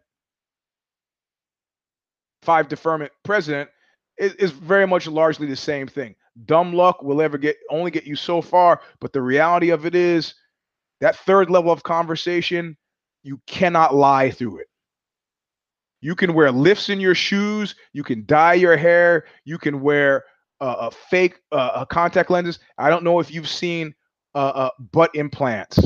five 2.42 2.68
deferment 2.68 3.12
president, 3.24 3.70
is, 4.18 4.34
is 4.34 4.50
very 4.50 4.86
much 4.86 5.06
largely 5.06 5.46
the 5.46 5.56
same 5.56 5.86
thing. 5.86 6.14
Dumb 6.44 6.72
luck 6.72 7.02
will 7.02 7.22
ever 7.22 7.38
get 7.38 7.56
only 7.70 7.90
get 7.90 8.04
you 8.04 8.14
so 8.14 8.42
far, 8.42 8.80
but 9.00 9.12
the 9.12 9.22
reality 9.22 9.70
of 9.70 9.86
it 9.86 9.94
is 9.94 10.34
that 11.00 11.16
third 11.16 11.50
level 11.50 11.72
of 11.72 11.82
conversation 11.82 12.76
you 13.22 13.40
cannot 13.46 13.94
lie 13.94 14.30
through 14.30 14.58
it. 14.58 14.66
You 16.00 16.14
can 16.14 16.34
wear 16.34 16.52
lifts 16.52 16.88
in 16.88 17.00
your 17.00 17.14
shoes. 17.14 17.74
You 17.92 18.04
can 18.04 18.24
dye 18.24 18.54
your 18.54 18.76
hair. 18.76 19.24
You 19.44 19.58
can 19.58 19.80
wear 19.80 20.24
uh, 20.60 20.90
fake 20.90 21.40
uh, 21.52 21.84
contact 21.84 22.30
lenses. 22.30 22.58
I 22.76 22.90
don't 22.90 23.04
know 23.04 23.20
if 23.20 23.30
you've 23.30 23.48
seen 23.48 23.94
uh, 24.34 24.38
uh, 24.38 24.70
butt 24.92 25.10
implants. 25.14 25.78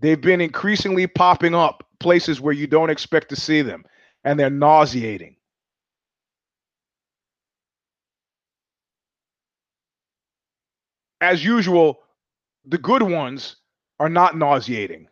They've 0.00 0.20
been 0.20 0.40
increasingly 0.40 1.06
popping 1.06 1.54
up 1.54 1.86
places 2.00 2.40
where 2.40 2.52
you 2.52 2.66
don't 2.66 2.90
expect 2.90 3.30
to 3.30 3.36
see 3.36 3.62
them, 3.62 3.84
and 4.24 4.38
they're 4.38 4.50
nauseating. 4.50 5.36
As 11.20 11.42
usual, 11.42 12.00
the 12.66 12.78
good 12.78 13.02
ones 13.02 13.56
are 13.98 14.10
not 14.10 14.36
nauseating. 14.36 15.08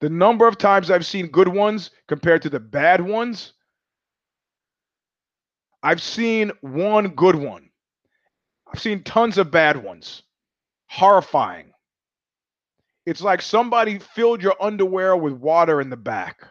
The 0.00 0.10
number 0.10 0.48
of 0.48 0.58
times 0.58 0.90
I've 0.90 1.06
seen 1.06 1.28
good 1.28 1.46
ones 1.46 1.90
compared 2.08 2.42
to 2.42 2.50
the 2.50 2.58
bad 2.58 3.00
ones, 3.00 3.52
I've 5.82 6.02
seen 6.02 6.52
one 6.60 7.08
good 7.08 7.34
one. 7.34 7.70
I've 8.72 8.80
seen 8.80 9.02
tons 9.02 9.38
of 9.38 9.50
bad 9.50 9.82
ones. 9.82 10.22
Horrifying. 10.88 11.72
It's 13.04 13.20
like 13.20 13.42
somebody 13.42 13.98
filled 13.98 14.42
your 14.42 14.54
underwear 14.60 15.16
with 15.16 15.32
water 15.32 15.80
in 15.80 15.90
the 15.90 15.96
back. 15.96 16.46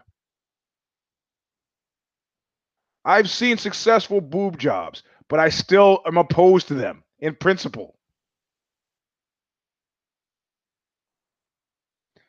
I've 3.06 3.30
seen 3.30 3.58
successful 3.58 4.22
boob 4.22 4.60
jobs, 4.60 5.04
but 5.30 5.40
I 5.40 5.50
still 5.50 6.02
am 6.06 6.18
opposed 6.18 6.68
to 6.68 6.74
them 6.74 7.04
in 7.20 7.36
principle. 7.36 7.96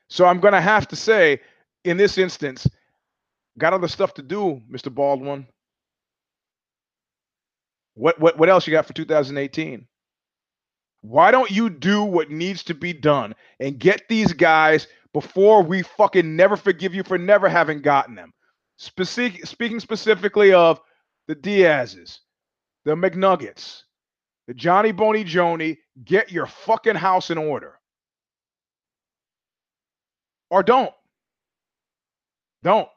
So 0.09 0.27
I'm 0.27 0.41
going 0.41 0.55
to 0.55 0.61
have 0.61 0.89
to 0.89 0.97
say, 0.97 1.41
in 1.85 1.97
this 1.97 2.19
instance, 2.19 2.67
got 3.59 3.73
other 3.73 3.89
stuff 3.89 4.15
to 4.15 4.23
do, 4.23 4.61
Mr. 4.71 4.95
Baldwin. 4.95 5.47
What 7.95 8.19
what 8.21 8.39
what 8.39 8.49
else 8.49 8.67
you 8.67 8.73
got 8.73 8.87
for 8.87 8.93
2018? 8.93 9.87
Why 11.03 11.31
don't 11.31 11.51
you 11.51 11.69
do 11.69 12.05
what 12.05 12.31
needs 12.31 12.63
to 12.65 12.75
be 12.75 12.93
done 12.93 13.35
and 13.59 13.79
get 13.79 14.03
these 14.09 14.33
guys 14.33 14.87
before 15.13 15.63
we 15.63 15.83
fucking 15.83 16.37
never 16.37 16.57
forgive 16.57 16.95
you 16.95 17.03
for 17.03 17.19
never 17.19 17.49
having 17.49 17.83
gotten 17.83 18.15
them? 18.15 18.33
Specific, 18.77 19.47
speaking 19.47 19.81
specifically 19.81 20.53
of 20.53 20.81
the 21.27 21.35
Diaz's, 21.35 22.21
the 22.85 22.95
McNuggets, 22.95 23.83
the 24.47 24.55
Johnny 24.55 24.93
Boney 24.93 25.25
Joni, 25.25 25.79
get 26.05 26.31
your 26.31 26.47
fucking 26.47 26.95
house 26.97 27.31
in 27.31 27.39
order 27.39 27.79
or 30.53 30.63
don't. 30.63 30.93
Don't. 32.63 32.89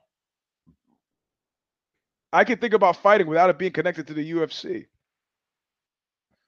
I 2.36 2.44
can 2.44 2.58
think 2.58 2.74
about 2.74 2.98
fighting 2.98 3.28
without 3.28 3.50
it 3.50 3.58
being 3.58 3.72
connected 3.72 4.08
to 4.08 4.14
the 4.14 4.32
UFC. 4.34 4.88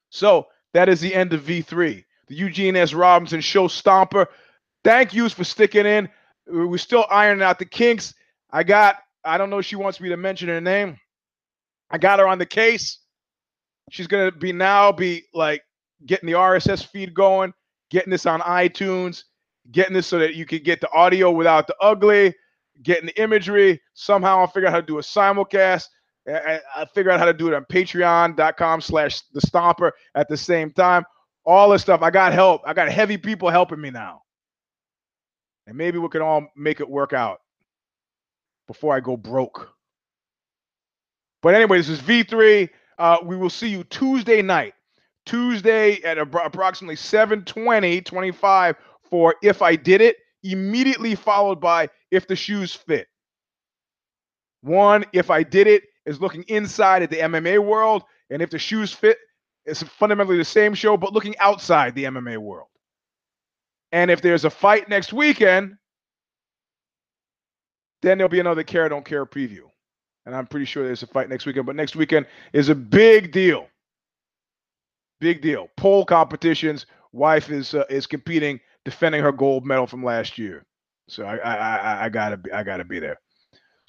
So 0.10 0.48
that 0.74 0.90
is 0.90 1.00
the 1.00 1.16
end 1.16 1.32
of 1.32 1.44
V3. 1.44 2.04
The 2.28 2.36
Eugene 2.36 2.76
S. 2.76 2.94
Robinson 2.94 3.40
Show 3.40 3.70
Stomper. 3.70 4.26
Thank 4.84 5.14
yous 5.14 5.32
for 5.32 5.46
sticking 5.46 5.86
in. 5.86 6.10
We're 6.46 6.78
still 6.78 7.06
ironing 7.10 7.42
out 7.42 7.58
the 7.58 7.64
kinks. 7.64 8.14
I 8.52 8.64
got, 8.64 8.98
I 9.24 9.38
don't 9.38 9.50
know 9.50 9.60
if 9.60 9.66
she 9.66 9.78
wants 9.78 10.02
me 10.02 10.10
to 10.10 10.18
mention 10.18 10.50
her 10.50 10.60
name. 10.60 11.00
I 11.90 11.98
got 11.98 12.20
her 12.20 12.28
on 12.28 12.38
the 12.38 12.46
case. 12.46 13.00
She's 13.90 14.08
to 14.08 14.38
be 14.38 14.52
now 14.52 14.92
be 14.92 15.24
like 15.34 15.64
getting 16.06 16.28
the 16.28 16.34
RSS 16.34 16.86
feed 16.86 17.14
going, 17.14 17.54
getting 17.90 18.12
this 18.12 18.26
on 18.26 18.42
iTunes, 18.42 19.24
getting 19.72 19.94
this 19.94 20.08
so 20.08 20.20
that 20.20 20.36
you 20.36 20.46
can 20.46 20.64
get 20.64 20.82
the 20.82 20.92
audio 20.92 21.32
without 21.32 21.66
the 21.66 21.76
ugly, 21.80 22.36
getting 22.84 23.08
the 23.08 23.22
imagery. 23.22 23.82
Somehow 23.94 24.44
I 24.44 24.48
figured 24.48 24.66
out 24.66 24.72
how 24.72 24.82
to 24.82 24.86
do 24.86 25.00
a 25.00 25.02
simulcast. 25.02 25.88
I, 26.28 26.86
figured 26.94 27.14
out 27.14 27.20
how 27.20 27.26
to 27.26 27.34
do 27.34 27.48
it 27.48 27.54
on 27.54 27.64
patreon.com 27.66 28.82
slash 28.82 29.22
the 29.34 29.40
stomper 29.40 29.92
at 30.14 30.28
the 30.28 30.36
same 30.36 30.72
time. 30.72 31.06
All 31.46 31.70
this 31.70 31.82
stuff. 31.82 32.02
I 32.02 32.10
got 32.10 32.34
help. 32.34 32.62
I 32.66 32.74
got 32.74 32.90
heavy 32.90 33.18
people 33.18 33.50
helping 33.50 33.80
me 33.80 33.92
now. 33.92 34.24
And 35.68 35.78
maybe 35.78 35.98
we 36.00 36.10
can 36.10 36.22
all 36.22 36.48
make 36.56 36.82
it 36.82 36.90
work 36.90 37.14
out 37.14 37.40
before 38.68 38.94
I 38.94 39.00
go 39.00 39.16
broke. 39.16 39.70
But 41.42 41.56
anyway, 41.56 41.78
this 41.78 41.90
is 41.90 42.02
V3. 42.02 42.70
Uh, 42.98 43.18
we 43.24 43.38
will 43.38 43.50
see 43.50 43.70
you 43.70 43.84
Tuesday 43.86 44.42
night. 44.42 44.74
Tuesday 45.26 46.02
at 46.04 46.18
approximately 46.18 46.96
720, 46.96 48.02
25 48.02 48.76
for 49.10 49.36
if 49.42 49.62
I 49.62 49.76
did 49.76 50.02
it, 50.02 50.18
immediately 50.52 51.16
followed 51.16 51.60
by 51.60 51.89
if 52.12 52.28
the 52.28 52.36
shoes 52.36 52.74
fit. 52.74 53.08
One, 54.62 55.06
if 55.14 55.30
I 55.30 55.43
did 55.43 55.68
it, 55.68 55.84
is 56.06 56.22
looking 56.22 56.43
inside 56.48 57.04
at 57.04 57.10
the 57.10 57.18
MMA 57.18 57.60
world, 57.60 58.04
and 58.30 58.41
if 58.41 58.50
the 58.50 58.60
shoes 58.60 58.93
fit, 58.93 59.18
it's 59.66 59.84
fundamentally 59.84 60.38
the 60.38 60.45
same 60.45 60.74
show, 60.74 60.95
but 60.95 61.14
looking 61.14 61.38
outside 61.39 61.93
the 61.93 62.06
MMA 62.06 62.38
world. 62.38 62.70
And 63.91 64.10
if 64.10 64.22
there's 64.22 64.45
a 64.45 64.50
fight 64.50 64.89
next 64.89 65.14
weekend, 65.14 65.76
then 68.02 68.18
there'll 68.18 68.30
be 68.30 68.39
another 68.39 68.64
care 68.64 68.88
don't 68.89 69.06
care 69.06 69.26
preview. 69.26 69.64
And 70.26 70.36
I'm 70.36 70.48
pretty 70.48 70.66
sure 70.66 70.86
there's 70.86 71.04
a 71.04 71.08
fight 71.08 71.30
next 71.30 71.45
weekend, 71.45 71.66
but 71.66 71.76
next 71.76 71.95
weekend 71.95 72.26
is 72.54 72.70
a 72.70 72.76
big 72.76 73.32
deal. 73.32 73.68
Big 75.20 75.41
deal. 75.41 75.70
Pole 75.78 76.06
competitions. 76.06 76.86
Wife 77.12 77.50
is 77.50 77.74
uh, 77.74 77.86
is 77.89 78.06
competing 78.06 78.60
defending 78.88 79.22
her 79.22 79.34
gold 79.34 79.66
medal 79.66 79.86
from 79.86 80.02
last 80.02 80.38
year. 80.38 80.64
So 81.10 81.26
I 81.26 81.36
I 81.36 81.56
I, 81.56 82.06
I 82.06 82.10
gotta 82.10 82.38
be 82.38 82.50
I 82.54 82.64
gotta 82.64 82.86
be 82.86 83.00
there. 83.00 83.20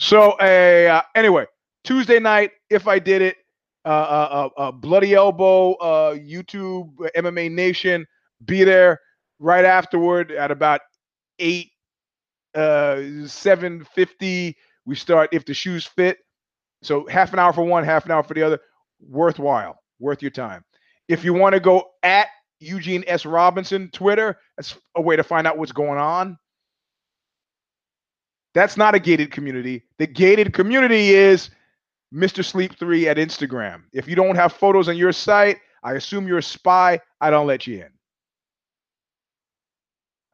So 0.01 0.33
uh, 0.33 1.03
anyway, 1.15 1.47
Tuesday 1.85 2.19
night, 2.19 2.51
if 2.69 2.89
I 2.89 2.99
did 2.99 3.23
it, 3.23 3.37
uh, 3.85 3.89
uh, 3.89 4.51
uh, 4.59 4.61
uh 4.61 4.73
Bloody 4.73 5.15
Elbow, 5.15 5.75
uh, 5.75 6.15
YouTube, 6.15 6.97
MMA 7.17 7.53
Nation, 7.53 8.09
be 8.45 8.65
there 8.65 8.99
right 9.39 9.65
afterward 9.65 10.33
at 10.33 10.51
about 10.51 10.81
eight, 11.39 11.71
uh, 12.57 13.01
seven 13.25 13.87
fifty. 13.95 14.57
We 14.85 14.97
start 14.97 15.29
if 15.31 15.45
the 15.45 15.55
shoes 15.55 15.87
fit. 15.87 16.19
So 16.83 17.07
half 17.07 17.33
an 17.33 17.39
hour 17.39 17.53
for 17.53 17.63
one, 17.63 17.85
half 17.85 18.05
an 18.05 18.11
hour 18.11 18.25
for 18.25 18.35
the 18.35 18.43
other. 18.43 18.59
Worthwhile, 19.01 19.79
worth 20.01 20.23
your 20.23 20.33
time. 20.33 20.65
If 21.07 21.25
you 21.25 21.35
want 21.35 21.55
to 21.55 21.61
go 21.61 21.85
at 22.03 22.27
Eugene 22.61 23.05
S. 23.07 23.25
Robinson 23.25 23.91
Twitter. 23.91 24.39
That's 24.57 24.77
a 24.97 25.03
way 25.03 25.17
to 25.17 25.23
find 25.23 25.47
out 25.47 25.59
what's 25.59 25.73
going 25.73 25.99
on. 25.99 26.39
That's 28.55 28.77
not 28.77 28.95
a 28.95 28.99
gated 28.99 29.31
community. 29.31 29.85
The 29.99 30.07
gated 30.07 30.53
community 30.53 31.11
is 31.11 31.51
Mr. 32.13 32.45
Sleep 32.45 32.77
3 32.79 33.09
at 33.09 33.17
Instagram. 33.17 33.83
If 33.93 34.09
you 34.09 34.17
don't 34.17 34.37
have 34.37 34.53
photos 34.53 34.89
on 34.89 34.97
your 34.97 35.13
site, 35.13 35.59
I 35.83 35.93
assume 35.93 36.27
you're 36.27 36.39
a 36.39 36.43
spy. 36.43 37.01
I 37.21 37.31
don't 37.31 37.47
let 37.47 37.67
you 37.67 37.83
in. 37.83 37.91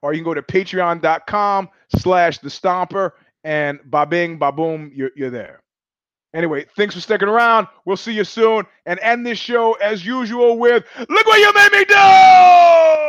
Or 0.03 0.13
you 0.13 0.21
can 0.21 0.25
go 0.25 0.35
to 0.35 0.43
patreon.com 0.43 1.69
slash 1.99 2.39
the 2.39 2.49
stomper 2.49 3.13
and 3.43 3.79
babing 3.91 4.39
baboom, 4.39 4.91
you're, 4.95 5.11
you're 5.17 5.31
there. 5.31 5.64
Anyway, 6.35 6.67
thanks 6.77 6.95
for 6.95 7.01
sticking 7.01 7.29
around. 7.29 7.69
We'll 7.85 7.97
see 7.97 8.13
you 8.13 8.25
soon 8.25 8.67
and 8.87 8.99
end 9.01 9.25
this 9.25 9.39
show 9.39 9.75
as 9.75 10.05
usual 10.05 10.59
with 10.59 10.85
Look 10.99 11.27
what 11.27 11.39
you 11.39 11.55
made 11.55 11.73
me 11.73 11.85
do! 11.85 13.05